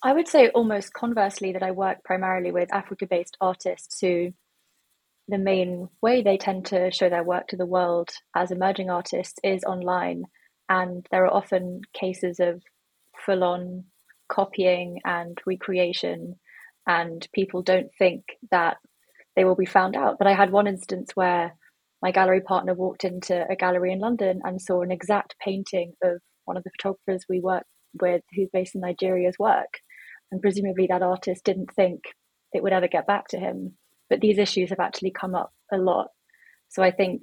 I 0.02 0.12
would 0.12 0.28
say 0.28 0.48
almost 0.48 0.92
conversely 0.92 1.52
that 1.52 1.62
i 1.62 1.70
work 1.70 2.02
primarily 2.04 2.50
with 2.50 2.72
africa 2.74 3.06
based 3.06 3.36
artists 3.40 4.00
who 4.00 4.32
the 5.28 5.38
main 5.38 5.88
way 6.00 6.22
they 6.22 6.36
tend 6.36 6.66
to 6.66 6.90
show 6.90 7.08
their 7.08 7.22
work 7.22 7.48
to 7.48 7.56
the 7.56 7.66
world 7.66 8.10
as 8.34 8.50
emerging 8.50 8.90
artists 8.90 9.38
is 9.44 9.64
online 9.64 10.24
and 10.68 11.06
there 11.10 11.24
are 11.24 11.32
often 11.32 11.82
cases 11.92 12.40
of 12.40 12.62
full 13.24 13.44
on 13.44 13.84
copying 14.32 15.00
and 15.04 15.38
recreation, 15.46 16.36
and 16.86 17.26
people 17.34 17.62
don't 17.62 17.90
think 17.98 18.24
that 18.50 18.76
they 19.36 19.44
will 19.44 19.56
be 19.56 19.66
found 19.66 19.96
out. 19.96 20.16
But 20.18 20.26
I 20.26 20.34
had 20.34 20.50
one 20.50 20.66
instance 20.66 21.10
where 21.14 21.54
my 22.00 22.10
gallery 22.10 22.40
partner 22.40 22.74
walked 22.74 23.04
into 23.04 23.46
a 23.48 23.56
gallery 23.56 23.92
in 23.92 24.00
London 24.00 24.40
and 24.42 24.60
saw 24.60 24.82
an 24.82 24.90
exact 24.90 25.36
painting 25.44 25.92
of 26.02 26.20
one 26.44 26.56
of 26.56 26.64
the 26.64 26.70
photographers 26.76 27.24
we 27.28 27.40
work 27.40 27.64
with 28.00 28.22
who's 28.34 28.48
based 28.52 28.74
in 28.74 28.80
Nigeria's 28.80 29.38
work. 29.38 29.78
And 30.30 30.40
presumably 30.40 30.86
that 30.88 31.02
artist 31.02 31.44
didn't 31.44 31.72
think 31.74 32.00
it 32.52 32.62
would 32.62 32.72
ever 32.72 32.88
get 32.88 33.06
back 33.06 33.28
to 33.28 33.38
him. 33.38 33.76
But 34.10 34.20
these 34.20 34.38
issues 34.38 34.70
have 34.70 34.80
actually 34.80 35.12
come 35.12 35.34
up 35.34 35.52
a 35.72 35.76
lot. 35.76 36.08
So 36.68 36.82
I 36.82 36.90
think 36.90 37.22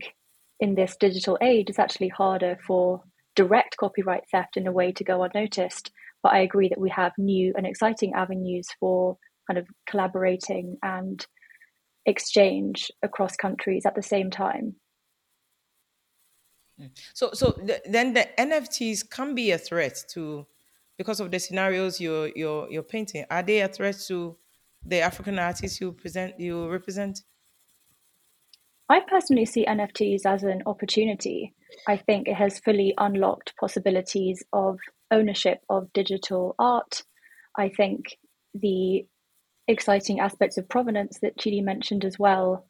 in 0.60 0.76
this 0.76 0.95
digital 0.97 1.38
age, 1.41 1.70
it's 1.70 1.80
actually 1.80 2.10
harder 2.10 2.57
for 2.66 3.01
direct 3.36 3.78
copyright 3.78 4.24
theft 4.32 4.57
in 4.57 4.68
a 4.68 4.72
way 4.72 4.91
to 4.93 5.03
go 5.03 5.24
unnoticed. 5.24 5.91
But 6.24 6.34
I 6.34 6.39
agree 6.39 6.70
that 6.70 6.80
we 6.80 6.89
have 6.89 7.13
new 7.17 7.53
and 7.55 7.65
exciting 7.65 8.13
avenues 8.13 8.67
for 8.80 9.17
kind 9.47 9.57
of 9.57 9.67
collaborating 9.89 10.78
and 10.84 11.26
exchange 12.05 12.91
across 13.03 13.36
countries 13.36 13.86
at 13.86 13.95
the 13.95 14.01
same 14.01 14.30
time. 14.30 14.76
Hmm. 16.78 16.88
So, 17.13 17.32
so 17.34 17.51
the, 17.51 17.82
then 17.86 18.13
the 18.13 18.28
NFTs 18.38 19.09
can 19.09 19.36
be 19.36 19.51
a 19.51 19.57
threat 19.57 20.03
to, 20.13 20.45
because 20.97 21.20
of 21.20 21.32
the 21.32 21.39
scenarios 21.39 21.99
you're 21.99 22.30
you're 22.36 22.70
you're 22.70 22.84
painting. 22.84 23.26
Are 23.32 23.43
they 23.43 23.61
a 23.61 23.67
threat 23.67 23.97
to 24.07 24.38
the 24.86 24.99
African 24.99 25.39
artists 25.39 25.80
you 25.80 25.93
present 25.93 26.39
you 26.39 26.70
represent? 26.70 27.24
I 28.89 29.01
personally 29.07 29.45
see 29.45 29.65
NFTs 29.65 30.26
as 30.26 30.43
an 30.43 30.63
opportunity. 30.65 31.53
I 31.88 31.95
think 31.97 32.28
it 32.28 32.36
has 32.36 32.59
fully 32.59 32.93
unlocked 32.97 33.53
possibilities 33.59 34.43
of 34.51 34.80
ownership 35.12 35.60
of 35.70 35.91
digital 35.93 36.55
art. 36.60 37.03
I 37.57 37.70
think 37.70 38.18
the 38.53 39.05
exciting 39.68 40.20
aspects 40.20 40.57
of 40.57 40.68
provenance 40.70 41.20
that 41.22 41.38
Chidi 41.38 41.64
mentioned 41.64 42.05
as 42.05 42.18
well. 42.18 42.66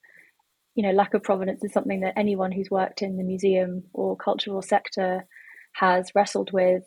You 0.75 0.83
know, 0.83 0.91
lack 0.91 1.13
of 1.13 1.23
provenance 1.23 1.63
is 1.63 1.73
something 1.73 2.01
that 2.01 2.13
anyone 2.17 2.51
who's 2.51 2.69
worked 2.71 3.01
in 3.01 3.17
the 3.17 3.23
museum 3.23 3.83
or 3.93 4.15
cultural 4.15 4.61
sector 4.61 5.25
has 5.73 6.11
wrestled 6.15 6.51
with 6.53 6.83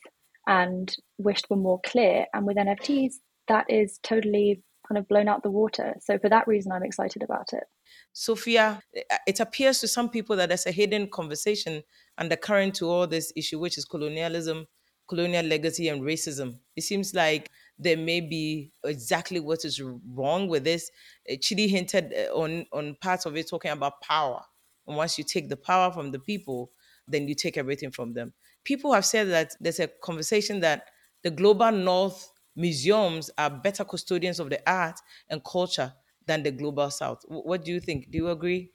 and 0.46 0.94
wished 1.18 1.46
were 1.50 1.56
more 1.56 1.80
clear. 1.84 2.26
And 2.34 2.46
with 2.46 2.56
NFTs, 2.56 3.14
that 3.48 3.66
is 3.68 3.98
totally 4.02 4.62
kind 4.88 4.98
of 4.98 5.08
blown 5.08 5.28
out 5.28 5.42
the 5.42 5.50
water. 5.50 5.94
So 6.00 6.18
for 6.18 6.28
that 6.28 6.46
reason, 6.48 6.72
I'm 6.72 6.82
excited 6.82 7.22
about 7.22 7.52
it. 7.52 7.64
Sofia, 8.12 8.82
it 9.26 9.40
appears 9.40 9.80
to 9.80 9.88
some 9.88 10.08
people 10.08 10.36
that 10.36 10.48
there's 10.48 10.66
a 10.66 10.72
hidden 10.72 11.08
conversation 11.08 11.82
undercurrent 12.18 12.74
to 12.76 12.88
all 12.88 13.06
this 13.06 13.32
issue, 13.36 13.58
which 13.58 13.78
is 13.78 13.84
colonialism, 13.84 14.66
colonial 15.12 15.44
legacy, 15.44 15.88
and 15.88 16.00
racism. 16.02 16.58
It 16.74 16.84
seems 16.84 17.12
like 17.12 17.50
there 17.78 17.98
may 17.98 18.22
be 18.22 18.72
exactly 18.82 19.40
what 19.40 19.62
is 19.66 19.78
wrong 20.14 20.48
with 20.48 20.64
this. 20.64 20.90
Uh, 21.30 21.34
Chidi 21.34 21.68
hinted 21.68 22.14
uh, 22.14 22.34
on 22.34 22.64
on 22.72 22.96
parts 23.02 23.26
of 23.26 23.36
it 23.36 23.50
talking 23.50 23.72
about 23.72 24.00
power, 24.00 24.40
and 24.86 24.96
once 24.96 25.18
you 25.18 25.24
take 25.24 25.50
the 25.50 25.56
power 25.56 25.92
from 25.92 26.12
the 26.12 26.18
people, 26.18 26.70
then 27.06 27.28
you 27.28 27.34
take 27.34 27.58
everything 27.58 27.90
from 27.90 28.14
them. 28.14 28.32
People 28.64 28.94
have 28.94 29.04
said 29.04 29.28
that 29.28 29.54
there's 29.60 29.80
a 29.80 29.88
conversation 30.02 30.60
that 30.60 30.86
the 31.22 31.30
global 31.30 31.70
north 31.70 32.32
museums 32.56 33.30
are 33.36 33.50
better 33.50 33.84
custodians 33.84 34.40
of 34.40 34.48
the 34.48 34.60
art 34.70 34.98
and 35.28 35.44
culture 35.44 35.92
than 36.26 36.42
the 36.42 36.50
global 36.50 36.90
south. 36.90 37.20
What 37.28 37.64
do 37.64 37.72
you 37.72 37.80
think? 37.80 38.10
Do 38.10 38.16
you 38.16 38.28
agree? 38.30 38.70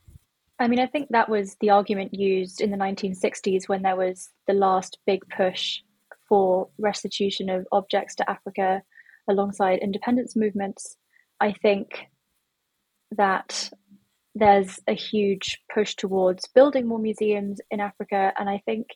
I 0.59 0.67
mean, 0.67 0.79
I 0.79 0.87
think 0.87 1.09
that 1.09 1.29
was 1.29 1.55
the 1.61 1.69
argument 1.69 2.13
used 2.13 2.61
in 2.61 2.71
the 2.71 2.77
1960s 2.77 3.67
when 3.69 3.83
there 3.83 3.95
was 3.95 4.29
the 4.47 4.53
last 4.53 4.97
big 5.05 5.21
push 5.29 5.81
for 6.27 6.69
restitution 6.77 7.49
of 7.49 7.65
objects 7.71 8.15
to 8.15 8.29
Africa 8.29 8.81
alongside 9.29 9.79
independence 9.79 10.35
movements. 10.35 10.97
I 11.39 11.53
think 11.53 12.07
that 13.11 13.69
there's 14.35 14.79
a 14.87 14.93
huge 14.93 15.59
push 15.73 15.95
towards 15.95 16.47
building 16.53 16.87
more 16.87 16.99
museums 16.99 17.59
in 17.71 17.79
Africa. 17.79 18.33
And 18.37 18.49
I 18.49 18.61
think, 18.65 18.87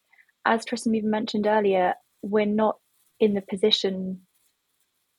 as 0.45 0.65
Tristram 0.65 0.95
even 0.95 1.09
mentioned 1.09 1.47
earlier, 1.47 1.93
we're 2.21 2.45
not 2.45 2.77
in 3.19 3.33
the 3.33 3.41
position 3.41 4.21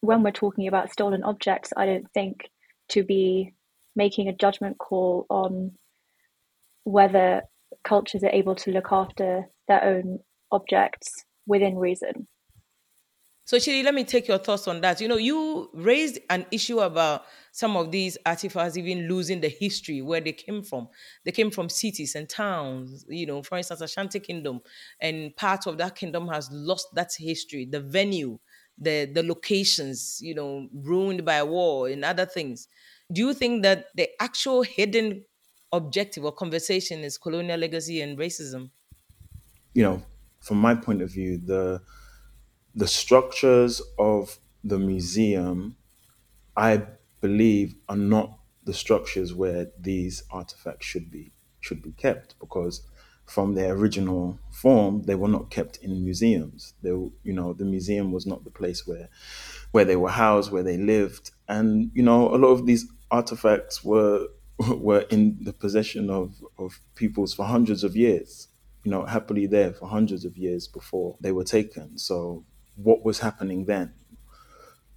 when 0.00 0.22
we're 0.22 0.32
talking 0.32 0.66
about 0.66 0.92
stolen 0.92 1.22
objects, 1.22 1.72
I 1.76 1.86
don't 1.86 2.10
think, 2.12 2.50
to 2.90 3.04
be 3.04 3.54
making 3.94 4.28
a 4.28 4.34
judgment 4.34 4.78
call 4.78 5.26
on 5.28 5.72
whether 6.84 7.42
cultures 7.84 8.24
are 8.24 8.30
able 8.30 8.54
to 8.56 8.70
look 8.70 8.88
after 8.90 9.46
their 9.68 9.82
own 9.84 10.18
objects 10.50 11.24
within 11.46 11.76
reason. 11.76 12.28
So, 13.44 13.56
Chidi, 13.56 13.82
let 13.84 13.94
me 13.94 14.04
take 14.04 14.28
your 14.28 14.38
thoughts 14.38 14.68
on 14.68 14.80
that. 14.82 15.00
You 15.00 15.08
know, 15.08 15.16
you 15.16 15.68
raised 15.74 16.20
an 16.30 16.46
issue 16.52 16.78
about 16.78 17.24
some 17.50 17.76
of 17.76 17.90
these 17.90 18.16
artifacts 18.24 18.76
even 18.76 19.08
losing 19.08 19.40
the 19.40 19.48
history 19.48 20.00
where 20.00 20.20
they 20.20 20.32
came 20.32 20.62
from. 20.62 20.88
They 21.24 21.32
came 21.32 21.50
from 21.50 21.68
cities 21.68 22.14
and 22.14 22.28
towns, 22.28 23.04
you 23.08 23.26
know, 23.26 23.42
for 23.42 23.58
instance, 23.58 23.80
Ashanti 23.80 24.20
Kingdom, 24.20 24.60
and 25.00 25.34
part 25.36 25.66
of 25.66 25.76
that 25.78 25.96
kingdom 25.96 26.28
has 26.28 26.48
lost 26.52 26.94
that 26.94 27.10
history, 27.18 27.66
the 27.66 27.80
venue, 27.80 28.38
the 28.78 29.10
the 29.12 29.24
locations, 29.24 30.20
you 30.22 30.34
know, 30.34 30.68
ruined 30.72 31.24
by 31.24 31.42
war 31.42 31.88
and 31.88 32.04
other 32.04 32.26
things. 32.26 32.68
Do 33.12 33.20
you 33.20 33.34
think 33.34 33.64
that 33.64 33.86
the 33.96 34.08
actual 34.20 34.62
hidden 34.62 35.24
objective 35.72 36.24
or 36.24 36.32
conversation 36.32 37.00
is 37.00 37.18
colonial 37.18 37.58
legacy 37.58 38.00
and 38.00 38.16
racism? 38.16 38.70
You 39.74 39.82
know, 39.82 40.02
from 40.42 40.58
my 40.58 40.74
point 40.74 41.02
of 41.02 41.10
view, 41.12 41.38
the 41.38 41.82
the 42.74 42.88
structures 42.88 43.82
of 43.98 44.38
the 44.64 44.78
museum, 44.78 45.76
I 46.56 46.82
believe, 47.20 47.74
are 47.88 47.96
not 47.96 48.38
the 48.64 48.74
structures 48.74 49.34
where 49.34 49.68
these 49.78 50.22
artifacts 50.30 50.86
should 50.86 51.10
be 51.10 51.32
should 51.60 51.82
be 51.82 51.92
kept 51.92 52.38
because 52.40 52.82
from 53.26 53.54
their 53.54 53.74
original 53.74 54.38
form, 54.50 55.02
they 55.04 55.14
were 55.14 55.28
not 55.28 55.50
kept 55.50 55.76
in 55.78 56.04
museums. 56.04 56.74
They, 56.82 56.90
you 56.90 57.32
know, 57.32 57.52
the 57.52 57.64
museum 57.64 58.12
was 58.12 58.26
not 58.26 58.44
the 58.44 58.50
place 58.50 58.86
where, 58.86 59.08
where 59.72 59.84
they 59.84 59.96
were 59.96 60.10
housed, 60.10 60.50
where 60.52 60.62
they 60.62 60.76
lived, 60.76 61.30
and 61.48 61.90
you 61.94 62.02
know, 62.02 62.34
a 62.34 62.36
lot 62.36 62.48
of 62.48 62.66
these 62.66 62.86
artifacts 63.10 63.84
were 63.84 64.28
were 64.58 65.02
in 65.10 65.38
the 65.42 65.52
possession 65.52 66.10
of 66.10 66.34
of 66.58 66.80
peoples 66.94 67.34
for 67.34 67.46
hundreds 67.46 67.84
of 67.84 67.96
years. 67.96 68.48
You 68.84 68.90
know, 68.90 69.04
happily 69.04 69.46
there 69.46 69.72
for 69.72 69.88
hundreds 69.88 70.24
of 70.24 70.36
years 70.36 70.66
before 70.66 71.16
they 71.20 71.32
were 71.32 71.44
taken. 71.44 71.98
So, 71.98 72.44
what 72.76 73.04
was 73.04 73.20
happening 73.20 73.66
then? 73.66 73.94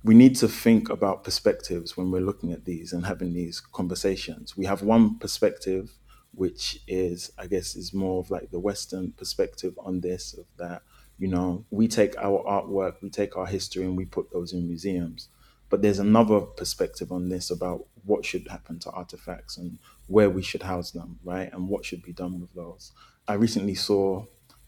We 0.03 0.13
need 0.13 0.35
to 0.37 0.47
think 0.47 0.89
about 0.89 1.23
perspectives 1.23 1.97
when 1.97 2.11
we're 2.11 2.21
looking 2.21 2.51
at 2.51 2.65
these 2.65 2.93
and 2.93 3.05
having 3.05 3.33
these 3.33 3.59
conversations. 3.59 4.55
We 4.55 4.65
have 4.65 4.81
one 4.83 5.17
perspective 5.17 5.91
which 6.35 6.81
is 6.87 7.31
I 7.37 7.47
guess 7.47 7.75
is 7.75 7.93
more 7.93 8.19
of 8.19 8.29
like 8.29 8.51
the 8.51 8.59
Western 8.59 9.13
perspective 9.13 9.73
on 9.79 10.01
this 10.01 10.33
of 10.33 10.45
that, 10.57 10.83
you 11.17 11.27
know, 11.27 11.65
we 11.71 11.87
take 11.87 12.17
our 12.17 12.43
artwork, 12.43 13.01
we 13.01 13.09
take 13.09 13.37
our 13.37 13.45
history 13.45 13.83
and 13.83 13.97
we 13.97 14.05
put 14.05 14.31
those 14.31 14.53
in 14.53 14.67
museums. 14.67 15.29
But 15.69 15.81
there's 15.81 15.99
another 15.99 16.41
perspective 16.41 17.11
on 17.11 17.29
this 17.29 17.49
about 17.49 17.87
what 18.03 18.23
should 18.23 18.47
happen 18.49 18.79
to 18.79 18.91
artifacts 18.91 19.57
and 19.57 19.79
where 20.07 20.29
we 20.29 20.43
should 20.43 20.61
house 20.61 20.91
them, 20.91 21.19
right? 21.23 21.51
And 21.51 21.67
what 21.69 21.85
should 21.85 22.03
be 22.03 22.13
done 22.13 22.39
with 22.39 22.53
those. 22.53 22.91
I 23.27 23.33
recently 23.33 23.75
saw 23.75 24.25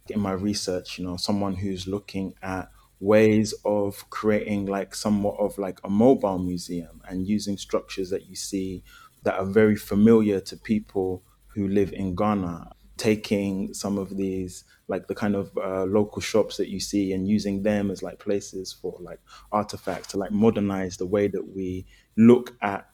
in 0.10 0.20
my 0.20 0.32
research, 0.32 0.97
you 0.97 1.05
know, 1.05 1.18
someone 1.18 1.55
who's 1.55 1.88
looking 1.88 2.34
at 2.41 2.70
ways 2.99 3.53
of 3.66 4.10
creating 4.10 4.66
like 4.66 4.95
somewhat 4.95 5.39
of 5.39 5.58
like 5.58 5.80
a 5.84 5.89
mobile 5.89 6.39
museum 6.39 7.01
and 7.08 7.28
using 7.28 7.58
structures 7.58 8.10
that 8.10 8.28
you 8.28 8.36
see 8.36 8.84
that 9.24 9.36
are 9.36 9.45
very 9.45 9.76
familiar 9.76 10.39
to 10.39 10.58
people 10.58 11.24
who 11.47 11.68
live 11.68 11.93
in 11.93 12.16
Ghana, 12.16 12.72
taking 12.97 13.74
some 13.74 13.97
of 13.97 14.18
these 14.18 14.64
like 14.88 15.08
the 15.08 15.16
kind 15.16 15.36
of 15.36 15.55
uh, 15.58 15.84
local 15.84 16.22
shops 16.22 16.58
that 16.58 16.70
you 16.70 16.80
see 16.80 17.12
and 17.14 17.28
using 17.28 17.62
them 17.62 17.91
as 17.91 18.01
like 18.01 18.18
places 18.20 18.72
for 18.74 18.95
like 18.99 19.20
artifacts 19.51 20.08
to 20.08 20.18
like 20.18 20.32
modernize 20.32 20.97
the 20.97 21.05
way 21.05 21.28
that 21.28 21.55
we 21.55 21.86
look 22.16 22.55
at 22.62 22.89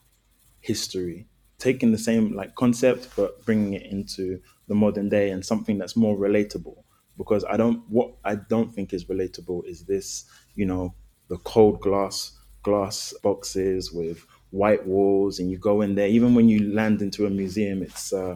history 0.61 1.27
taking 1.63 1.91
the 1.91 1.97
same 1.97 2.33
like 2.33 2.55
concept 2.55 3.09
but 3.15 3.43
bringing 3.45 3.73
it 3.73 3.83
into 3.83 4.41
the 4.67 4.75
modern 4.75 5.09
day 5.09 5.29
and 5.31 5.45
something 5.45 5.77
that's 5.77 5.95
more 5.95 6.17
relatable. 6.17 6.83
Because 7.17 7.45
i 7.45 7.55
don't 7.57 7.87
what 7.89 8.15
i 8.23 8.33
don't 8.35 8.73
think 8.73 8.91
is 8.91 9.05
relatable 9.05 9.63
is 9.65 9.85
this 9.85 10.25
you 10.55 10.65
know 10.65 10.95
the 11.27 11.37
cold 11.37 11.79
glass 11.79 12.35
glass 12.63 13.13
boxes 13.21 13.91
with 13.93 14.25
white 14.49 14.85
walls 14.87 15.39
and 15.39 15.51
you 15.51 15.57
go 15.59 15.81
in 15.81 15.93
there 15.95 16.07
even 16.07 16.33
when 16.33 16.49
you 16.49 16.73
land 16.73 17.01
into 17.03 17.27
a 17.27 17.29
museum 17.29 17.83
it's 17.83 18.11
uh 18.13 18.35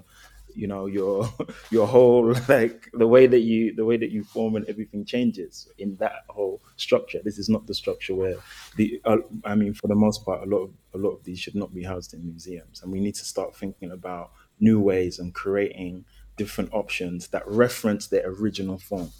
you 0.58 0.68
know 0.68 0.88
your 0.88 1.30
your 1.70 1.88
whole 1.88 2.34
like 2.48 2.90
the 2.94 3.08
way 3.08 3.28
that 3.28 3.42
you 3.42 3.76
the 3.76 3.86
way 3.86 3.96
that 3.96 4.12
you 4.12 4.24
form 4.24 4.56
and 4.56 4.66
everything 4.68 5.06
changes 5.06 5.70
in 5.78 5.96
that 5.98 6.24
whole 6.30 6.62
structure. 6.76 7.20
This 7.24 7.38
is 7.38 7.48
not 7.48 7.68
the 7.68 7.76
structure 7.76 8.16
where 8.16 8.38
the 8.76 9.00
uh, 9.06 9.18
i 9.46 9.54
mean 9.56 9.74
for 9.74 9.88
the 9.88 9.96
most 9.96 10.26
part 10.26 10.42
a 10.42 10.50
lot 10.50 10.64
of 10.64 10.72
a 10.96 10.98
lot 10.98 11.12
of 11.12 11.24
these 11.24 11.40
should 11.40 11.56
not 11.56 11.74
be 11.74 11.84
housed 11.84 12.14
in 12.14 12.26
museums. 12.26 12.82
And 12.82 12.92
we 12.92 13.00
need 13.00 13.16
to 13.16 13.26
start 13.26 13.56
thinking 13.56 13.92
about 13.92 14.32
new 14.60 14.80
ways 14.80 15.20
and 15.20 15.34
creating 15.34 16.06
different 16.38 16.74
options 16.74 17.28
that 17.30 17.44
reference 17.48 18.08
their 18.08 18.28
original 18.28 18.78
form. 18.78 19.12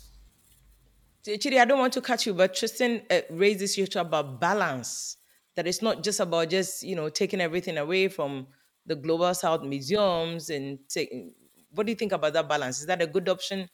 Chidi, 1.26 1.60
I 1.60 1.66
don't 1.66 1.80
want 1.80 1.94
to 1.94 2.02
cut 2.02 2.26
you, 2.26 2.34
but 2.34 2.56
Tristram 2.56 3.02
uh, 3.12 3.22
raised 3.30 3.60
this 3.60 3.78
issue 3.78 4.00
about 4.00 4.40
balance. 4.40 5.18
That 5.56 5.68
it's 5.68 5.82
not 5.82 6.04
just 6.04 6.20
about 6.20 6.50
just 6.50 6.84
you 6.84 6.96
know 6.96 7.10
taking 7.10 7.42
everything 7.42 7.78
away 7.78 8.08
from 8.08 8.48
the 8.88 8.96
global 8.96 9.34
south 9.34 9.64
museums 9.64 10.50
and 10.50 10.80
take 10.90 11.12
what 11.72 11.86
do 11.86 11.92
you 11.92 11.96
think 11.96 12.12
about 12.14 12.34
that 12.34 12.50
balance 12.50 12.80
is 12.80 12.88
that 12.88 13.02
a 13.02 13.08
good 13.08 13.30
option 13.30 13.70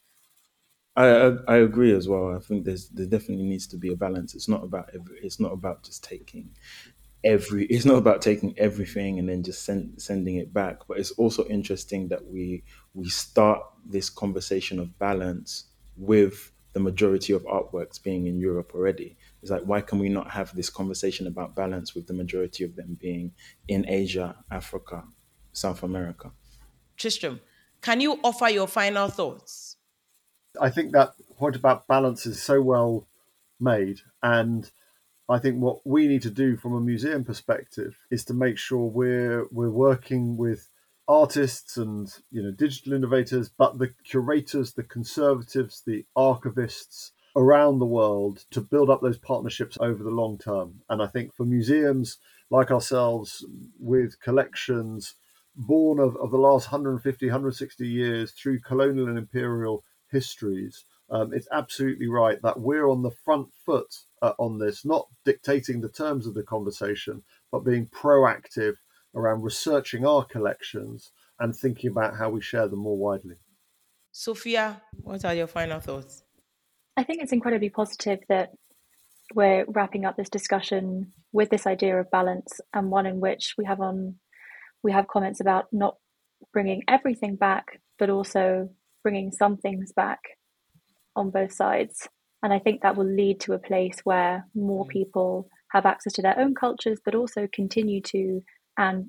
I, 0.95 1.05
I, 1.47 1.57
agree 1.57 1.91
as 1.91 2.07
well. 2.07 2.36
I 2.36 2.39
think 2.39 2.66
there's 2.66 2.89
there 2.89 3.07
definitely 3.07 3.45
needs 3.45 3.66
to 3.68 3.78
be 3.78 3.91
a 3.91 3.95
balance. 3.95 4.36
It's 4.36 4.47
not 4.47 4.64
about 4.64 4.91
every, 4.93 5.18
it's 5.20 5.39
not 5.39 5.51
about 5.51 5.84
just 5.84 6.03
taking 6.03 6.55
every 7.24 7.66
it's 7.68 7.86
not 7.86 7.95
about 7.97 8.22
taking 8.22 8.57
everything 8.59 9.20
and 9.20 9.30
then 9.30 9.43
just 9.43 9.64
send, 9.64 10.01
sending 10.01 10.36
it 10.36 10.53
back. 10.53 10.88
But 10.88 10.99
it's 10.99 11.11
also 11.11 11.47
interesting 11.47 12.09
that 12.09 12.26
we 12.28 12.64
we 12.93 13.09
start 13.09 13.64
this 13.86 14.09
conversation 14.09 14.80
of 14.80 14.99
balance 14.99 15.66
with 15.97 16.51
the 16.74 16.80
majority 16.80 17.34
of 17.34 17.43
artworks 17.45 18.01
being 18.01 18.28
in 18.28 18.39
Europe 18.39 18.74
already. 18.76 19.18
It's 19.43 19.51
like 19.51 19.63
why 19.63 19.81
can 19.81 19.99
we 19.99 20.07
not 20.07 20.31
have 20.31 20.55
this 20.55 20.69
conversation 20.69 21.27
about 21.27 21.53
balance 21.53 21.93
with 21.93 22.07
the 22.07 22.13
majority 22.13 22.63
of 22.63 22.77
them 22.77 22.97
being 22.99 23.33
in 23.67 23.85
Asia, 23.89 24.37
Africa, 24.49 25.03
South 25.51 25.83
America? 25.83 26.31
Tristram, 26.95 27.41
can 27.81 27.99
you 27.99 28.21
offer 28.23 28.47
your 28.47 28.67
final 28.67 29.09
thoughts? 29.09 29.75
I 30.61 30.69
think 30.69 30.93
that 30.93 31.15
point 31.37 31.57
about 31.57 31.87
balance 31.87 32.25
is 32.25 32.41
so 32.41 32.61
well 32.61 33.09
made. 33.59 33.99
And 34.21 34.71
I 35.27 35.39
think 35.39 35.59
what 35.59 35.85
we 35.85 36.07
need 36.07 36.21
to 36.21 36.29
do 36.29 36.55
from 36.55 36.73
a 36.73 36.79
museum 36.79 37.25
perspective 37.25 37.97
is 38.09 38.23
to 38.25 38.33
make 38.33 38.57
sure 38.57 38.85
we're 38.85 39.47
we're 39.51 39.69
working 39.69 40.37
with 40.37 40.69
artists 41.05 41.75
and 41.75 42.07
you 42.31 42.41
know 42.41 42.51
digital 42.51 42.93
innovators, 42.93 43.49
but 43.49 43.77
the 43.77 43.93
curators, 44.05 44.71
the 44.71 44.83
conservatives, 44.83 45.83
the 45.85 46.05
archivists 46.15 47.11
around 47.36 47.79
the 47.79 47.86
world 47.86 48.45
to 48.51 48.61
build 48.61 48.89
up 48.89 49.01
those 49.01 49.17
partnerships 49.17 49.77
over 49.79 50.03
the 50.03 50.09
long 50.09 50.38
term. 50.38 50.81
And 50.89 51.01
I 51.01 51.07
think 51.07 51.34
for 51.34 51.45
museums 51.45 52.17
like 52.49 52.71
ourselves 52.71 53.45
with 53.79 54.19
collections 54.21 55.15
born 55.55 55.99
of, 55.99 56.15
of 56.17 56.31
the 56.31 56.38
last 56.38 56.71
150, 56.71 57.25
160 57.25 57.88
years 57.88 58.31
through 58.31 58.59
colonial 58.59 59.07
and 59.07 59.17
imperial 59.17 59.84
histories, 60.11 60.86
um, 61.09 61.34
it's 61.34 61.47
absolutely 61.51 62.07
right 62.07 62.41
that 62.41 62.59
we're 62.59 62.89
on 62.89 63.01
the 63.01 63.11
front 63.11 63.49
foot 63.65 63.93
uh, 64.21 64.34
on 64.39 64.59
this, 64.59 64.86
not 64.86 65.07
dictating 65.25 65.81
the 65.81 65.89
terms 65.89 66.25
of 66.25 66.34
the 66.34 66.43
conversation, 66.43 67.23
but 67.51 67.65
being 67.65 67.88
proactive 67.88 68.75
around 69.15 69.41
researching 69.41 70.05
our 70.05 70.23
collections 70.23 71.11
and 71.39 71.55
thinking 71.55 71.91
about 71.91 72.17
how 72.17 72.29
we 72.29 72.41
share 72.41 72.67
them 72.67 72.79
more 72.79 72.97
widely. 72.97 73.36
Sofia, 74.11 74.81
what 75.01 75.25
are 75.25 75.34
your 75.34 75.47
final 75.47 75.79
thoughts? 75.79 76.22
I 76.95 77.03
think 77.03 77.21
it's 77.21 77.31
incredibly 77.31 77.69
positive 77.69 78.19
that 78.29 78.51
we're 79.33 79.65
wrapping 79.67 80.05
up 80.05 80.15
this 80.15 80.29
discussion 80.29 81.11
with 81.31 81.49
this 81.49 81.65
idea 81.65 81.99
of 81.99 82.11
balance 82.11 82.59
and 82.73 82.91
one 82.91 83.05
in 83.05 83.19
which 83.19 83.55
we 83.57 83.65
have 83.65 83.81
on 83.81 84.15
we 84.83 84.91
have 84.91 85.07
comments 85.07 85.39
about 85.39 85.65
not 85.71 85.95
bringing 86.51 86.83
everything 86.87 87.35
back 87.35 87.79
but 87.97 88.09
also 88.09 88.69
bringing 89.01 89.31
some 89.31 89.57
things 89.57 89.91
back 89.93 90.19
on 91.15 91.29
both 91.29 91.51
sides 91.51 92.07
and 92.43 92.53
i 92.53 92.59
think 92.59 92.81
that 92.81 92.95
will 92.95 93.11
lead 93.11 93.39
to 93.39 93.53
a 93.53 93.59
place 93.59 93.99
where 94.03 94.45
more 94.53 94.85
mm. 94.85 94.89
people 94.89 95.47
have 95.71 95.85
access 95.85 96.13
to 96.13 96.21
their 96.21 96.37
own 96.37 96.53
cultures 96.53 96.99
but 97.03 97.15
also 97.15 97.47
continue 97.53 98.01
to 98.01 98.41
and 98.77 99.05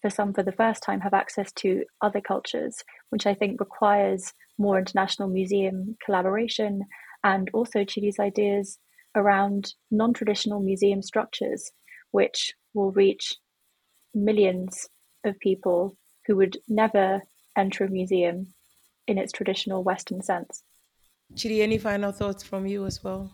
for 0.00 0.10
some 0.10 0.32
for 0.32 0.42
the 0.42 0.52
first 0.52 0.82
time 0.82 1.00
have 1.00 1.14
access 1.14 1.52
to 1.52 1.84
other 2.00 2.20
cultures 2.20 2.82
which 3.10 3.26
i 3.26 3.34
think 3.34 3.60
requires 3.60 4.32
more 4.58 4.78
international 4.78 5.28
museum 5.28 5.96
collaboration 6.04 6.80
and 7.24 7.50
also 7.52 7.80
Chidi's 7.80 8.18
ideas 8.18 8.78
around 9.14 9.74
non 9.90 10.12
traditional 10.12 10.60
museum 10.60 11.02
structures, 11.02 11.70
which 12.10 12.54
will 12.74 12.92
reach 12.92 13.36
millions 14.14 14.88
of 15.24 15.38
people 15.40 15.96
who 16.26 16.36
would 16.36 16.58
never 16.68 17.22
enter 17.56 17.84
a 17.84 17.90
museum 17.90 18.54
in 19.06 19.18
its 19.18 19.32
traditional 19.32 19.82
Western 19.82 20.22
sense. 20.22 20.62
Chidi, 21.34 21.60
any 21.60 21.78
final 21.78 22.12
thoughts 22.12 22.42
from 22.42 22.66
you 22.66 22.86
as 22.86 23.02
well? 23.02 23.32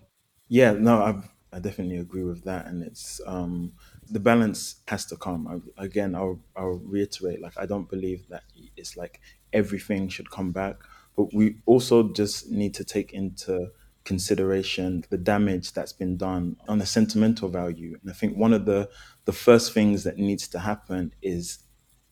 Yeah, 0.49 0.73
no, 0.73 0.99
I, 1.03 1.57
I 1.57 1.61
definitely 1.61 1.99
agree 1.99 2.25
with 2.25 2.45
that. 2.45 2.67
And 2.67 2.83
it's 2.83 3.21
um, 3.27 3.73
the 4.11 4.21
balance 4.21 4.77
has 4.89 5.07
to 5.07 5.17
come. 5.17 5.47
I, 5.79 5.85
again, 5.85 6.15
I'll, 6.15 6.41
I'll 6.57 6.81
reiterate, 6.85 7.41
like, 7.41 7.57
I 7.57 7.67
don't 7.67 7.89
believe 7.89 8.29
that 8.29 8.45
it's 8.77 8.97
like 8.97 9.21
everything 9.53 10.09
should 10.09 10.31
come 10.31 10.53
back, 10.53 10.77
but 11.17 11.33
we 11.33 11.57
also 11.67 12.13
just 12.13 12.51
need 12.51 12.75
to 12.75 12.85
take 12.85 13.13
into 13.13 13.69
consideration 14.05 15.05
the 15.11 15.17
damage 15.17 15.73
that's 15.73 15.93
been 15.93 16.17
done 16.17 16.57
on 16.69 16.79
the 16.79 16.87
sentimental 16.87 17.49
value. 17.49 17.97
And 18.01 18.11
I 18.11 18.15
think 18.15 18.37
one 18.37 18.53
of 18.53 18.67
the 18.67 18.89
the 19.25 19.33
first 19.33 19.73
things 19.73 20.05
that 20.05 20.19
needs 20.19 20.47
to 20.49 20.59
happen 20.59 21.13
is 21.23 21.59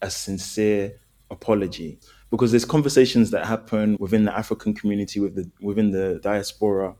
a 0.01 0.11
sincere 0.11 0.99
apology 1.31 1.99
because 2.31 2.51
there's 2.51 2.65
conversations 2.65 3.31
that 3.31 3.47
happen 3.47 3.97
within 4.01 4.25
the 4.25 4.37
African 4.37 4.75
community 4.75 5.21
with 5.21 5.35
the 5.35 5.51
within 5.61 5.91
the 5.91 6.19
diaspora 6.23 6.95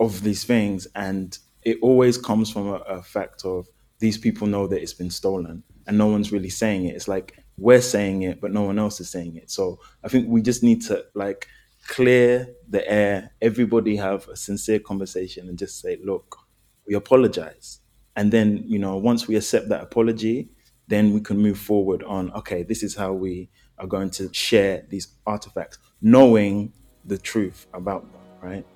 of 0.00 0.22
these 0.22 0.44
things 0.44 0.86
and 0.94 1.38
it 1.62 1.78
always 1.82 2.18
comes 2.18 2.50
from 2.50 2.68
a, 2.68 2.76
a 2.98 3.02
fact 3.02 3.44
of 3.44 3.66
these 4.00 4.18
people 4.18 4.46
know 4.46 4.66
that 4.66 4.82
it's 4.82 4.92
been 4.92 5.10
stolen 5.10 5.62
and 5.86 5.96
no 5.96 6.06
one's 6.08 6.32
really 6.32 6.48
saying 6.48 6.86
it 6.86 6.96
it's 6.96 7.06
like 7.06 7.43
we're 7.56 7.80
saying 7.80 8.22
it 8.22 8.40
but 8.40 8.52
no 8.52 8.62
one 8.62 8.78
else 8.78 9.00
is 9.00 9.08
saying 9.08 9.36
it 9.36 9.50
so 9.50 9.78
i 10.02 10.08
think 10.08 10.28
we 10.28 10.42
just 10.42 10.62
need 10.62 10.82
to 10.82 11.04
like 11.14 11.48
clear 11.86 12.48
the 12.68 12.88
air, 12.90 13.30
everybody 13.40 13.96
have 13.96 14.28
a 14.28 14.36
sincere 14.36 14.78
conversation 14.78 15.48
and 15.48 15.58
just 15.58 15.80
say, 15.80 15.98
look, 16.02 16.38
we 16.86 16.94
apologize. 16.94 17.80
And 18.16 18.32
then, 18.32 18.62
you 18.66 18.78
know, 18.78 18.96
once 18.96 19.26
we 19.28 19.36
accept 19.36 19.68
that 19.68 19.82
apology, 19.82 20.48
then 20.86 21.12
we 21.12 21.20
can 21.20 21.38
move 21.38 21.58
forward 21.58 22.02
on, 22.04 22.30
okay, 22.32 22.62
this 22.62 22.82
is 22.82 22.94
how 22.94 23.12
we 23.12 23.50
are 23.78 23.86
going 23.86 24.10
to 24.10 24.32
share 24.32 24.84
these 24.88 25.08
artifacts, 25.26 25.78
knowing 26.00 26.72
the 27.04 27.18
truth 27.18 27.66
about 27.74 28.10
them, 28.12 28.20
right? 28.42 28.66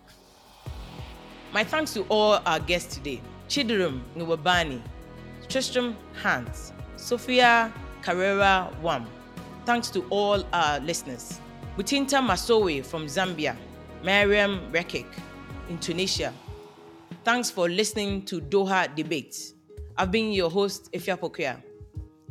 My 1.53 1.64
thanks 1.64 1.95
to 1.95 2.03
all 2.09 2.41
our 2.45 2.61
guests 2.61 2.95
today 2.95 3.20
Chidirum 3.49 4.03
Nwaubani, 4.16 4.83
Tristram 5.49 5.97
Hunt, 6.22 6.72
Sofia 6.97 7.72
Carreira-Wham. 8.09 9.07
Thanks 9.67 9.91
to 9.91 10.01
all 10.09 10.43
our 10.55 10.81
listeners. 10.81 11.41
Mutinta 11.77 12.27
Masowe 12.27 12.83
from 12.83 13.05
Zambia, 13.05 13.55
Mariam 14.03 14.61
Rekik 14.73 15.05
in 15.69 15.77
Tunisia. 15.77 16.33
Thanks 17.23 17.51
for 17.51 17.69
listening 17.69 18.23
to 18.25 18.41
Doha 18.41 18.95
Debates. 18.97 19.53
I've 19.99 20.11
been 20.11 20.33
your 20.33 20.49
host, 20.49 20.91
Ifya 20.93 21.19
Pokia. 21.19 21.63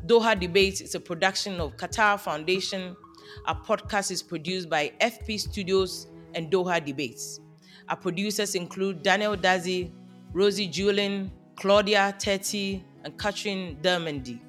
Doha 0.08 0.40
Debates 0.40 0.82
is 0.82 0.96
a 0.96 1.00
production 1.00 1.62
of 1.62 1.78
Qatar 1.78 2.20
Foundation. 2.20 2.98
Our 3.46 3.62
podcast 3.62 4.10
is 4.10 4.24
produced 4.24 4.72
by 4.72 4.92
FP 5.00 5.40
Studios 5.40 6.08
and 6.34 6.52
Doha 6.52 6.84
Debates. 6.84 7.40
Our 7.88 7.98
producers 7.98 8.56
include 8.56 9.04
Daniel 9.04 9.38
Dazi, 9.38 9.92
Rosie 10.34 10.68
Julin, 10.68 11.30
Claudia 11.56 12.16
Tetti, 12.18 12.82
and 13.04 13.16
Katrin 13.20 13.78
Dermandy. 13.84 14.40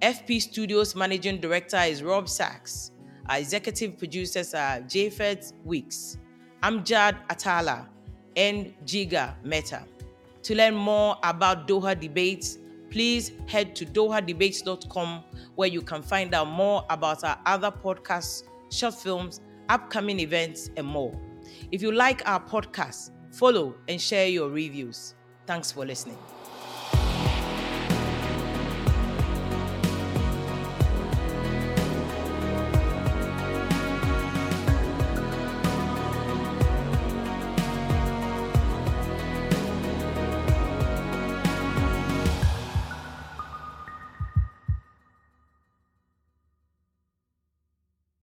FP 0.00 0.40
Studios 0.40 0.94
Managing 0.94 1.40
Director 1.40 1.78
is 1.78 2.04
Rob 2.04 2.28
Sachs. 2.28 2.92
Our 3.28 3.38
executive 3.38 3.98
producers 3.98 4.54
are 4.54 4.80
Japhet 4.82 5.52
Weeks, 5.64 6.18
Amjad 6.62 7.16
Atallah, 7.28 7.88
and 8.36 8.72
Jigar 8.86 9.34
Mehta. 9.42 9.84
To 10.44 10.54
learn 10.54 10.74
more 10.74 11.16
about 11.24 11.66
Doha 11.66 11.98
Debates, 11.98 12.58
please 12.90 13.32
head 13.48 13.74
to 13.74 13.84
dohadebates.com 13.84 15.24
where 15.56 15.68
you 15.68 15.82
can 15.82 16.02
find 16.02 16.32
out 16.32 16.46
more 16.46 16.84
about 16.90 17.24
our 17.24 17.38
other 17.44 17.72
podcasts, 17.72 18.44
short 18.70 18.94
films, 18.94 19.40
upcoming 19.68 20.20
events, 20.20 20.70
and 20.76 20.86
more. 20.86 21.12
If 21.72 21.82
you 21.82 21.90
like 21.90 22.22
our 22.24 22.40
podcast, 22.40 23.10
follow 23.32 23.74
and 23.88 24.00
share 24.00 24.28
your 24.28 24.48
reviews. 24.48 25.16
Thanks 25.44 25.72
for 25.72 25.84
listening. 25.84 26.18